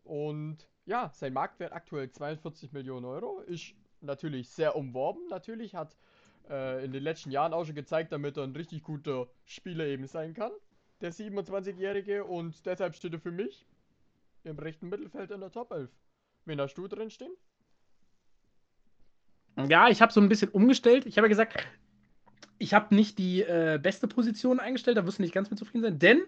Und 0.04 0.66
ja, 0.86 1.10
sein 1.12 1.34
Marktwert 1.34 1.74
aktuell 1.74 2.10
42 2.10 2.72
Millionen 2.72 3.04
Euro. 3.04 3.40
Ist 3.40 3.74
natürlich 4.00 4.48
sehr 4.48 4.74
umworben. 4.74 5.28
Natürlich 5.28 5.74
hat 5.74 5.98
äh, 6.48 6.82
in 6.82 6.92
den 6.92 7.02
letzten 7.02 7.30
Jahren 7.30 7.52
auch 7.52 7.66
schon 7.66 7.74
gezeigt, 7.74 8.10
damit 8.10 8.38
er 8.38 8.44
ein 8.44 8.56
richtig 8.56 8.82
guter 8.82 9.28
Spieler 9.44 9.84
eben 9.84 10.06
sein 10.06 10.32
kann. 10.32 10.52
Der 11.02 11.12
27-Jährige 11.12 12.24
und 12.24 12.64
deshalb 12.64 12.94
steht 12.96 13.12
er 13.12 13.20
für 13.20 13.32
mich 13.32 13.66
im 14.48 14.58
rechten 14.58 14.88
Mittelfeld 14.88 15.30
in 15.30 15.40
der 15.40 15.50
Top 15.50 15.70
11. 15.70 15.90
Wen 16.44 16.60
hast 16.60 16.74
du 16.74 16.88
drin 16.88 17.10
stehen? 17.10 17.32
Ja, 19.68 19.88
ich 19.88 20.00
habe 20.00 20.12
so 20.12 20.20
ein 20.20 20.28
bisschen 20.28 20.50
umgestellt. 20.50 21.04
Ich 21.06 21.18
habe 21.18 21.26
ja 21.26 21.28
gesagt, 21.28 21.66
ich 22.58 22.74
habe 22.74 22.94
nicht 22.94 23.18
die 23.18 23.42
äh, 23.42 23.78
beste 23.82 24.08
Position 24.08 24.60
eingestellt, 24.60 24.96
da 24.96 25.06
wirst 25.06 25.18
du 25.18 25.22
nicht 25.22 25.34
ganz 25.34 25.50
mit 25.50 25.58
zufrieden 25.58 25.82
sein, 25.82 25.98
denn 25.98 26.22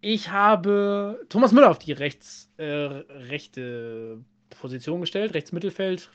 ich 0.00 0.30
habe 0.30 1.24
Thomas 1.28 1.52
Müller 1.52 1.70
auf 1.70 1.78
die 1.78 1.92
rechts, 1.92 2.50
äh, 2.56 2.64
rechte 2.64 4.22
Position 4.50 5.00
gestellt, 5.00 5.34
rechts 5.34 5.52
Mittelfeld, 5.52 6.10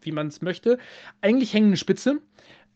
wie 0.00 0.12
man 0.12 0.28
es 0.28 0.40
möchte. 0.40 0.78
Eigentlich 1.20 1.52
hängende 1.52 1.76
Spitze. 1.76 2.20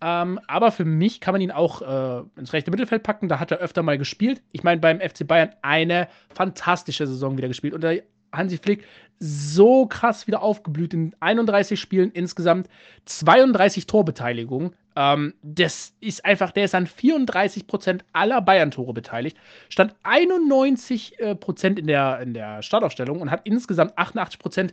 Ähm, 0.01 0.39
aber 0.47 0.71
für 0.71 0.85
mich 0.85 1.21
kann 1.21 1.33
man 1.33 1.41
ihn 1.41 1.51
auch 1.51 1.83
äh, 1.83 2.23
ins 2.37 2.53
rechte 2.53 2.71
Mittelfeld 2.71 3.03
packen. 3.03 3.29
Da 3.29 3.41
hat 3.41 3.51
er 3.51 3.59
öfter 3.59 3.83
mal 3.83 3.99
gespielt. 3.99 4.43
Ich 4.53 4.63
meine, 4.63 4.81
beim 4.81 5.01
FC 5.01 5.27
Bayern 5.27 5.51
eine 5.63 6.09
fantastische 6.35 7.07
Saison 7.07 7.37
wieder 7.37 7.49
gespielt. 7.49 7.75
Und 7.75 7.83
der 7.83 8.03
Hansi 8.33 8.59
Flick 8.59 8.85
so 9.21 9.87
krass 9.87 10.27
wieder 10.27 10.43
aufgeblüht 10.43 10.95
in 10.95 11.15
31 11.21 11.81
Spielen 11.81 12.13
insgesamt, 12.13 12.69
32 13.07 13.87
Torbeteiligungen. 13.87 14.75
Ähm, 14.95 15.35
das 15.43 15.95
ist 16.01 16.25
einfach, 16.25 16.53
der 16.53 16.65
ist 16.65 16.75
an 16.75 16.87
34 16.87 17.67
Prozent 17.67 18.05
aller 18.13 18.41
Bayern-Tore 18.41 18.93
beteiligt, 18.93 19.37
stand 19.69 19.95
91 20.05 21.19
äh, 21.19 21.35
Prozent 21.35 21.79
in 21.79 21.87
der, 21.89 22.21
in 22.21 22.35
der 22.35 22.63
Startaufstellung 22.63 23.21
und 23.21 23.31
hat 23.31 23.41
insgesamt 23.45 23.97
88 23.99 24.39
Prozent 24.39 24.73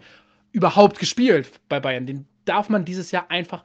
überhaupt 0.51 0.99
gespielt 0.99 1.51
bei 1.67 1.79
Bayern. 1.79 2.05
Den 2.05 2.27
darf 2.45 2.69
man 2.69 2.85
dieses 2.85 3.11
Jahr 3.11 3.29
einfach 3.29 3.63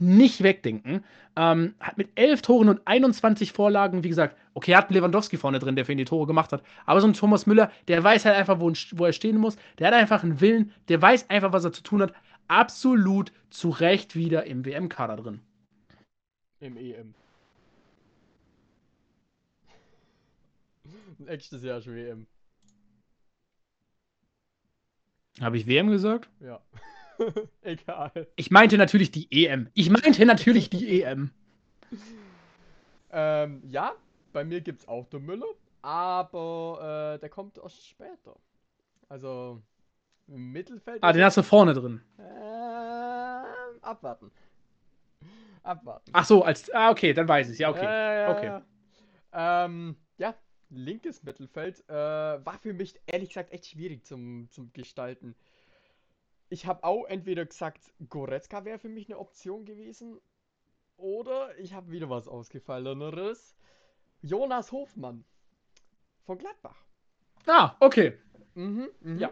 nicht 0.00 0.42
wegdenken. 0.42 1.04
Ähm, 1.36 1.74
hat 1.78 1.98
mit 1.98 2.10
11 2.16 2.42
Toren 2.42 2.68
und 2.68 2.80
21 2.86 3.52
Vorlagen, 3.52 4.02
wie 4.02 4.08
gesagt, 4.08 4.36
okay, 4.54 4.72
er 4.72 4.78
hat 4.78 4.88
einen 4.88 4.96
Lewandowski 4.96 5.36
vorne 5.36 5.58
drin, 5.58 5.76
der 5.76 5.84
für 5.84 5.92
ihn 5.92 5.98
die 5.98 6.04
Tore 6.04 6.26
gemacht 6.26 6.52
hat. 6.52 6.62
Aber 6.86 7.00
so 7.00 7.06
ein 7.06 7.12
Thomas 7.12 7.46
Müller, 7.46 7.70
der 7.88 8.02
weiß 8.02 8.24
halt 8.24 8.36
einfach, 8.36 8.60
wo, 8.60 8.72
wo 8.92 9.04
er 9.04 9.12
stehen 9.12 9.38
muss. 9.38 9.56
Der 9.78 9.88
hat 9.88 9.94
einfach 9.94 10.22
einen 10.22 10.40
Willen, 10.40 10.72
der 10.88 11.00
weiß 11.00 11.30
einfach, 11.30 11.52
was 11.52 11.64
er 11.64 11.72
zu 11.72 11.82
tun 11.82 12.02
hat. 12.02 12.12
Absolut 12.48 13.32
zu 13.50 13.70
Recht 13.70 14.16
wieder 14.16 14.44
im 14.44 14.64
WM-Kader 14.64 15.16
drin. 15.16 15.40
Im 16.58 16.76
EM. 16.76 17.14
Nächstes 21.18 21.62
Jahr 21.62 21.80
schon 21.80 21.94
WM. 21.94 22.26
Habe 25.40 25.56
ich 25.56 25.66
WM 25.66 25.88
gesagt? 25.88 26.28
Ja. 26.40 26.60
Egal. 27.62 28.28
Ich 28.36 28.50
meinte 28.50 28.78
natürlich 28.78 29.10
die 29.10 29.28
EM. 29.30 29.68
Ich 29.74 29.90
meinte 29.90 30.24
natürlich 30.24 30.70
die 30.70 31.02
EM. 31.02 31.30
Ähm, 33.10 33.62
ja, 33.68 33.92
bei 34.32 34.44
mir 34.44 34.60
gibt 34.60 34.80
es 34.80 34.88
auch 34.88 35.06
den 35.06 35.26
Müller, 35.26 35.46
aber 35.82 37.14
äh, 37.14 37.18
der 37.18 37.28
kommt 37.28 37.58
erst 37.58 37.86
später. 37.86 38.36
Also 39.08 39.60
im 40.28 40.52
Mittelfeld. 40.52 41.02
Ah, 41.02 41.12
den 41.12 41.24
hast 41.24 41.36
du 41.36 41.42
vorne 41.42 41.74
drin. 41.74 42.00
Äh, 42.18 42.22
abwarten. 43.82 44.30
Abwarten. 45.62 46.10
Ach 46.12 46.24
so, 46.24 46.44
als. 46.44 46.70
Ah, 46.72 46.90
okay, 46.90 47.12
dann 47.12 47.28
weiß 47.28 47.50
ich 47.50 47.58
Ja, 47.58 47.70
okay. 47.70 47.84
Äh, 47.84 48.30
okay. 48.30 48.60
Ähm, 49.32 49.96
ja, 50.18 50.34
linkes 50.70 51.22
Mittelfeld 51.22 51.82
äh, 51.88 51.92
war 51.92 52.58
für 52.60 52.72
mich 52.72 52.94
ehrlich 53.06 53.30
gesagt 53.30 53.52
echt 53.52 53.66
schwierig 53.66 54.04
zum, 54.04 54.48
zum 54.50 54.72
Gestalten. 54.72 55.34
Ich 56.50 56.66
habe 56.66 56.84
auch 56.84 57.06
entweder 57.06 57.46
gesagt, 57.46 57.94
Goretzka 58.08 58.64
wäre 58.64 58.78
für 58.78 58.88
mich 58.88 59.08
eine 59.08 59.18
Option 59.18 59.64
gewesen, 59.64 60.20
oder 61.00 61.58
ich 61.58 61.72
habe 61.72 61.90
wieder 61.90 62.10
was 62.10 62.28
ausgefalleneres. 62.28 63.56
Jonas 64.20 64.70
Hofmann 64.70 65.24
von 66.24 66.36
Gladbach. 66.38 66.84
Ah, 67.46 67.74
okay. 67.80 68.18
Mhm, 68.54 68.90
mhm. 69.00 69.18
Ja. 69.18 69.30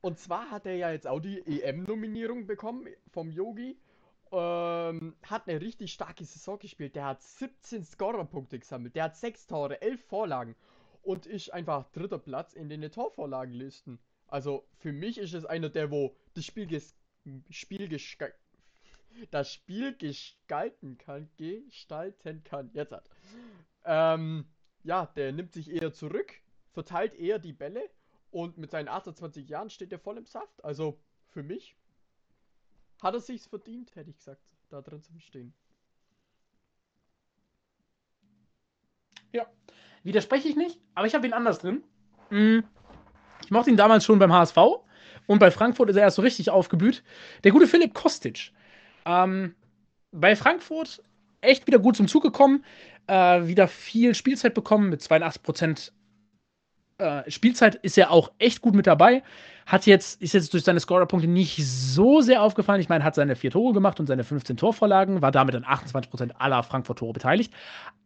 Und 0.00 0.18
zwar 0.18 0.50
hat 0.50 0.66
er 0.66 0.74
ja 0.74 0.90
jetzt 0.90 1.06
auch 1.06 1.20
die 1.20 1.40
EM-Nominierung 1.46 2.46
bekommen 2.46 2.88
vom 3.12 3.30
Yogi. 3.30 3.78
Ähm, 4.32 5.14
hat 5.22 5.48
eine 5.48 5.60
richtig 5.60 5.92
starke 5.92 6.24
Saison 6.24 6.58
gespielt. 6.58 6.96
Der 6.96 7.04
hat 7.04 7.22
17 7.22 7.84
Scorerpunkte 7.84 8.58
gesammelt. 8.58 8.96
Der 8.96 9.04
hat 9.04 9.16
6 9.16 9.46
Tore, 9.46 9.80
11 9.80 10.04
Vorlagen. 10.06 10.56
Und 11.02 11.26
ist 11.26 11.52
einfach 11.52 11.88
dritter 11.92 12.18
Platz 12.18 12.52
in 12.52 12.68
den 12.68 12.90
Torvorlagenlisten. 12.90 14.00
Also 14.26 14.66
für 14.78 14.92
mich 14.92 15.18
ist 15.18 15.34
es 15.34 15.46
einer 15.46 15.68
der, 15.68 15.92
wo 15.92 16.16
das 16.36 16.44
Spiel, 16.44 16.66
ges 16.66 16.94
Spiel 17.50 17.88
das 19.30 19.50
Spiel 19.50 19.96
gestalten 19.96 20.98
kann, 20.98 21.28
gestalten 21.36 22.44
kann. 22.44 22.70
Jetzt 22.74 22.92
hat. 22.92 23.08
Ähm, 23.84 24.46
ja, 24.84 25.06
der 25.06 25.32
nimmt 25.32 25.52
sich 25.52 25.70
eher 25.70 25.92
zurück, 25.92 26.34
verteilt 26.72 27.14
eher 27.14 27.38
die 27.38 27.52
Bälle 27.52 27.88
und 28.30 28.58
mit 28.58 28.70
seinen 28.70 28.88
28 28.88 29.48
Jahren 29.48 29.70
steht 29.70 29.92
er 29.92 29.98
voll 29.98 30.18
im 30.18 30.26
Saft. 30.26 30.62
Also 30.64 31.00
für 31.30 31.42
mich 31.42 31.76
hat 33.02 33.14
er 33.14 33.20
sich's 33.20 33.46
verdient, 33.46 33.94
hätte 33.96 34.10
ich 34.10 34.18
gesagt, 34.18 34.42
da 34.68 34.82
drin 34.82 35.02
zu 35.02 35.18
stehen. 35.18 35.54
Ja, 39.32 39.46
widerspreche 40.02 40.48
ich 40.48 40.56
nicht, 40.56 40.80
aber 40.94 41.06
ich 41.06 41.14
habe 41.14 41.26
ihn 41.26 41.32
anders 41.32 41.58
drin. 41.58 41.82
Mhm. 42.30 42.64
Ich 43.42 43.50
mochte 43.50 43.70
ihn 43.70 43.76
damals 43.76 44.04
schon 44.04 44.18
beim 44.18 44.32
HSV 44.32 44.56
und 45.26 45.38
bei 45.38 45.50
Frankfurt 45.50 45.90
ist 45.90 45.96
er 45.96 46.02
erst 46.02 46.16
so 46.16 46.22
richtig 46.22 46.50
aufgeblüht. 46.50 47.02
Der 47.44 47.52
gute 47.52 47.66
Philipp 47.66 47.94
Kostic. 47.94 48.52
Ähm, 49.04 49.54
bei 50.12 50.36
Frankfurt 50.36 51.02
echt 51.40 51.66
wieder 51.66 51.78
gut 51.78 51.96
zum 51.96 52.08
Zug 52.08 52.22
gekommen, 52.22 52.64
äh, 53.06 53.46
wieder 53.46 53.68
viel 53.68 54.14
Spielzeit 54.14 54.54
bekommen 54.54 54.88
mit 54.88 55.02
82 55.02 55.42
Prozent 55.42 55.92
äh, 56.98 57.30
Spielzeit 57.30 57.74
ist 57.76 57.98
er 57.98 58.10
auch 58.10 58.32
echt 58.38 58.62
gut 58.62 58.74
mit 58.74 58.86
dabei. 58.86 59.22
Hat 59.66 59.86
jetzt, 59.86 60.22
ist 60.22 60.32
jetzt 60.32 60.52
durch 60.54 60.64
seine 60.64 60.80
Scorerpunkte 60.80 61.28
nicht 61.28 61.62
so 61.66 62.20
sehr 62.20 62.42
aufgefallen. 62.42 62.80
Ich 62.80 62.88
meine, 62.88 63.04
hat 63.04 63.14
seine 63.14 63.36
vier 63.36 63.50
Tore 63.50 63.74
gemacht 63.74 64.00
und 64.00 64.06
seine 64.06 64.24
15 64.24 64.56
Torvorlagen, 64.56 65.22
war 65.22 65.32
damit 65.32 65.54
an 65.54 65.64
28 65.64 66.10
Prozent 66.10 66.40
aller 66.40 66.62
Frankfurt-Tore 66.62 67.12
beteiligt. 67.12 67.52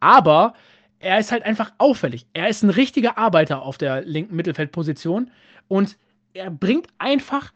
Aber 0.01 0.55
er 0.99 1.19
ist 1.19 1.33
halt 1.33 1.45
einfach 1.45 1.73
auffällig. 1.79 2.27
Er 2.33 2.49
ist 2.49 2.63
ein 2.63 2.71
richtiger 2.71 3.19
Arbeiter 3.19 3.63
auf 3.63 3.79
der 3.79 4.03
linken 4.03 4.37
Mittelfeldposition 4.37 5.31
und 5.69 5.97
er 6.33 6.51
bringt 6.51 6.89
einfach 6.99 7.53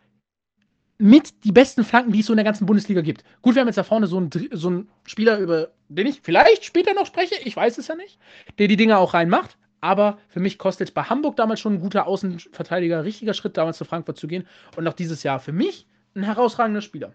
mit 0.98 1.44
die 1.44 1.52
besten 1.52 1.84
Flanken, 1.84 2.12
die 2.12 2.20
es 2.20 2.26
so 2.26 2.32
in 2.32 2.36
der 2.36 2.44
ganzen 2.44 2.66
Bundesliga 2.66 3.00
gibt. 3.00 3.24
Gut, 3.42 3.54
wir 3.54 3.60
haben 3.60 3.68
jetzt 3.68 3.76
da 3.76 3.82
vorne 3.82 4.06
so 4.06 4.16
einen, 4.16 4.30
so 4.52 4.68
einen 4.68 4.90
Spieler, 5.06 5.38
über 5.38 5.72
den 5.88 6.06
ich 6.06 6.20
vielleicht 6.22 6.64
später 6.64 6.94
noch 6.94 7.06
spreche, 7.06 7.34
ich 7.44 7.56
weiß 7.56 7.78
es 7.78 7.88
ja 7.88 7.96
nicht, 7.96 8.18
der 8.58 8.68
die 8.68 8.76
Dinge 8.76 8.98
auch 8.98 9.14
reinmacht. 9.14 9.58
Aber 9.80 10.18
für 10.28 10.40
mich 10.40 10.56
kostet 10.56 10.94
bei 10.94 11.02
Hamburg 11.02 11.36
damals 11.36 11.60
schon 11.60 11.74
ein 11.74 11.80
guter 11.80 12.06
Außenverteidiger, 12.06 13.04
richtiger 13.04 13.34
Schritt, 13.34 13.58
damals 13.58 13.76
zu 13.76 13.84
Frankfurt 13.84 14.16
zu 14.16 14.26
gehen. 14.26 14.46
Und 14.76 14.88
auch 14.88 14.94
dieses 14.94 15.22
Jahr 15.22 15.40
für 15.40 15.52
mich 15.52 15.86
ein 16.14 16.22
herausragender 16.22 16.80
Spieler. 16.80 17.14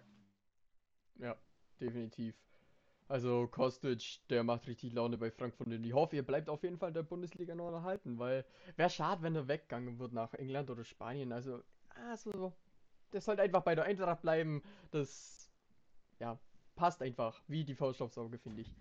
Ja, 1.20 1.36
definitiv. 1.82 2.36
Also 3.10 3.48
Kostic, 3.48 4.20
der 4.30 4.44
macht 4.44 4.68
richtig 4.68 4.94
Laune 4.94 5.18
bei 5.18 5.32
Frankfurt 5.32 5.66
und 5.66 5.84
ich 5.84 5.94
hoffe, 5.94 6.16
ihr 6.16 6.24
bleibt 6.24 6.48
auf 6.48 6.62
jeden 6.62 6.78
Fall 6.78 6.90
in 6.90 6.94
der 6.94 7.02
Bundesliga 7.02 7.56
noch 7.56 7.72
erhalten, 7.72 8.20
weil 8.20 8.46
wäre 8.76 8.92
schade, 8.92 9.24
wenn 9.24 9.36
er 9.36 9.48
weggegangen 9.48 9.98
wird 9.98 10.14
nach 10.14 10.32
England 10.36 10.70
oder 10.70 10.84
Spanien. 10.84 11.32
Also, 11.32 11.64
also, 12.08 12.54
der 13.12 13.22
sollte 13.22 13.42
einfach 13.42 13.64
bei 13.64 13.74
der 13.74 13.86
Eintracht 13.86 14.22
bleiben. 14.22 14.62
Das, 14.92 15.50
ja, 16.20 16.38
passt 16.76 17.02
einfach 17.02 17.42
wie 17.48 17.64
die 17.64 17.74
Faust 17.74 18.00
aufs 18.00 18.16
Auge, 18.16 18.38
finde 18.38 18.62
ich. 18.62 18.72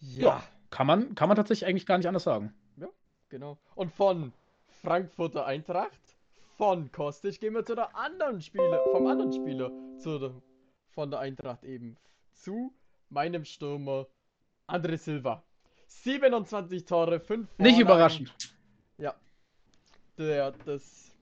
Ja. 0.00 0.24
ja. 0.24 0.42
kann 0.70 0.86
man, 0.86 1.14
kann 1.14 1.28
man 1.28 1.36
tatsächlich 1.36 1.68
eigentlich 1.68 1.84
gar 1.84 1.98
nicht 1.98 2.08
anders 2.08 2.24
sagen. 2.24 2.54
Ja, 2.78 2.88
genau. 3.28 3.58
Und 3.74 3.92
von 3.92 4.32
Frankfurter 4.80 5.44
Eintracht, 5.44 6.16
von 6.56 6.90
Kostic 6.92 7.40
gehen 7.40 7.52
wir 7.52 7.66
zu 7.66 7.74
der 7.74 7.94
anderen 7.94 8.40
Spieler, 8.40 8.82
vom 8.90 9.06
anderen 9.06 9.34
Spieler, 9.34 9.70
zu 9.98 10.18
der 10.18 10.32
von 10.96 11.10
der 11.10 11.20
Eintracht 11.20 11.62
eben 11.62 11.98
zu 12.32 12.74
meinem 13.10 13.44
Stürmer 13.44 14.06
André 14.66 14.96
Silva. 14.96 15.44
27 15.88 16.86
Tore, 16.86 17.20
5 17.20 17.28
Vorlagen. 17.28 17.62
Nicht 17.62 17.78
überraschend. 17.78 18.56
Ja. 18.96 19.14
Der, 20.16 20.52
das, 20.64 21.14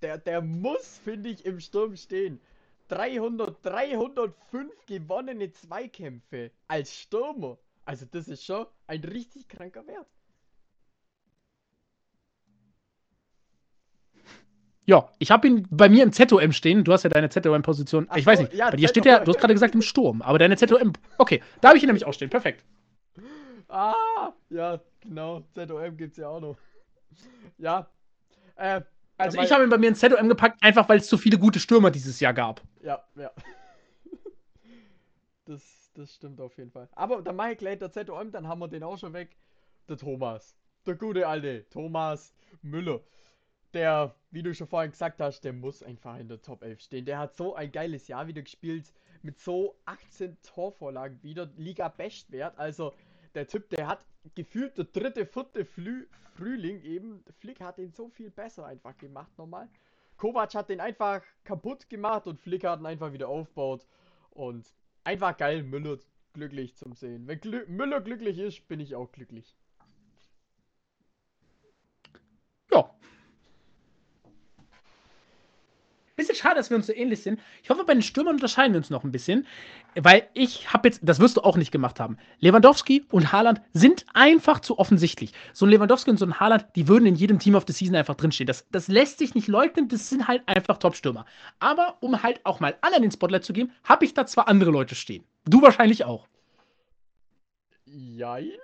der, 0.00 0.18
der 0.18 0.40
muss, 0.40 0.98
finde 0.98 1.30
ich, 1.30 1.44
im 1.44 1.58
Sturm 1.58 1.96
stehen. 1.96 2.40
300, 2.86 3.58
305 3.66 4.86
gewonnene 4.86 5.50
Zweikämpfe 5.50 6.52
als 6.68 6.96
Stürmer. 6.96 7.58
Also 7.84 8.06
das 8.06 8.28
ist 8.28 8.44
schon 8.44 8.66
ein 8.86 9.02
richtig 9.02 9.48
kranker 9.48 9.84
Wert. 9.88 10.08
Ja, 14.88 15.06
ich 15.18 15.30
habe 15.30 15.46
ihn 15.46 15.68
bei 15.70 15.90
mir 15.90 16.02
im 16.02 16.12
ZOM 16.12 16.50
stehen. 16.50 16.82
Du 16.82 16.94
hast 16.94 17.02
ja 17.02 17.10
deine 17.10 17.28
ZOM-Position. 17.28 18.08
Ich 18.16 18.24
so, 18.24 18.30
weiß 18.30 18.40
nicht. 18.40 18.54
Ja, 18.54 18.70
bei 18.70 18.78
dir 18.78 18.88
steht 18.88 19.04
ja, 19.04 19.18
du 19.22 19.30
hast 19.30 19.38
gerade 19.38 19.52
gesagt 19.52 19.74
im 19.74 19.82
Sturm, 19.82 20.22
aber 20.22 20.38
deine 20.38 20.56
ZOM. 20.56 20.94
Okay, 21.18 21.42
da 21.60 21.68
habe 21.68 21.76
ich 21.76 21.84
ihn 21.84 21.88
nämlich 21.88 22.06
auch 22.06 22.14
stehen. 22.14 22.30
Perfekt. 22.30 22.64
Ah, 23.68 24.32
ja, 24.48 24.80
genau. 25.00 25.44
ZOM 25.54 25.94
gibt 25.98 26.12
es 26.12 26.16
ja 26.16 26.28
auch 26.28 26.40
noch. 26.40 26.56
Ja. 27.58 27.86
Äh, 28.56 28.80
also 29.18 29.38
ich 29.42 29.52
habe 29.52 29.64
ihn 29.64 29.68
bei 29.68 29.76
mir 29.76 29.90
in 29.90 29.94
ZOM 29.94 30.26
gepackt, 30.26 30.62
einfach 30.62 30.88
weil 30.88 31.00
es 31.00 31.06
zu 31.06 31.18
viele 31.18 31.38
gute 31.38 31.60
Stürmer 31.60 31.90
dieses 31.90 32.18
Jahr 32.18 32.32
gab. 32.32 32.62
Ja, 32.82 33.04
ja. 33.14 33.30
Das, 35.44 35.90
das 35.94 36.14
stimmt 36.14 36.40
auf 36.40 36.56
jeden 36.56 36.70
Fall. 36.70 36.88
Aber 36.92 37.20
dann 37.20 37.36
mache 37.36 37.52
ich 37.52 37.58
gleich 37.58 37.78
der 37.78 37.92
ZOM, 37.92 38.32
dann 38.32 38.48
haben 38.48 38.58
wir 38.58 38.68
den 38.68 38.82
auch 38.82 38.96
schon 38.96 39.12
weg. 39.12 39.36
Der 39.86 39.98
Thomas. 39.98 40.56
Der 40.86 40.94
gute 40.94 41.28
alte 41.28 41.68
Thomas 41.68 42.34
Müller 42.62 43.00
der, 43.74 44.14
wie 44.30 44.42
du 44.42 44.54
schon 44.54 44.66
vorhin 44.66 44.90
gesagt 44.90 45.20
hast, 45.20 45.40
der 45.42 45.52
muss 45.52 45.82
einfach 45.82 46.18
in 46.18 46.28
der 46.28 46.42
Top 46.42 46.62
11 46.62 46.80
stehen. 46.80 47.04
Der 47.04 47.18
hat 47.18 47.36
so 47.36 47.54
ein 47.54 47.70
geiles 47.70 48.08
Jahr 48.08 48.26
wieder 48.26 48.42
gespielt, 48.42 48.92
mit 49.22 49.38
so 49.38 49.78
18 49.84 50.36
Torvorlagen 50.42 51.22
wieder, 51.22 51.50
Liga-Bestwert. 51.56 52.58
Also 52.58 52.94
der 53.34 53.46
Typ, 53.46 53.68
der 53.70 53.86
hat 53.86 54.04
gefühlt 54.34 54.76
der 54.78 54.84
dritte, 54.86 55.26
vierte 55.26 55.64
Flü 55.64 56.06
Frühling 56.34 56.82
eben. 56.82 57.24
Flick 57.40 57.60
hat 57.60 57.78
ihn 57.78 57.92
so 57.92 58.08
viel 58.08 58.30
besser 58.30 58.64
einfach 58.64 58.96
gemacht 58.96 59.36
nochmal. 59.36 59.68
Kovac 60.16 60.54
hat 60.54 60.68
den 60.68 60.80
einfach 60.80 61.22
kaputt 61.44 61.88
gemacht 61.88 62.26
und 62.26 62.40
Flick 62.40 62.64
hat 62.64 62.80
ihn 62.80 62.86
einfach 62.86 63.12
wieder 63.12 63.28
aufgebaut. 63.28 63.86
Und 64.30 64.72
einfach 65.02 65.36
geil, 65.36 65.64
Müller 65.64 65.98
glücklich 66.32 66.76
zum 66.76 66.94
Sehen. 66.94 67.26
Wenn 67.26 67.40
Glü 67.40 67.66
Müller 67.66 68.00
glücklich 68.00 68.38
ist, 68.38 68.68
bin 68.68 68.78
ich 68.78 68.94
auch 68.94 69.10
glücklich. 69.10 69.56
bisschen 76.18 76.27
schade, 76.38 76.56
dass 76.56 76.70
wir 76.70 76.76
uns 76.76 76.86
so 76.86 76.92
ähnlich 76.92 77.22
sind. 77.22 77.40
Ich 77.62 77.70
hoffe, 77.70 77.84
bei 77.84 77.92
den 77.92 78.02
Stürmern 78.02 78.34
unterscheiden 78.34 78.72
wir 78.72 78.78
uns 78.78 78.90
noch 78.90 79.04
ein 79.04 79.12
bisschen. 79.12 79.46
Weil 79.94 80.28
ich 80.34 80.72
habe 80.72 80.88
jetzt, 80.88 81.00
das 81.02 81.18
wirst 81.18 81.36
du 81.36 81.40
auch 81.42 81.56
nicht 81.56 81.72
gemacht 81.72 81.98
haben. 82.00 82.18
Lewandowski 82.40 83.04
und 83.10 83.32
Haaland 83.32 83.60
sind 83.72 84.06
einfach 84.14 84.60
zu 84.60 84.78
offensichtlich. 84.78 85.32
So 85.52 85.66
ein 85.66 85.70
Lewandowski 85.70 86.10
und 86.10 86.18
so 86.18 86.26
ein 86.26 86.38
Haaland, 86.38 86.66
die 86.76 86.88
würden 86.88 87.06
in 87.06 87.14
jedem 87.14 87.38
Team 87.38 87.54
of 87.54 87.64
the 87.66 87.72
Season 87.72 87.96
einfach 87.96 88.14
drinstehen. 88.14 88.46
Das, 88.46 88.66
das 88.70 88.88
lässt 88.88 89.18
sich 89.18 89.34
nicht 89.34 89.48
leugnen, 89.48 89.88
das 89.88 90.08
sind 90.08 90.28
halt 90.28 90.42
einfach 90.46 90.78
Top-Stürmer. 90.78 91.26
Aber 91.58 91.96
um 92.00 92.22
halt 92.22 92.40
auch 92.44 92.60
mal 92.60 92.76
anderen 92.80 93.02
den 93.02 93.12
Spotlight 93.12 93.44
zu 93.44 93.52
geben, 93.52 93.72
habe 93.84 94.04
ich 94.04 94.14
da 94.14 94.26
zwar 94.26 94.48
andere 94.48 94.70
Leute 94.70 94.94
stehen. 94.94 95.24
Du 95.44 95.62
wahrscheinlich 95.62 96.04
auch. 96.04 96.26
Jein. 97.86 98.50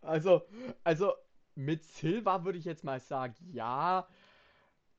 Also, 0.00 0.42
also 0.84 1.14
mit 1.56 1.84
Silva 1.84 2.44
würde 2.44 2.56
ich 2.56 2.64
jetzt 2.64 2.84
mal 2.84 3.00
sagen, 3.00 3.34
ja. 3.52 4.06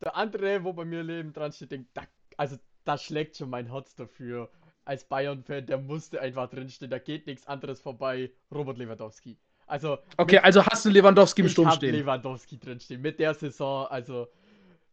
Der 0.03 0.15
andere, 0.17 0.63
wo 0.63 0.73
bei 0.73 0.83
mir 0.83 1.01
Leben 1.01 1.31
dran 1.31 1.53
steht, 1.53 1.71
denkt, 1.71 1.89
da, 1.93 2.03
also 2.37 2.57
da 2.83 2.97
schlägt 2.97 3.37
schon 3.37 3.49
mein 3.49 3.71
Herz 3.71 3.95
dafür. 3.95 4.49
Als 4.85 5.05
Bayern-Fan, 5.05 5.65
der 5.65 5.77
musste 5.77 6.19
einfach 6.19 6.49
drinstehen, 6.49 6.91
da 6.91 6.99
geht 6.99 7.25
nichts 7.25 7.47
anderes 7.47 7.79
vorbei. 7.79 8.31
Robert 8.53 8.77
Lewandowski. 8.77 9.37
Also. 9.65 9.97
Okay, 10.17 10.35
mit, 10.35 10.43
also 10.43 10.65
hast 10.65 10.83
du 10.83 10.89
Lewandowski 10.89 11.41
im 11.41 11.47
Sturm 11.47 11.71
stehen. 11.71 11.95
Ich 11.95 12.01
habe 12.01 12.17
Lewandowski 12.17 12.59
drinstehen. 12.59 13.01
Mit 13.01 13.19
der 13.19 13.33
Saison, 13.33 13.87
also. 13.87 14.27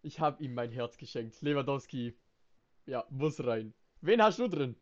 Ich 0.02 0.20
habe 0.20 0.42
ihm 0.42 0.54
mein 0.54 0.70
Herz 0.70 0.96
geschenkt. 0.96 1.42
Lewandowski, 1.42 2.16
ja, 2.86 3.04
muss 3.10 3.44
rein. 3.44 3.74
Wen 4.00 4.22
hast 4.22 4.38
du 4.38 4.48
drin? 4.48 4.76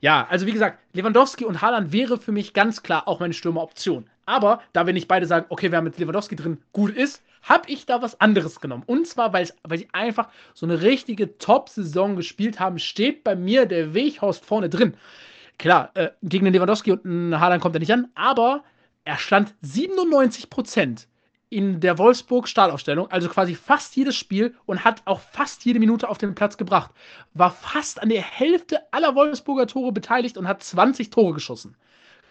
Ja, 0.00 0.26
also 0.28 0.46
wie 0.46 0.52
gesagt, 0.52 0.78
Lewandowski 0.94 1.44
und 1.44 1.60
Haaland 1.60 1.92
wäre 1.92 2.18
für 2.18 2.32
mich 2.32 2.54
ganz 2.54 2.82
klar 2.82 3.06
auch 3.06 3.20
meine 3.20 3.34
Stürmeroption. 3.34 4.08
Aber 4.24 4.62
da 4.72 4.86
wir 4.86 4.94
nicht 4.94 5.08
beide 5.08 5.26
sagen, 5.26 5.46
okay, 5.48 5.70
wir 5.70 5.76
haben 5.76 5.84
mit 5.84 5.98
Lewandowski 5.98 6.36
drin, 6.36 6.62
gut 6.72 6.90
ist, 6.96 7.22
habe 7.42 7.70
ich 7.70 7.86
da 7.86 8.02
was 8.02 8.20
anderes 8.20 8.60
genommen. 8.60 8.84
Und 8.86 9.06
zwar, 9.06 9.32
weil 9.32 9.46
sie 9.46 9.88
einfach 9.92 10.28
so 10.54 10.66
eine 10.66 10.82
richtige 10.82 11.38
Top-Saison 11.38 12.16
gespielt 12.16 12.60
haben, 12.60 12.78
steht 12.78 13.24
bei 13.24 13.34
mir 13.34 13.66
der 13.66 13.94
Weghorst 13.94 14.44
vorne 14.44 14.68
drin. 14.68 14.94
Klar, 15.58 15.90
äh, 15.94 16.10
gegen 16.22 16.44
den 16.44 16.54
Lewandowski 16.54 16.92
und 16.92 17.04
den 17.04 17.38
Haaland 17.38 17.62
kommt 17.62 17.76
er 17.76 17.80
nicht 17.80 17.92
an, 17.92 18.08
aber 18.14 18.64
er 19.04 19.18
stand 19.18 19.54
97 19.62 20.50
Prozent 20.50 21.08
in 21.50 21.80
der 21.80 21.98
Wolfsburg-Startaufstellung, 21.98 23.10
also 23.10 23.28
quasi 23.28 23.54
fast 23.54 23.94
jedes 23.94 24.16
Spiel 24.16 24.54
und 24.64 24.84
hat 24.84 25.02
auch 25.04 25.20
fast 25.20 25.64
jede 25.66 25.80
Minute 25.80 26.08
auf 26.08 26.16
den 26.16 26.34
Platz 26.34 26.56
gebracht. 26.56 26.92
War 27.34 27.50
fast 27.50 28.00
an 28.00 28.08
der 28.08 28.22
Hälfte 28.22 28.80
aller 28.90 29.14
Wolfsburger 29.14 29.66
Tore 29.66 29.92
beteiligt 29.92 30.38
und 30.38 30.48
hat 30.48 30.62
20 30.62 31.10
Tore 31.10 31.34
geschossen. 31.34 31.76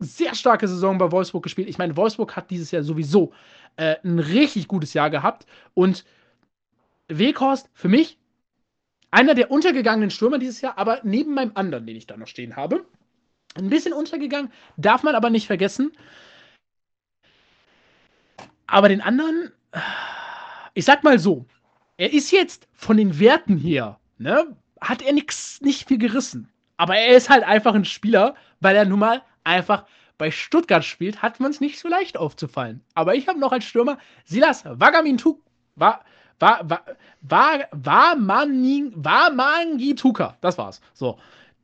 Sehr 0.03 0.33
starke 0.33 0.67
Saison 0.67 0.97
bei 0.97 1.11
Wolfsburg 1.11 1.43
gespielt. 1.43 1.69
Ich 1.69 1.77
meine, 1.77 1.95
Wolfsburg 1.95 2.35
hat 2.35 2.49
dieses 2.49 2.71
Jahr 2.71 2.81
sowieso 2.81 3.33
äh, 3.75 3.97
ein 4.03 4.17
richtig 4.17 4.67
gutes 4.67 4.93
Jahr 4.93 5.11
gehabt 5.11 5.45
und 5.75 6.05
Weghorst 7.07 7.69
für 7.73 7.87
mich 7.87 8.17
einer 9.11 9.35
der 9.35 9.51
untergegangenen 9.51 10.09
Stürmer 10.09 10.39
dieses 10.39 10.61
Jahr, 10.61 10.77
aber 10.77 11.01
neben 11.03 11.35
meinem 11.35 11.51
anderen, 11.53 11.85
den 11.85 11.95
ich 11.95 12.07
da 12.07 12.17
noch 12.17 12.27
stehen 12.27 12.55
habe. 12.55 12.85
Ein 13.55 13.69
bisschen 13.69 13.93
untergegangen, 13.93 14.51
darf 14.77 15.03
man 15.03 15.13
aber 15.13 15.29
nicht 15.29 15.45
vergessen. 15.45 15.91
Aber 18.65 18.89
den 18.89 19.01
anderen, 19.01 19.51
ich 20.73 20.85
sag 20.85 21.03
mal 21.03 21.19
so, 21.19 21.45
er 21.97 22.13
ist 22.13 22.31
jetzt 22.31 22.67
von 22.73 22.97
den 22.97 23.19
Werten 23.19 23.57
her, 23.57 23.99
ne, 24.17 24.55
hat 24.79 25.01
er 25.01 25.13
nix, 25.13 25.61
nicht 25.61 25.89
viel 25.89 25.97
gerissen. 25.97 26.49
Aber 26.77 26.95
er 26.95 27.15
ist 27.15 27.29
halt 27.29 27.43
einfach 27.43 27.75
ein 27.75 27.85
Spieler, 27.85 28.33
weil 28.61 28.75
er 28.75 28.85
nun 28.85 28.99
mal 28.99 29.21
einfach 29.43 29.85
bei 30.17 30.31
Stuttgart 30.31 30.85
spielt, 30.85 31.21
hat 31.21 31.39
man 31.39 31.51
es 31.51 31.61
nicht 31.61 31.79
so 31.79 31.87
leicht 31.87 32.17
aufzufallen. 32.17 32.81
Aber 32.93 33.15
ich 33.15 33.27
habe 33.27 33.39
noch 33.39 33.51
als 33.51 33.65
Stürmer 33.65 33.97
Silas 34.25 34.63
Wagamintuk. 34.65 35.41
War, 35.75 36.03
war, 36.39 36.69
war, 36.69 36.85
war, 37.21 37.59
war, 37.71 38.15
war 38.17 39.31
Mangituka. 39.31 40.37
Das 40.41 40.57
war's. 40.57 40.81
So. 40.93 41.17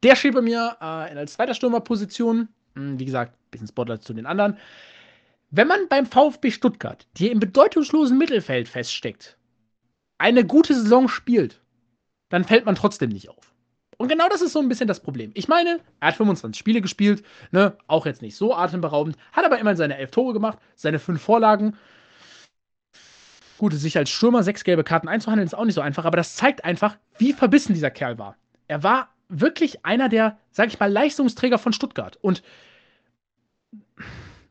Der 0.04 0.16
steht 0.16 0.34
bei 0.34 0.42
mir 0.42 0.78
äh, 0.82 1.12
in 1.12 1.18
als 1.18 1.34
zweiter 1.34 1.54
Stürmerposition. 1.54 2.50
Hm, 2.76 3.00
wie 3.00 3.06
gesagt, 3.06 3.34
bisschen 3.52 3.68
Spotlight 3.68 4.04
zu 4.04 4.14
den 4.14 4.26
anderen. 4.26 4.58
Wenn 5.50 5.68
man 5.68 5.88
beim 5.88 6.06
VfB 6.06 6.52
Stuttgart, 6.52 7.08
die 7.18 7.30
im 7.30 7.40
bedeutungslosen 7.40 8.18
Mittelfeld 8.18 8.68
feststeckt, 8.68 9.38
eine 10.18 10.46
gute 10.46 10.74
Saison 10.74 11.08
spielt, 11.08 11.62
dann 12.30 12.44
fällt 12.44 12.66
man 12.66 12.76
trotzdem 12.76 13.10
nicht 13.10 13.30
auf. 13.30 13.54
Und 13.98 14.10
genau 14.10 14.30
das 14.30 14.42
ist 14.42 14.54
so 14.54 14.60
ein 14.60 14.70
bisschen 14.70 14.88
das 14.88 15.00
Problem. 15.00 15.32
Ich 15.34 15.48
meine, 15.48 15.80
er 16.00 16.10
hat 16.10 16.16
25 16.16 16.58
Spiele 16.58 16.82
gespielt, 16.82 17.26
ne, 17.52 17.76
auch 17.88 18.06
jetzt 18.06 18.22
nicht 18.22 18.36
so 18.36 18.56
atemberaubend, 18.56 19.18
hat 19.34 19.44
aber 19.44 19.60
immerhin 19.60 19.78
seine 19.78 19.98
11 19.98 20.12
Tore 20.12 20.34
gemacht, 20.34 20.60
seine 20.76 21.00
5 21.00 21.20
Vorlagen. 21.20 21.76
Gut, 23.58 23.74
sich 23.74 23.98
als 23.98 24.12
Stürmer 24.12 24.44
sechs 24.44 24.64
gelbe 24.64 24.84
Karten 24.84 25.08
einzuhandeln, 25.08 25.48
ist 25.48 25.56
auch 25.56 25.66
nicht 25.66 25.74
so 25.74 25.82
einfach, 25.82 26.06
aber 26.06 26.18
das 26.18 26.36
zeigt 26.36 26.64
einfach, 26.64 26.96
wie 27.18 27.34
verbissen 27.34 27.74
dieser 27.74 27.90
Kerl 27.90 28.20
war. 28.20 28.36
Er 28.68 28.84
war 28.84 29.10
wirklich 29.30 29.84
einer 29.84 30.10
der, 30.10 30.38
sag 30.52 30.68
ich 30.68 30.80
mal, 30.80 30.92
Leistungsträger 30.92 31.58
von 31.58 31.74
Stuttgart. 31.74 32.18
Und 32.22 32.44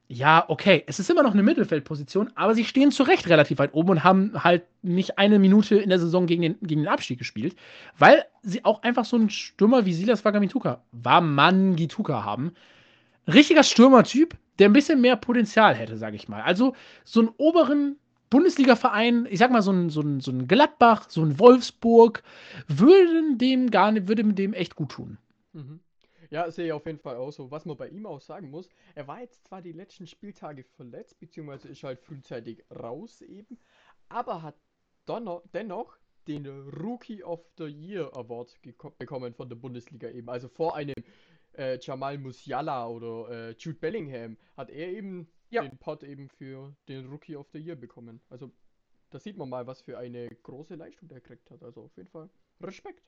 ja, 0.08 0.44
okay, 0.48 0.84
es 0.86 1.00
ist 1.00 1.10
immer 1.10 1.24
noch 1.24 1.32
eine 1.32 1.42
Mittelfeldposition, 1.42 2.30
aber 2.36 2.54
sie 2.54 2.64
stehen 2.64 2.92
zu 2.92 3.02
Recht 3.02 3.28
relativ 3.28 3.58
weit 3.58 3.74
oben 3.74 3.90
und 3.90 4.04
haben 4.04 4.44
halt 4.44 4.62
nicht 4.82 5.18
eine 5.18 5.38
Minute 5.38 5.76
in 5.76 5.88
der 5.88 5.98
Saison 5.98 6.26
gegen 6.26 6.42
den, 6.42 6.56
gegen 6.62 6.82
den 6.82 6.88
Abstieg 6.88 7.18
gespielt, 7.18 7.56
weil 7.98 8.24
sie 8.42 8.64
auch 8.64 8.82
einfach 8.82 9.04
so 9.04 9.16
einen 9.16 9.30
Stürmer 9.30 9.84
wie 9.84 9.94
Silas 9.94 10.24
Wagamituka, 10.24 10.80
Wamangituka 10.92 12.22
haben. 12.22 12.52
Richtiger 13.26 13.64
Stürmertyp, 13.64 14.36
der 14.60 14.68
ein 14.68 14.72
bisschen 14.72 15.00
mehr 15.00 15.16
Potenzial 15.16 15.74
hätte, 15.74 15.96
sage 15.96 16.14
ich 16.14 16.28
mal. 16.28 16.42
Also 16.42 16.76
so 17.04 17.20
einen 17.20 17.30
oberen 17.36 17.96
Bundesliga-Verein, 18.30 19.26
ich 19.28 19.40
sag 19.40 19.50
mal 19.50 19.62
so 19.62 19.72
ein, 19.72 19.90
so, 19.90 20.02
so 20.20 20.32
Gladbach, 20.46 21.06
so 21.08 21.22
ein 21.22 21.38
Wolfsburg, 21.40 22.22
würden 22.68 23.38
dem 23.38 23.70
gar 23.70 23.92
würde 23.92 24.22
dem 24.24 24.52
echt 24.52 24.76
gut 24.76 24.90
tun. 24.90 25.18
Mhm. 25.52 25.80
Ja, 26.30 26.50
sehe 26.50 26.66
ich 26.66 26.72
auf 26.72 26.86
jeden 26.86 26.98
Fall 26.98 27.16
auch 27.16 27.30
so. 27.30 27.50
Was 27.50 27.64
man 27.64 27.76
bei 27.76 27.88
ihm 27.88 28.06
auch 28.06 28.20
sagen 28.20 28.50
muss, 28.50 28.68
er 28.94 29.06
war 29.06 29.20
jetzt 29.20 29.46
zwar 29.46 29.62
die 29.62 29.72
letzten 29.72 30.06
Spieltage 30.06 30.64
verletzt, 30.64 31.18
beziehungsweise 31.18 31.68
ist 31.68 31.82
halt 31.82 32.00
frühzeitig 32.00 32.64
raus 32.70 33.22
eben, 33.22 33.58
aber 34.08 34.42
hat 34.42 34.56
dennoch 35.06 35.98
den 36.26 36.46
Rookie 36.46 37.22
of 37.22 37.44
the 37.56 37.66
Year 37.66 38.10
Award 38.16 38.54
bekommen 38.98 39.34
von 39.34 39.48
der 39.48 39.56
Bundesliga 39.56 40.10
eben. 40.10 40.28
Also 40.28 40.48
vor 40.48 40.74
einem 40.74 40.94
äh, 41.56 41.78
Jamal 41.80 42.18
Musiala 42.18 42.88
oder 42.88 43.30
äh, 43.30 43.54
Jude 43.58 43.78
Bellingham 43.78 44.36
hat 44.56 44.70
er 44.70 44.88
eben 44.88 45.28
ja. 45.50 45.62
den 45.62 45.78
Pot 45.78 46.02
eben 46.02 46.28
für 46.28 46.74
den 46.88 47.06
Rookie 47.06 47.36
of 47.36 47.48
the 47.52 47.58
Year 47.58 47.76
bekommen. 47.76 48.20
Also 48.28 48.50
da 49.10 49.18
sieht 49.20 49.36
man 49.36 49.48
mal, 49.48 49.66
was 49.66 49.82
für 49.82 49.98
eine 49.98 50.28
große 50.28 50.74
Leistung 50.74 51.08
der 51.08 51.20
gekriegt 51.20 51.50
hat. 51.50 51.62
Also 51.62 51.82
auf 51.82 51.96
jeden 51.96 52.08
Fall 52.08 52.28
Respekt 52.60 53.02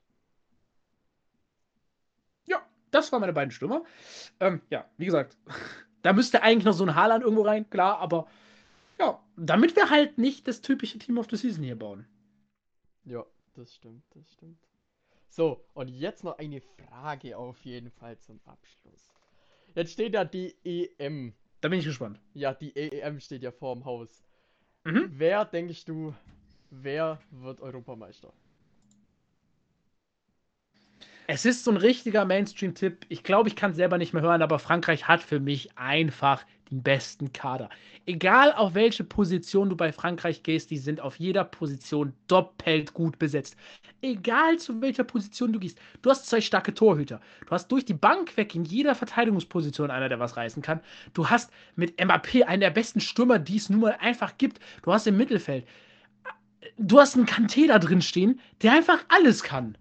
das 2.90 3.12
waren 3.12 3.20
meine 3.20 3.32
beiden 3.32 3.50
Stürmer. 3.50 3.84
Ähm, 4.40 4.60
ja, 4.70 4.84
wie 4.96 5.06
gesagt, 5.06 5.36
da 6.02 6.12
müsste 6.12 6.42
eigentlich 6.42 6.64
noch 6.64 6.72
so 6.72 6.84
ein 6.84 6.94
Haaland 6.94 7.22
irgendwo 7.22 7.42
rein, 7.42 7.68
klar, 7.70 7.98
aber 7.98 8.26
ja, 8.98 9.22
damit 9.36 9.76
wir 9.76 9.90
halt 9.90 10.18
nicht 10.18 10.48
das 10.48 10.60
typische 10.60 10.98
Team 10.98 11.18
of 11.18 11.28
the 11.30 11.36
Season 11.36 11.62
hier 11.62 11.78
bauen. 11.78 12.06
Ja, 13.04 13.24
das 13.54 13.74
stimmt, 13.74 14.02
das 14.14 14.30
stimmt. 14.32 14.58
So, 15.28 15.64
und 15.74 15.88
jetzt 15.88 16.24
noch 16.24 16.38
eine 16.38 16.60
Frage 16.60 17.36
auf 17.36 17.60
jeden 17.64 17.90
Fall 17.90 18.18
zum 18.18 18.40
Abschluss. 18.44 19.12
Jetzt 19.74 19.92
steht 19.92 20.14
da 20.14 20.24
die 20.24 20.56
EM. 20.64 21.34
Da 21.60 21.68
bin 21.68 21.78
ich 21.78 21.84
gespannt. 21.84 22.20
Ja, 22.34 22.54
die 22.54 22.74
EM 22.74 23.20
steht 23.20 23.42
ja 23.42 23.52
vorm 23.52 23.84
Haus. 23.84 24.24
Mhm. 24.84 25.10
Wer 25.12 25.44
denkst 25.44 25.84
du, 25.84 26.14
wer 26.70 27.20
wird 27.30 27.60
Europameister? 27.60 28.32
Es 31.30 31.44
ist 31.44 31.62
so 31.62 31.70
ein 31.70 31.76
richtiger 31.76 32.24
Mainstream-Tipp. 32.24 33.04
Ich 33.10 33.22
glaube, 33.22 33.50
ich 33.50 33.54
kann 33.54 33.72
es 33.72 33.76
selber 33.76 33.98
nicht 33.98 34.14
mehr 34.14 34.22
hören, 34.22 34.40
aber 34.40 34.58
Frankreich 34.58 35.08
hat 35.08 35.22
für 35.22 35.40
mich 35.40 35.76
einfach 35.76 36.42
den 36.70 36.82
besten 36.82 37.34
Kader. 37.34 37.68
Egal 38.06 38.54
auf 38.54 38.72
welche 38.72 39.04
Position 39.04 39.68
du 39.68 39.76
bei 39.76 39.92
Frankreich 39.92 40.42
gehst, 40.42 40.70
die 40.70 40.78
sind 40.78 41.02
auf 41.02 41.16
jeder 41.16 41.44
Position 41.44 42.14
doppelt 42.28 42.94
gut 42.94 43.18
besetzt. 43.18 43.58
Egal 44.00 44.56
zu 44.56 44.80
welcher 44.80 45.04
Position 45.04 45.52
du 45.52 45.58
gehst. 45.58 45.78
Du 46.00 46.08
hast 46.08 46.24
zwei 46.24 46.40
starke 46.40 46.72
Torhüter. 46.72 47.20
Du 47.44 47.50
hast 47.50 47.68
durch 47.68 47.84
die 47.84 47.92
Bank 47.92 48.34
weg 48.38 48.54
in 48.54 48.64
jeder 48.64 48.94
Verteidigungsposition 48.94 49.90
einer, 49.90 50.08
der 50.08 50.20
was 50.20 50.38
reißen 50.38 50.62
kann. 50.62 50.80
Du 51.12 51.28
hast 51.28 51.52
mit 51.76 52.02
MAP 52.02 52.42
einen 52.46 52.60
der 52.60 52.70
besten 52.70 53.02
Stürmer, 53.02 53.38
die 53.38 53.58
es 53.58 53.68
nun 53.68 53.80
mal 53.80 53.98
einfach 54.00 54.38
gibt. 54.38 54.60
Du 54.80 54.94
hast 54.94 55.06
im 55.06 55.18
Mittelfeld. 55.18 55.68
Du 56.78 56.98
hast 56.98 57.16
einen 57.16 57.26
Kanté 57.26 57.68
da 57.68 57.78
drin 57.78 58.00
stehen, 58.00 58.40
der 58.62 58.72
einfach 58.72 59.04
alles 59.10 59.42
kann 59.42 59.76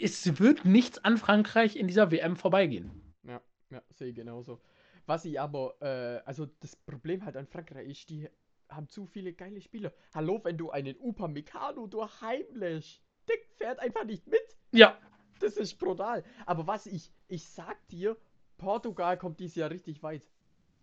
es 0.00 0.38
wird 0.38 0.64
nichts 0.64 1.04
an 1.04 1.18
Frankreich 1.18 1.76
in 1.76 1.86
dieser 1.86 2.10
WM 2.10 2.36
vorbeigehen. 2.36 2.90
Ja, 3.24 3.40
ja, 3.70 3.82
sehe 3.90 4.08
ich 4.08 4.14
genauso. 4.14 4.60
Was 5.06 5.24
ich 5.24 5.40
aber, 5.40 5.76
äh, 5.80 6.26
also 6.26 6.46
das 6.60 6.76
Problem 6.76 7.24
halt 7.24 7.36
an 7.36 7.46
Frankreich 7.46 7.88
ist, 7.88 8.10
die 8.10 8.28
haben 8.68 8.88
zu 8.88 9.06
viele 9.06 9.32
geile 9.32 9.60
Spieler. 9.60 9.92
Hallo, 10.14 10.40
wenn 10.42 10.58
du 10.58 10.70
einen 10.70 10.96
Upamecano 10.98 11.86
durch 11.86 12.20
heimlässt, 12.20 13.02
Dick 13.28 13.46
fährt 13.56 13.78
einfach 13.78 14.04
nicht 14.04 14.26
mit. 14.26 14.56
Ja. 14.72 14.98
Das 15.38 15.56
ist 15.56 15.78
brutal. 15.78 16.24
Aber 16.46 16.66
was 16.66 16.86
ich, 16.86 17.12
ich 17.28 17.46
sag 17.46 17.86
dir, 17.88 18.16
Portugal 18.56 19.18
kommt 19.18 19.38
dieses 19.38 19.56
Jahr 19.56 19.70
richtig 19.70 20.02
weit. 20.02 20.26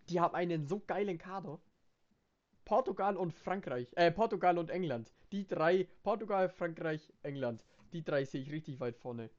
Die 0.08 0.20
haben 0.20 0.34
einen 0.34 0.66
so 0.66 0.80
geilen 0.80 1.18
Kader. 1.18 1.60
Portugal 2.64 3.16
und 3.16 3.32
Frankreich. 3.32 3.88
Äh, 3.96 4.10
Portugal 4.10 4.58
und 4.58 4.70
England. 4.70 5.12
Die 5.32 5.46
drei, 5.46 5.88
Portugal, 6.02 6.48
Frankreich, 6.48 7.12
England. 7.22 7.64
Die 7.94 8.02
drei 8.02 8.24
sehe 8.24 8.42
ich 8.42 8.50
richtig 8.50 8.80
weit 8.80 8.96
vorne. 8.96 9.30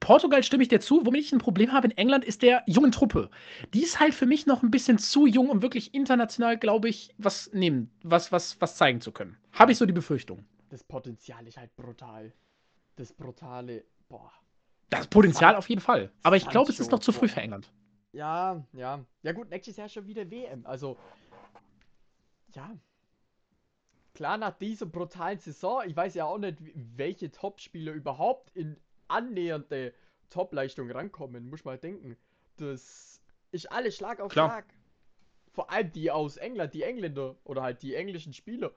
Portugal 0.00 0.42
stimme 0.42 0.64
ich 0.64 0.68
dir 0.68 0.80
zu. 0.80 1.06
Womit 1.06 1.22
ich 1.22 1.32
ein 1.32 1.38
Problem 1.38 1.72
habe 1.72 1.86
in 1.86 1.96
England 1.96 2.24
ist 2.24 2.42
der 2.42 2.64
jungen 2.66 2.90
Truppe. 2.90 3.30
Die 3.72 3.84
ist 3.84 4.00
halt 4.00 4.14
für 4.14 4.26
mich 4.26 4.44
noch 4.44 4.64
ein 4.64 4.70
bisschen 4.72 4.98
zu 4.98 5.26
jung, 5.26 5.48
um 5.48 5.62
wirklich 5.62 5.94
international, 5.94 6.58
glaube 6.58 6.88
ich, 6.88 7.14
was 7.18 7.52
nehmen, 7.52 7.90
was, 8.02 8.32
was, 8.32 8.60
was 8.60 8.76
zeigen 8.76 9.00
zu 9.00 9.12
können. 9.12 9.38
Habe 9.52 9.70
ich 9.72 9.78
so 9.78 9.86
die 9.86 9.92
Befürchtung. 9.92 10.44
Das 10.70 10.82
Potenzial 10.82 11.46
ist 11.46 11.56
halt 11.56 11.74
brutal. 11.76 12.32
Das 12.96 13.12
brutale, 13.12 13.84
boah. 14.08 14.32
Das 14.90 15.06
Potenzial 15.06 15.54
auf 15.54 15.68
jeden 15.68 15.80
Fall. 15.80 16.12
Aber 16.24 16.36
ich 16.36 16.48
glaube, 16.48 16.72
es 16.72 16.80
ist 16.80 16.90
noch 16.90 16.98
zu 16.98 17.12
früh 17.12 17.28
für 17.28 17.40
England. 17.40 17.72
Ja, 18.12 18.60
ja. 18.72 19.04
Ja 19.22 19.32
gut, 19.32 19.50
nächstes 19.50 19.76
Jahr 19.76 19.88
schon 19.88 20.06
wieder 20.06 20.28
WM. 20.28 20.66
Also, 20.66 20.96
ja. 22.56 22.76
Klar, 24.14 24.38
nach 24.38 24.56
dieser 24.56 24.86
brutalen 24.86 25.38
Saison, 25.40 25.82
ich 25.86 25.96
weiß 25.96 26.14
ja 26.14 26.24
auch 26.24 26.38
nicht, 26.38 26.58
welche 26.74 27.32
Topspieler 27.32 27.92
überhaupt 27.92 28.56
in 28.56 28.76
annähernde 29.08 29.92
Topleistung 30.30 30.90
rankommen, 30.90 31.50
muss 31.50 31.64
mal 31.64 31.78
denken. 31.78 32.16
Das 32.56 33.20
ist 33.50 33.70
alles 33.70 33.96
Schlag 33.96 34.20
auf 34.20 34.32
Klar. 34.32 34.48
Schlag. 34.48 34.66
Vor 35.52 35.70
allem 35.70 35.92
die 35.92 36.10
aus 36.10 36.36
England, 36.36 36.74
die 36.74 36.82
Engländer 36.82 37.36
oder 37.44 37.62
halt 37.62 37.82
die 37.82 37.94
englischen 37.94 38.32
Spieler, 38.32 38.72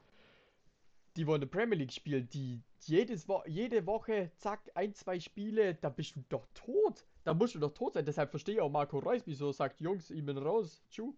die 1.15 1.26
wollen 1.26 1.41
in 1.41 1.50
der 1.50 1.58
Premier 1.58 1.78
League 1.78 1.93
spielen, 1.93 2.30
die 2.30 2.62
jedes 2.82 3.28
Wo 3.28 3.43
jede 3.47 3.86
Woche, 3.86 4.32
zack, 4.38 4.71
ein, 4.76 4.93
zwei 4.93 5.19
Spiele, 5.19 5.76
da 5.76 5.89
bist 5.89 6.15
du 6.15 6.23
doch 6.30 6.47
tot. 6.54 7.06
Da 7.23 7.34
musst 7.34 7.56
du 7.56 7.60
doch 7.60 7.73
tot 7.73 7.93
sein. 7.93 8.06
Deshalb 8.06 8.30
verstehe 8.30 8.56
ich 8.56 8.62
auch 8.62 8.69
Marco 8.69 9.00
Reus, 9.00 9.23
wieso 9.26 9.52
sagt, 9.52 9.82
Jungs, 9.82 10.12
ich 10.12 10.26
bin 10.26 10.38
raus. 10.38 10.84
Tschu. 10.89 11.13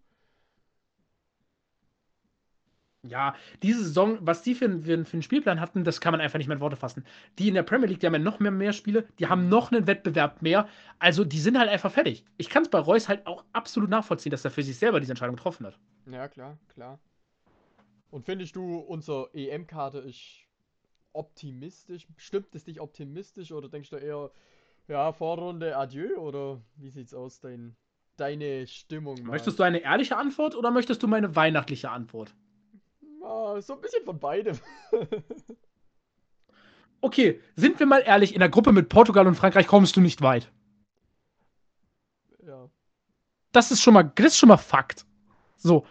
Ja, 3.02 3.34
diese 3.62 3.82
Saison, 3.82 4.18
was 4.20 4.42
die 4.42 4.54
für, 4.54 4.68
für, 4.68 5.04
für 5.06 5.12
einen 5.14 5.22
Spielplan 5.22 5.58
hatten, 5.58 5.84
das 5.84 6.02
kann 6.02 6.12
man 6.12 6.20
einfach 6.20 6.38
nicht 6.38 6.48
mehr 6.48 6.56
in 6.56 6.60
Worte 6.60 6.76
fassen. 6.76 7.04
Die 7.38 7.48
in 7.48 7.54
der 7.54 7.62
Premier 7.62 7.86
League, 7.86 8.00
die 8.00 8.06
haben 8.06 8.12
ja 8.12 8.18
noch 8.18 8.40
mehr, 8.40 8.50
mehr 8.50 8.74
Spiele, 8.74 9.06
die 9.18 9.26
haben 9.26 9.48
noch 9.48 9.72
einen 9.72 9.86
Wettbewerb 9.86 10.42
mehr. 10.42 10.68
Also 10.98 11.24
die 11.24 11.38
sind 11.38 11.58
halt 11.58 11.70
einfach 11.70 11.90
fertig. 11.90 12.26
Ich 12.36 12.50
kann 12.50 12.62
es 12.62 12.68
bei 12.68 12.78
Reus 12.78 13.08
halt 13.08 13.26
auch 13.26 13.44
absolut 13.54 13.88
nachvollziehen, 13.88 14.30
dass 14.30 14.44
er 14.44 14.50
für 14.50 14.62
sich 14.62 14.76
selber 14.76 15.00
diese 15.00 15.12
Entscheidung 15.12 15.36
getroffen 15.36 15.64
hat. 15.66 15.78
Ja, 16.10 16.28
klar, 16.28 16.58
klar. 16.74 16.98
Und 18.10 18.26
findest 18.26 18.54
du, 18.56 18.76
unser 18.76 19.28
EM-Karte 19.32 19.98
ist 19.98 20.42
optimistisch? 21.14 22.06
Stimmt 22.18 22.54
es 22.54 22.64
dich 22.64 22.80
optimistisch 22.82 23.50
oder 23.52 23.70
denkst 23.70 23.90
du 23.90 23.96
eher, 23.96 24.30
ja, 24.88 25.12
Vorrunde, 25.12 25.74
adieu? 25.74 26.18
Oder 26.18 26.60
wie 26.76 26.90
sieht's 26.90 27.14
aus, 27.14 27.40
dein, 27.40 27.76
deine 28.18 28.66
Stimmung? 28.66 29.22
Mal? 29.22 29.30
Möchtest 29.30 29.58
du 29.58 29.62
eine 29.62 29.78
ehrliche 29.78 30.18
Antwort 30.18 30.54
oder 30.54 30.70
möchtest 30.70 31.02
du 31.02 31.08
meine 31.08 31.34
weihnachtliche 31.34 31.90
Antwort? 31.90 32.34
Ah, 33.30 33.60
so 33.62 33.74
ein 33.74 33.80
bisschen 33.80 34.04
von 34.04 34.18
beidem. 34.18 34.58
okay, 37.00 37.40
sind 37.54 37.78
wir 37.78 37.86
mal 37.86 38.02
ehrlich, 38.04 38.34
in 38.34 38.40
der 38.40 38.48
Gruppe 38.48 38.72
mit 38.72 38.88
Portugal 38.88 39.28
und 39.28 39.36
Frankreich 39.36 39.68
kommst 39.68 39.94
du 39.94 40.00
nicht 40.00 40.20
weit. 40.20 40.50
Ja. 42.44 42.68
Das 43.52 43.70
ist 43.70 43.82
schon 43.82 43.94
mal, 43.94 44.10
das 44.16 44.26
ist 44.26 44.38
schon 44.38 44.48
mal 44.48 44.56
Fakt. 44.56 45.06
So. 45.58 45.86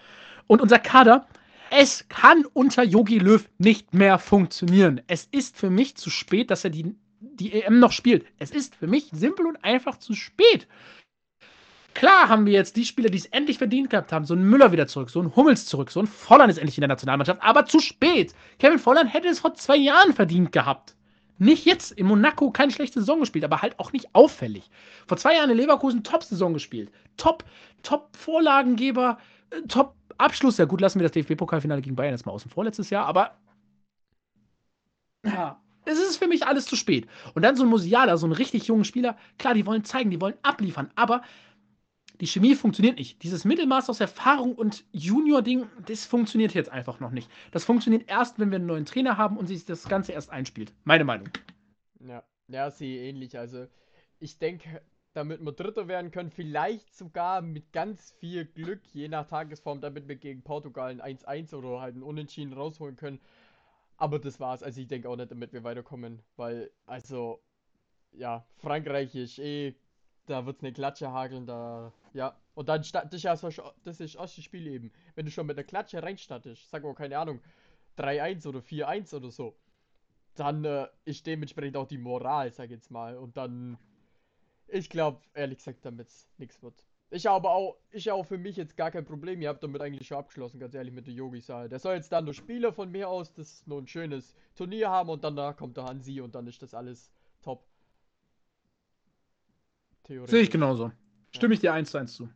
Und 0.48 0.62
unser 0.62 0.80
Kader, 0.80 1.28
es 1.72 2.10
kann 2.10 2.46
unter 2.52 2.84
Yogi 2.84 3.20
Löw 3.20 3.48
nicht 3.58 3.94
mehr 3.94 4.20
funktionieren. 4.20 5.02
Es 5.08 5.24
ist 5.32 5.56
für 5.56 5.70
mich 5.70 5.96
zu 5.96 6.10
spät, 6.10 6.52
dass 6.52 6.66
er 6.66 6.72
die, 6.72 6.94
die 7.22 7.54
EM 7.54 7.80
noch 7.80 7.94
spielt. 7.94 8.26
Es 8.38 8.52
ist 8.52 8.76
für 8.76 8.88
mich 8.88 9.10
simpel 9.14 9.46
und 9.46 9.64
einfach 9.64 9.98
zu 9.98 10.14
spät. 10.14 10.68
Klar 12.00 12.30
haben 12.30 12.46
wir 12.46 12.54
jetzt 12.54 12.78
die 12.78 12.86
Spieler, 12.86 13.10
die 13.10 13.18
es 13.18 13.26
endlich 13.26 13.58
verdient 13.58 13.90
gehabt 13.90 14.14
haben. 14.14 14.24
So 14.24 14.34
ein 14.34 14.42
Müller 14.42 14.72
wieder 14.72 14.88
zurück, 14.88 15.10
so 15.10 15.22
ein 15.22 15.36
Hummels 15.36 15.66
zurück, 15.66 15.92
so 15.92 16.00
ein 16.00 16.08
Volland 16.08 16.50
ist 16.50 16.58
endlich 16.58 16.78
in 16.78 16.82
der 16.82 16.88
Nationalmannschaft, 16.88 17.44
aber 17.44 17.66
zu 17.66 17.82
spät. 17.82 18.34
Kevin 18.58 18.80
Volland 18.80 19.14
hätte 19.14 19.28
es 19.28 19.40
vor 19.40 19.54
zwei 19.56 19.76
Jahren 19.76 20.14
verdient 20.14 20.54
gehabt. 20.54 20.96
Nicht 21.40 21.66
jetzt 21.66 21.92
in 21.92 22.06
Monaco 22.06 22.52
keine 22.52 22.72
schlechte 22.72 23.02
Saison 23.02 23.20
gespielt, 23.20 23.44
aber 23.44 23.62
halt 23.62 23.78
auch 23.80 23.92
nicht 23.92 24.16
auffällig. 24.16 24.72
Vor 25.08 25.18
zwei 25.18 25.36
Jahren 25.36 25.50
in 25.50 25.58
Leverkusen 25.58 26.02
Top-Saison 26.02 26.54
gespielt. 26.54 26.90
Top, 27.18 27.44
Top-Vorlagengeber, 27.84 29.18
äh, 29.50 29.62
Top-Abschluss. 29.68 30.58
Ja, 30.58 30.64
gut, 30.64 30.80
lassen 30.80 31.02
wir 31.02 31.04
das 31.04 31.12
DFB-Pokalfinale 31.12 31.82
gegen 31.82 31.98
Bayern 31.98 32.14
jetzt 32.14 32.26
mal 32.26 32.32
außen 32.32 32.50
vor 32.50 32.64
letztes 32.64 32.90
Jahr, 32.90 33.08
aber. 33.08 33.36
Ja, 35.26 35.60
es 35.84 36.00
ist 36.00 36.16
für 36.16 36.28
mich 36.28 36.48
alles 36.48 36.66
zu 36.66 36.78
spät. 36.78 37.08
Und 37.34 37.42
dann 37.42 37.58
so 37.58 37.64
ein 37.64 37.70
Musiala, 37.70 38.16
so 38.16 38.26
ein 38.26 38.32
richtig 38.32 38.68
jungen 38.68 38.86
Spieler, 38.86 39.18
klar, 39.38 39.54
die 39.54 39.66
wollen 39.66 39.84
zeigen, 39.84 40.12
die 40.12 40.22
wollen 40.22 40.36
abliefern, 40.44 40.92
aber 40.96 41.24
die 42.20 42.28
Chemie 42.28 42.56
funktioniert 42.56 42.98
nicht. 42.98 43.24
Dieses 43.24 43.46
Mittelmaß 43.46 43.90
aus 43.90 44.00
Erfahrung 44.02 44.56
und 44.56 44.84
Junior-Ding, 44.92 45.68
das 45.86 46.06
funktioniert 46.06 46.54
jetzt 46.54 46.70
einfach 46.70 47.00
noch 47.00 47.12
nicht. 47.12 47.30
Das 47.52 47.64
funktioniert 47.64 48.10
erst, 48.10 48.40
wenn 48.40 48.52
wir 48.52 48.58
einen 48.58 48.66
neuen 48.66 48.86
Trainer 48.86 49.18
haben 49.18 49.38
und 49.38 49.48
sich 49.48 49.66
das 49.66 49.88
Ganze 49.88 50.12
erst 50.12 50.30
einspielt. 50.30 50.74
Meine 50.84 51.06
Meinung. 51.06 51.30
Ja, 52.02 52.24
ja, 52.48 52.72
sehe 52.72 53.08
ähnlich. 53.08 53.38
Also, 53.38 53.68
ich 54.20 54.38
denke, 54.38 54.82
damit 55.14 55.40
wir 55.42 55.54
Dritter 55.54 55.88
werden 55.88 56.12
können, 56.12 56.30
vielleicht 56.30 56.94
sogar 56.94 57.42
mit 57.42 57.72
ganz 57.72 58.12
viel 58.20 58.46
Glück, 58.46 58.82
je 58.94 59.08
nach 59.08 59.26
Tagesform, 59.26 59.80
damit 59.80 60.08
wir 60.10 60.18
gegen 60.18 60.44
Portugal 60.44 60.90
ein 60.90 61.02
1-1 61.02 61.56
oder 61.56 61.80
halt 61.80 61.96
ein 61.96 62.04
Unentschieden 62.04 62.54
rausholen 62.54 62.98
können. 62.98 63.22
Aber 63.96 64.20
das 64.20 64.42
war's. 64.42 64.62
Also, 64.62 64.82
ich 64.82 64.88
denke 64.88 65.08
auch 65.08 65.16
nicht, 65.16 65.32
damit 65.32 65.54
wir 65.54 65.64
weiterkommen, 65.64 66.22
weil, 66.36 66.70
also, 66.86 67.42
ja, 68.12 68.46
Frankreich 68.58 69.16
ist 69.16 69.40
eh 69.40 69.76
da 70.30 70.46
wird 70.46 70.58
es 70.58 70.64
eine 70.64 70.74
Klatsche 70.74 71.12
hageln, 71.12 71.46
da. 71.46 71.92
Ja. 72.14 72.36
Und 72.54 72.70
dann 72.70 72.82
ist 72.82 73.24
ja 73.24 73.36
so, 73.36 73.50
das 73.84 74.00
ist 74.00 74.16
das 74.16 74.44
Spiel 74.44 74.68
eben. 74.68 74.92
Wenn 75.16 75.26
du 75.26 75.32
schon 75.32 75.48
mit 75.48 75.58
der 75.58 75.64
Klatsche 75.64 76.04
reinstattest, 76.04 76.70
sag 76.70 76.84
mal, 76.84 76.94
keine 76.94 77.18
Ahnung, 77.18 77.40
3-1 77.98 78.48
oder 78.48 78.60
4-1 78.60 79.16
oder 79.16 79.32
so, 79.32 79.56
dann 80.36 80.64
äh, 80.66 80.88
ist 81.06 81.26
dementsprechend 81.26 81.78
auch 81.78 81.88
die 81.88 81.98
Moral, 81.98 82.52
sag 82.52 82.70
jetzt 82.70 82.92
mal. 82.92 83.18
Und 83.18 83.38
dann. 83.38 83.78
Ich 84.68 84.90
glaube, 84.90 85.22
ehrlich 85.34 85.58
gesagt, 85.58 85.84
damit 85.84 86.10
nichts 86.38 86.62
wird. 86.62 86.86
Ich 87.12 87.28
aber 87.28 87.52
auch, 87.52 87.78
ich 87.90 88.12
auch 88.12 88.24
für 88.24 88.38
mich 88.38 88.56
jetzt 88.56 88.78
gar 88.78 88.92
kein 88.92 89.04
Problem. 89.04 89.42
Ihr 89.42 89.50
habt 89.50 89.64
damit 89.64 89.82
eigentlich 89.82 90.08
schon 90.08 90.18
abgeschlossen, 90.18 90.60
ganz 90.60 90.76
ehrlich, 90.76 90.94
mit 90.94 91.08
der 91.08 91.14
Yogi-Saal. 91.16 91.68
Der 91.68 91.80
soll 91.80 91.96
jetzt 91.96 92.12
dann 92.12 92.26
nur 92.26 92.36
Spieler 92.36 92.72
von 92.72 92.92
mir 92.92 93.10
aus, 93.10 93.34
das 93.34 93.66
nur 93.66 93.82
ein 93.82 93.88
schönes 93.88 94.36
Turnier 94.56 94.90
haben 94.90 95.10
und 95.10 95.24
danach 95.24 95.58
kommt 95.58 95.76
der 95.78 95.86
Hansi 95.86 96.22
und 96.22 96.36
dann 96.36 96.46
ist 96.46 96.62
das 96.62 96.76
alles 96.76 97.12
top. 97.42 97.66
Sehe 100.10 100.42
ich 100.42 100.50
genauso. 100.50 100.92
Stimme 101.32 101.54
ich 101.54 101.60
dir 101.60 101.72
eins 101.72 101.92
zu 101.92 102.00
eins 102.00 102.14
zu. 102.16 102.30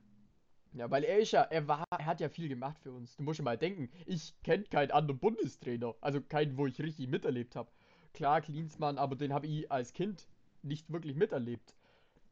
Ja, 0.73 0.89
weil 0.89 1.03
er 1.03 1.19
ist 1.19 1.31
ja, 1.31 1.41
er 1.41 1.67
war, 1.67 1.83
er 1.89 2.05
hat 2.05 2.19
ja 2.19 2.29
viel 2.29 2.47
gemacht 2.47 2.77
für 2.79 2.91
uns. 2.91 3.15
Du 3.15 3.23
musst 3.23 3.39
ja 3.39 3.43
mal 3.43 3.57
denken, 3.57 3.89
ich 4.05 4.33
kenne 4.43 4.63
keinen 4.65 4.91
anderen 4.91 5.19
Bundestrainer. 5.19 5.95
Also 6.01 6.21
keinen, 6.21 6.57
wo 6.57 6.67
ich 6.67 6.79
richtig 6.79 7.07
miterlebt 7.07 7.55
habe. 7.55 7.71
Klar, 8.13 8.41
Klinsmann, 8.41 8.97
aber 8.97 9.15
den 9.15 9.33
habe 9.33 9.47
ich 9.47 9.71
als 9.71 9.93
Kind 9.93 10.27
nicht 10.61 10.91
wirklich 10.91 11.15
miterlebt. 11.15 11.75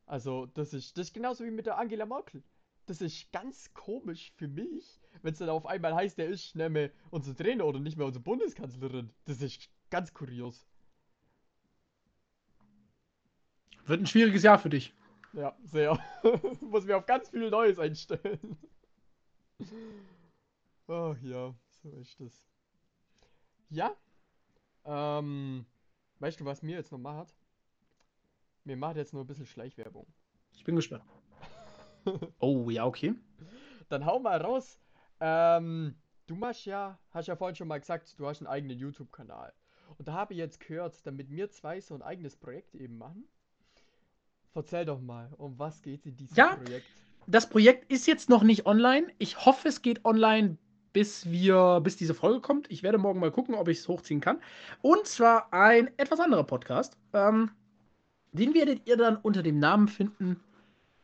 Also, 0.06 0.48
das 0.48 0.74
ist, 0.74 0.98
das 0.98 1.08
ist 1.08 1.14
genauso 1.14 1.44
wie 1.44 1.52
mit 1.52 1.66
der 1.66 1.78
Angela 1.78 2.06
Merkel. 2.06 2.44
Das 2.86 3.02
ist 3.02 3.32
ganz 3.32 3.74
komisch 3.74 4.32
für 4.36 4.48
mich, 4.48 5.00
wenn 5.22 5.34
es 5.34 5.40
dann 5.40 5.50
auf 5.50 5.66
einmal 5.66 5.96
heißt, 5.96 6.18
der 6.18 6.28
ist 6.28 6.56
nicht 6.56 6.70
mehr 6.70 6.92
unser 7.10 7.36
Trainer 7.36 7.66
oder 7.66 7.80
nicht 7.80 7.98
mehr 7.98 8.08
unsere 8.08 8.24
Bundeskanzlerin. 8.24 9.12
Das 9.26 9.42
ist 9.42 9.70
ganz 9.90 10.14
kurios. 10.14 10.68
Wird 13.86 14.02
ein 14.02 14.08
schwieriges 14.08 14.44
Jahr 14.44 14.60
für 14.60 14.70
dich. 14.70 14.94
Ja, 15.34 15.56
sehr. 15.64 15.98
Muss 16.62 16.86
mir 16.86 16.98
auf 16.98 17.06
ganz 17.06 17.30
viel 17.30 17.50
Neues 17.50 17.80
einstellen. 17.80 18.58
oh 20.88 21.16
ja, 21.22 21.54
so 21.70 21.92
ist 21.98 22.20
das. 22.20 22.50
Ja. 23.70 23.96
Ähm, 24.84 25.66
weißt 26.20 26.40
du, 26.40 26.46
was 26.46 26.62
mir 26.62 26.76
jetzt 26.76 26.92
noch 26.92 27.00
macht? 27.00 27.34
Mir 28.64 28.78
macht 28.78 28.98
jetzt 28.98 29.14
nur 29.14 29.24
ein 29.24 29.28
bisschen 29.28 29.46
Schleichwerbung. 29.46 30.06
Ich 30.54 30.64
bin 30.64 30.76
gespannt. 30.76 31.04
oh, 32.40 32.70
ja, 32.70 32.86
okay. 32.86 33.16
Dann 33.90 34.06
hau 34.06 34.20
mal 34.20 34.42
raus. 34.42 34.80
Ähm, 35.20 35.96
du 36.28 36.36
machst 36.36 36.66
ja, 36.66 37.00
hast 37.12 37.28
ja 37.28 37.36
vorhin 37.36 37.56
schon 37.56 37.68
mal 37.68 37.80
gesagt, 37.80 38.20
du 38.20 38.28
hast 38.28 38.42
einen 38.42 38.48
eigenen 38.48 38.78
YouTube-Kanal. 38.78 39.54
Und 39.98 40.08
da 40.08 40.14
habe 40.14 40.34
ich 40.34 40.40
jetzt 40.40 40.60
gehört, 40.60 41.06
damit 41.06 41.30
wir 41.30 41.50
zwei 41.50 41.80
so 41.80 41.96
ein 41.96 42.02
eigenes 42.02 42.36
Projekt 42.36 42.76
eben 42.76 42.98
machen. 42.98 43.28
Erzähl 44.54 44.86
doch 44.86 45.00
mal, 45.00 45.30
um 45.38 45.58
was 45.58 45.82
geht 45.82 46.02
es 46.02 46.06
in 46.06 46.16
diesem 46.18 46.36
ja, 46.36 46.56
Projekt? 46.56 46.88
Das 47.28 47.48
Projekt 47.48 47.92
ist 47.92 48.08
jetzt 48.08 48.30
noch 48.30 48.44
nicht 48.44 48.66
online. 48.66 49.08
Ich 49.18 49.46
hoffe, 49.46 49.70
es 49.70 49.82
geht 49.82 50.04
online, 50.04 50.58
bis 50.92 51.30
wir, 51.32 51.80
bis 51.82 51.96
diese 51.96 52.14
Folge 52.14 52.42
kommt. 52.42 52.70
Ich 52.70 52.84
werde 52.84 52.98
morgen 52.98 53.20
mal 53.20 53.32
gucken, 53.32 53.56
ob 53.56 53.70
ich 53.70 53.80
es 53.80 53.88
hochziehen 53.88 54.20
kann. 54.20 54.42
Und 54.82 55.08
zwar 55.08 55.54
ein 55.54 55.90
etwas 55.98 56.20
anderer 56.20 56.44
Podcast. 56.44 56.98
Ähm, 57.14 57.52
den 58.34 58.54
werdet 58.54 58.88
ihr 58.88 58.98
dann 58.98 59.16
unter 59.18 59.42
dem 59.42 59.60
Namen 59.60 59.88
finden 59.88 60.40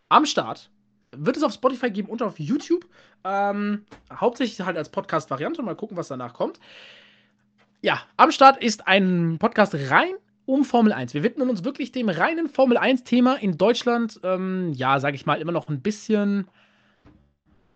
am 0.09 0.25
Start. 0.25 0.69
Wird 1.15 1.37
es 1.37 1.43
auf 1.43 1.53
Spotify 1.53 1.89
geben 1.89 2.09
und 2.09 2.21
auf 2.21 2.39
YouTube. 2.39 2.85
Ähm, 3.23 3.85
hauptsächlich 4.11 4.65
halt 4.65 4.75
als 4.75 4.89
Podcast-Variante. 4.89 5.61
Mal 5.61 5.75
gucken, 5.75 5.95
was 5.95 6.09
danach 6.09 6.33
kommt. 6.33 6.59
Ja, 7.81 8.01
am 8.17 8.31
Start 8.31 8.61
ist 8.61 8.87
ein 8.87 9.37
Podcast 9.39 9.73
rein 9.73 10.15
um 10.47 10.63
Formel 10.63 10.93
1. 10.93 11.13
Wir 11.13 11.23
widmen 11.23 11.49
uns 11.49 11.63
wirklich 11.63 11.91
dem 11.91 12.09
reinen 12.09 12.49
Formel 12.49 12.77
1-Thema 12.77 13.35
in 13.35 13.57
Deutschland. 13.57 14.19
Ähm, 14.23 14.71
ja, 14.73 14.99
sage 14.99 15.15
ich 15.15 15.25
mal, 15.25 15.39
immer 15.41 15.51
noch 15.51 15.67
ein 15.67 15.81
bisschen. 15.81 16.47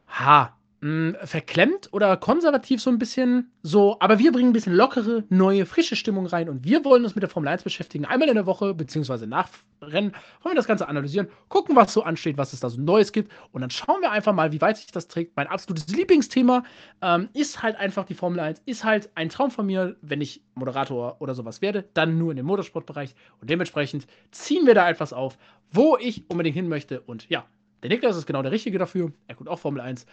Ha, 0.07 0.57
mh, 0.82 1.25
verklemmt 1.25 1.89
oder 1.91 2.17
konservativ 2.17 2.82
so 2.82 2.89
ein 2.89 2.97
bisschen 2.97 3.51
so, 3.63 3.97
aber 3.99 4.19
wir 4.19 4.32
bringen 4.32 4.49
ein 4.49 4.53
bisschen 4.53 4.73
lockere, 4.73 5.23
neue, 5.29 5.65
frische 5.65 5.95
Stimmung 5.95 6.25
rein 6.25 6.49
und 6.49 6.63
wir 6.65 6.84
wollen 6.84 7.03
uns 7.03 7.15
mit 7.15 7.21
der 7.21 7.29
Formel 7.29 7.47
1 7.47 7.63
beschäftigen. 7.63 8.05
Einmal 8.05 8.29
in 8.29 8.36
der 8.36 8.45
Woche, 8.45 8.73
beziehungsweise 8.73 9.27
nach 9.27 9.49
Rennen, 9.82 10.11
wollen 10.41 10.53
wir 10.53 10.55
das 10.55 10.67
Ganze 10.67 10.88
analysieren, 10.88 11.27
gucken, 11.47 11.75
was 11.75 11.93
so 11.93 12.03
ansteht, 12.03 12.38
was 12.38 12.53
es 12.53 12.59
da 12.59 12.69
so 12.69 12.82
Neues 12.82 13.11
gibt 13.11 13.32
und 13.51 13.61
dann 13.61 13.69
schauen 13.69 14.01
wir 14.01 14.11
einfach 14.11 14.34
mal, 14.34 14.51
wie 14.51 14.61
weit 14.61 14.77
sich 14.77 14.88
das 14.88 15.07
trägt. 15.07 15.36
Mein 15.36 15.47
absolutes 15.47 15.88
Lieblingsthema 15.95 16.63
ähm, 17.01 17.29
ist 17.34 17.61
halt 17.61 17.75
einfach 17.77 18.05
die 18.05 18.15
Formel 18.15 18.39
1, 18.39 18.61
ist 18.65 18.84
halt 18.84 19.09
ein 19.15 19.29
Traum 19.29 19.51
von 19.51 19.65
mir, 19.65 19.95
wenn 20.01 20.21
ich 20.21 20.43
Moderator 20.55 21.17
oder 21.19 21.36
sowas 21.36 21.61
werde, 21.61 21.86
dann 21.93 22.17
nur 22.17 22.32
in 22.32 22.38
dem 22.38 22.45
Motorsportbereich 22.47 23.15
und 23.39 23.49
dementsprechend 23.49 24.07
ziehen 24.32 24.65
wir 24.65 24.75
da 24.75 24.89
etwas 24.89 25.13
auf, 25.13 25.38
wo 25.71 25.97
ich 25.97 26.29
unbedingt 26.29 26.55
hin 26.55 26.67
möchte 26.67 27.01
und 27.01 27.29
ja, 27.29 27.45
der 27.82 27.89
Niklas 27.89 28.15
ist 28.15 28.27
genau 28.27 28.43
der 28.43 28.51
Richtige 28.51 28.77
dafür. 28.77 29.11
Er 29.27 29.36
guckt 29.36 29.49
auch 29.49 29.57
Formel 29.59 29.82
1. 29.82 30.05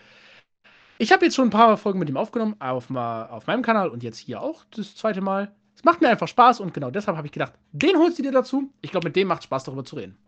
Ich 1.01 1.13
habe 1.13 1.25
jetzt 1.25 1.37
schon 1.37 1.47
ein 1.47 1.51
paar 1.51 1.77
Folgen 1.77 2.01
mit 2.01 2.09
ihm 2.09 2.17
aufgenommen, 2.17 2.57
auf, 2.59 2.91
auf 2.91 3.47
meinem 3.47 3.63
Kanal 3.63 3.89
und 3.89 4.03
jetzt 4.03 4.19
hier 4.19 4.43
auch 4.43 4.65
das 4.75 4.97
zweite 4.97 5.21
Mal. 5.21 5.55
Es 5.77 5.85
macht 5.85 6.01
mir 6.01 6.09
einfach 6.09 6.27
Spaß 6.27 6.59
und 6.59 6.75
genau 6.75 6.91
deshalb 6.91 7.17
habe 7.17 7.29
ich 7.29 7.33
gedacht, 7.33 7.53
den 7.71 7.97
holst 7.97 8.19
du 8.19 8.25
dir 8.25 8.33
dazu. 8.33 8.73
Ich 8.81 8.91
glaube, 8.91 9.07
mit 9.07 9.15
dem 9.15 9.29
macht 9.29 9.45
Spaß, 9.45 9.63
darüber 9.63 9.85
zu 9.85 9.95
reden. 9.95 10.19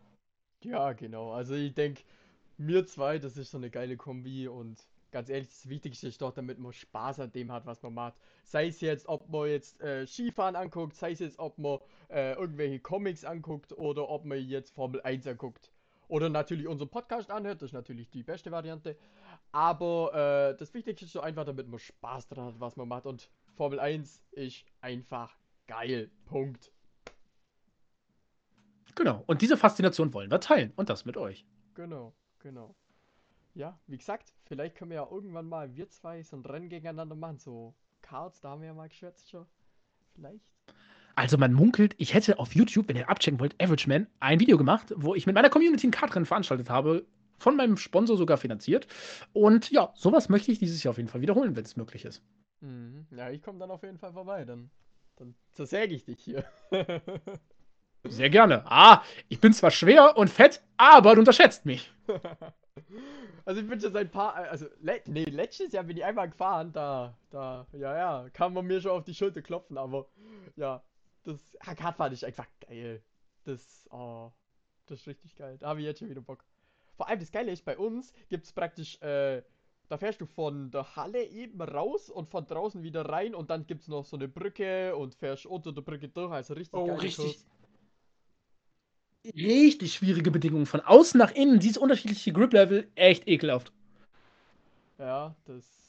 Ja, 0.63 0.93
genau. 0.93 1.33
Also 1.33 1.55
ich 1.55 1.75
denke, 1.75 2.03
mir 2.57 2.87
zwei, 2.87 3.19
das 3.19 3.37
ist 3.37 3.51
so 3.51 3.59
eine 3.59 3.69
geile 3.69 3.97
Kombi 3.97 4.47
und 4.47 4.79
ganz 5.11 5.29
ehrlich, 5.29 5.49
das 5.49 5.69
Wichtigste 5.69 6.07
ist 6.07 6.23
doch, 6.23 6.33
damit 6.33 6.61
man 6.61 6.73
Spaß 6.73 7.19
an 7.19 7.33
dem 7.33 7.51
hat, 7.51 7.67
was 7.67 7.83
man 7.83 7.95
macht. 7.95 8.15
Sei 8.45 8.69
es 8.69 8.81
jetzt, 8.81 9.09
ob 9.09 9.29
man 9.29 9.49
jetzt 9.49 9.81
äh, 9.81 10.07
Skifahren 10.07 10.55
anguckt, 10.55 10.95
sei 10.95 11.11
es 11.11 11.19
jetzt, 11.19 11.41
ob 11.41 11.59
man 11.59 11.79
äh, 12.11 12.35
irgendwelche 12.35 12.79
Comics 12.79 13.25
anguckt 13.25 13.73
oder 13.73 14.09
ob 14.09 14.25
man 14.25 14.39
jetzt 14.39 14.71
Formel 14.73 15.01
1 15.01 15.27
anguckt. 15.27 15.73
Oder 16.11 16.29
natürlich 16.29 16.67
unseren 16.67 16.89
Podcast 16.89 17.31
anhört, 17.31 17.63
das 17.63 17.69
ist 17.69 17.73
natürlich 17.73 18.11
die 18.11 18.25
beste 18.25 18.51
Variante. 18.51 18.97
Aber 19.53 20.13
äh, 20.13 20.57
das 20.57 20.75
Wichtigste 20.75 21.05
ist 21.05 21.13
so 21.13 21.21
einfach, 21.21 21.45
damit 21.45 21.69
man 21.69 21.79
Spaß 21.79 22.27
dran 22.27 22.47
hat, 22.47 22.59
was 22.59 22.77
man 22.77 22.89
macht. 22.89 23.07
Und 23.07 23.31
Formel 23.55 23.79
1 23.79 24.21
ist 24.33 24.65
einfach 24.81 25.33
geil. 25.69 26.11
Punkt. 26.27 26.73
Genau. 28.97 29.23
Und 29.29 29.41
diese 29.41 29.57
Faszination 29.57 30.13
wollen 30.13 30.33
wir 30.33 30.41
teilen. 30.41 30.73
Und 30.75 30.91
das 30.91 31.05
mit 31.05 31.17
euch. 31.17 31.47
Genau, 31.75 32.13
genau. 32.41 32.75
Ja, 33.55 33.79
wie 33.87 33.99
gesagt, 33.99 34.33
vielleicht 34.47 34.75
können 34.75 34.91
wir 34.91 34.97
ja 34.97 35.09
irgendwann 35.09 35.47
mal 35.47 35.73
wir 35.77 35.89
zwei 35.91 36.25
so 36.25 36.37
ein 36.37 36.45
Rennen 36.45 36.69
gegeneinander 36.69 37.15
machen. 37.15 37.39
So 37.39 37.77
Karts, 38.03 38.41
da 38.41 38.51
haben 38.51 38.63
wir 38.63 38.69
ja 38.69 38.75
mal 38.75 38.89
geschwätzt 38.89 39.31
schon. 39.31 39.47
Vielleicht. 40.17 40.45
Also 41.21 41.37
man 41.37 41.53
munkelt, 41.53 41.95
ich 41.99 42.15
hätte 42.15 42.39
auf 42.39 42.55
YouTube, 42.55 42.89
wenn 42.89 42.97
ihr 42.97 43.11
abchecken 43.11 43.41
wollt, 43.41 43.55
Average 43.63 43.87
Man, 43.91 44.07
ein 44.21 44.41
Video 44.41 44.57
gemacht, 44.57 44.95
wo 44.97 45.15
ich 45.15 45.27
mit 45.27 45.35
meiner 45.35 45.51
Community 45.51 45.87
ein 45.87 45.91
Kartrennen 45.91 46.25
veranstaltet 46.25 46.71
habe, 46.71 47.05
von 47.37 47.57
meinem 47.57 47.77
Sponsor 47.77 48.17
sogar 48.17 48.39
finanziert. 48.39 48.87
Und 49.35 49.71
ja, 49.71 49.93
sowas 49.95 50.31
möchte 50.31 50.51
ich 50.51 50.59
dieses 50.59 50.83
Jahr 50.83 50.93
auf 50.93 50.97
jeden 50.97 51.11
Fall 51.11 51.21
wiederholen, 51.21 51.55
wenn 51.57 51.65
es 51.65 51.77
möglich 51.77 52.07
ist. 52.07 52.23
Mhm. 52.61 53.07
Ja, 53.11 53.29
ich 53.29 53.43
komme 53.43 53.59
dann 53.59 53.71
auf 53.71 53.83
jeden 53.83 53.99
Fall 53.99 54.15
vorbei, 54.15 54.47
dann, 54.47 54.71
dann 55.17 55.35
zersäge 55.53 55.95
ich 55.95 56.07
dich 56.07 56.21
hier. 56.21 56.43
Sehr 58.09 58.31
gerne. 58.31 58.63
Ah, 58.65 59.03
ich 59.29 59.43
bin 59.43 59.53
zwar 59.53 59.73
schwer 59.73 60.17
und 60.17 60.31
fett, 60.31 60.63
aber 60.79 61.17
du 61.17 61.21
unterschätzt 61.21 61.67
mich. 61.67 61.93
Also 63.45 63.63
ich 63.63 63.69
bin 63.69 63.81
schon 63.81 63.93
seit 63.93 64.09
ein 64.09 64.11
paar, 64.11 64.35
also 64.35 64.67
le 64.81 65.01
nee, 65.07 65.25
letztes 65.25 65.73
Jahr 65.73 65.83
bin 65.85 65.97
ich 65.97 66.05
einmal 66.05 66.29
gefahren, 66.29 66.73
da, 66.73 67.17
da, 67.31 67.67
ja, 67.73 67.97
ja, 67.97 68.29
kann 68.33 68.53
man 68.53 68.67
mir 68.67 68.81
schon 68.81 68.93
auf 68.93 69.05
die 69.05 69.15
Schulter 69.15 69.43
klopfen, 69.43 69.77
aber 69.77 70.07
ja, 70.57 70.83
das 71.25 71.57
HK 71.63 71.95
fand 71.97 72.15
ich 72.15 72.25
einfach 72.25 72.47
geil. 72.67 73.03
Das, 73.45 73.89
oh, 73.91 74.31
das 74.87 75.01
ist 75.01 75.07
richtig 75.07 75.37
geil. 75.37 75.57
Da 75.59 75.69
habe 75.69 75.81
ich 75.81 75.87
jetzt 75.87 75.99
schon 75.99 76.11
wieder 76.11 76.21
Bock. 76.21 76.45
Vor 76.97 77.09
allem 77.09 77.21
das 77.21 77.33
Geile 77.33 77.53
ist, 77.53 77.65
bei 77.65 77.79
uns 77.79 78.13
gibt 78.29 78.45
es 78.45 78.53
praktisch, 78.53 79.01
äh, 79.01 79.43
da 79.89 79.99
fährst 79.99 80.21
du 80.21 80.27
von 80.27 80.71
der 80.71 80.97
Halle 80.97 81.25
eben 81.25 81.61
raus 81.61 82.11
und 82.11 82.29
von 82.29 82.47
draußen 82.47 82.83
wieder 82.83 83.03
rein 83.09 83.35
und 83.35 83.51
dann 83.51 83.67
gibt 83.67 83.83
es 83.83 83.89
noch 83.89 84.05
so 84.05 84.17
eine 84.17 84.29
Brücke 84.29 84.95
und 84.95 85.15
fährst 85.15 85.47
unter 85.47 85.73
der 85.73 85.83
Brücke 85.83 86.09
durch, 86.09 86.33
also 86.33 86.55
richtig 86.55 86.79
oh, 86.79 86.95
richtig. 86.95 87.25
Kurs. 87.25 87.47
Richtig 89.35 89.95
schwierige 89.95 90.31
Bedingungen. 90.31 90.67
Von 90.67 90.81
außen 90.81 91.19
nach 91.19 91.33
innen, 91.33 91.59
dieses 91.61 91.77
unterschiedliche 91.77 92.33
Grip-Level, 92.33 92.91
echt 92.95 93.29
ekelhaft. 93.29 93.73
Ja, 94.99 95.35
das 95.45 95.80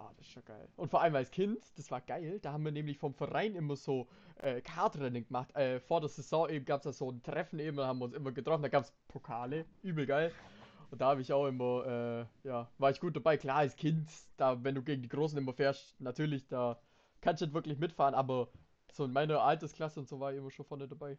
Ah, 0.00 0.10
das 0.16 0.26
ist 0.26 0.32
schon 0.32 0.44
geil. 0.46 0.66
Und 0.76 0.90
vor 0.90 1.02
allem 1.02 1.14
als 1.14 1.30
Kind, 1.30 1.58
das 1.76 1.90
war 1.90 2.00
geil, 2.00 2.40
da 2.40 2.52
haben 2.52 2.64
wir 2.64 2.72
nämlich 2.72 2.96
vom 2.96 3.12
Verein 3.12 3.54
immer 3.54 3.76
so 3.76 4.08
äh, 4.36 4.62
Kartrennen 4.62 5.26
gemacht. 5.26 5.54
Äh, 5.54 5.78
vor 5.78 6.00
der 6.00 6.08
Saison 6.08 6.48
eben 6.48 6.64
gab 6.64 6.80
es 6.80 6.84
da 6.84 6.92
so 6.92 7.10
ein 7.10 7.22
Treffen 7.22 7.58
eben, 7.58 7.76
da 7.76 7.86
haben 7.86 7.98
wir 7.98 8.06
uns 8.06 8.14
immer 8.14 8.32
getroffen, 8.32 8.62
da 8.62 8.68
gab 8.68 8.84
es 8.84 8.94
Pokale, 9.08 9.66
übel 9.82 10.06
geil. 10.06 10.32
Und 10.90 11.02
da 11.02 11.08
habe 11.08 11.20
ich 11.20 11.30
auch 11.34 11.46
immer, 11.46 11.86
äh, 11.86 12.48
ja, 12.48 12.66
war 12.78 12.90
ich 12.90 12.98
gut 12.98 13.14
dabei. 13.14 13.36
Klar, 13.36 13.58
als 13.58 13.76
Kind, 13.76 14.08
da, 14.38 14.64
wenn 14.64 14.74
du 14.74 14.82
gegen 14.82 15.02
die 15.02 15.08
Großen 15.08 15.36
immer 15.36 15.52
fährst, 15.52 16.00
natürlich, 16.00 16.48
da 16.48 16.80
kannst 17.20 17.42
du 17.42 17.46
nicht 17.46 17.54
wirklich 17.54 17.78
mitfahren, 17.78 18.14
aber 18.14 18.48
so 18.92 19.04
in 19.04 19.12
meiner 19.12 19.42
Altersklasse 19.42 20.00
und 20.00 20.08
so 20.08 20.18
war 20.18 20.32
ich 20.32 20.38
immer 20.38 20.50
schon 20.50 20.64
vorne 20.64 20.88
dabei. 20.88 21.18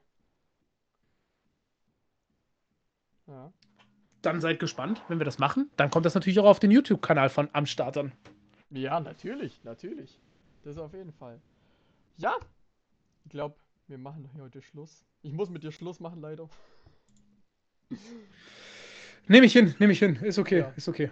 Ja. 3.27 3.53
Dann 4.23 4.41
seid 4.41 4.59
gespannt, 4.59 5.03
wenn 5.07 5.19
wir 5.19 5.25
das 5.25 5.37
machen. 5.37 5.69
Dann 5.77 5.91
kommt 5.91 6.07
das 6.07 6.15
natürlich 6.15 6.39
auch 6.39 6.45
auf 6.45 6.59
den 6.59 6.71
YouTube-Kanal 6.71 7.29
von 7.29 7.47
Am 7.53 7.67
Start 7.67 7.97
an. 7.97 8.11
Ja, 8.71 8.99
natürlich, 8.99 9.63
natürlich. 9.63 10.19
Das 10.63 10.77
auf 10.77 10.93
jeden 10.93 11.11
Fall. 11.11 11.39
Ja, 12.17 12.35
ich 13.25 13.31
glaube, 13.31 13.55
wir 13.87 13.97
machen 13.97 14.29
heute 14.39 14.61
Schluss. 14.61 15.05
Ich 15.21 15.33
muss 15.33 15.49
mit 15.49 15.63
dir 15.63 15.71
Schluss 15.71 15.99
machen, 15.99 16.21
leider. 16.21 16.49
Nehme 19.27 19.45
ich 19.45 19.53
hin, 19.53 19.75
nehme 19.79 19.93
ich 19.93 19.99
hin. 19.99 20.15
Ist 20.17 20.39
okay, 20.39 20.59
ja. 20.59 20.73
ist 20.75 20.87
okay. 20.87 21.11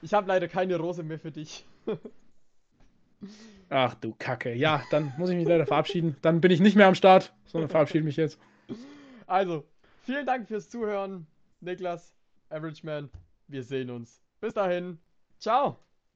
Ich 0.00 0.14
habe 0.14 0.28
leider 0.28 0.48
keine 0.48 0.76
Rose 0.76 1.02
mehr 1.02 1.18
für 1.18 1.30
dich. 1.30 1.66
Ach 3.68 3.94
du 3.94 4.14
Kacke. 4.18 4.54
Ja, 4.54 4.82
dann 4.90 5.12
muss 5.18 5.28
ich 5.30 5.36
mich 5.36 5.46
leider 5.46 5.66
verabschieden. 5.66 6.16
Dann 6.22 6.40
bin 6.40 6.50
ich 6.50 6.60
nicht 6.60 6.76
mehr 6.76 6.86
am 6.86 6.94
Start, 6.94 7.34
sondern 7.46 7.68
verabschiede 7.68 8.04
mich 8.04 8.16
jetzt. 8.16 8.38
Also, 9.26 9.64
vielen 10.02 10.24
Dank 10.24 10.48
fürs 10.48 10.70
Zuhören. 10.70 11.26
Niklas, 11.60 12.14
Average 12.48 12.86
Man, 12.86 13.10
wir 13.48 13.62
sehen 13.62 13.90
uns. 13.90 14.22
Bis 14.40 14.54
dahin. 14.54 14.98
Ciao. 15.38 15.78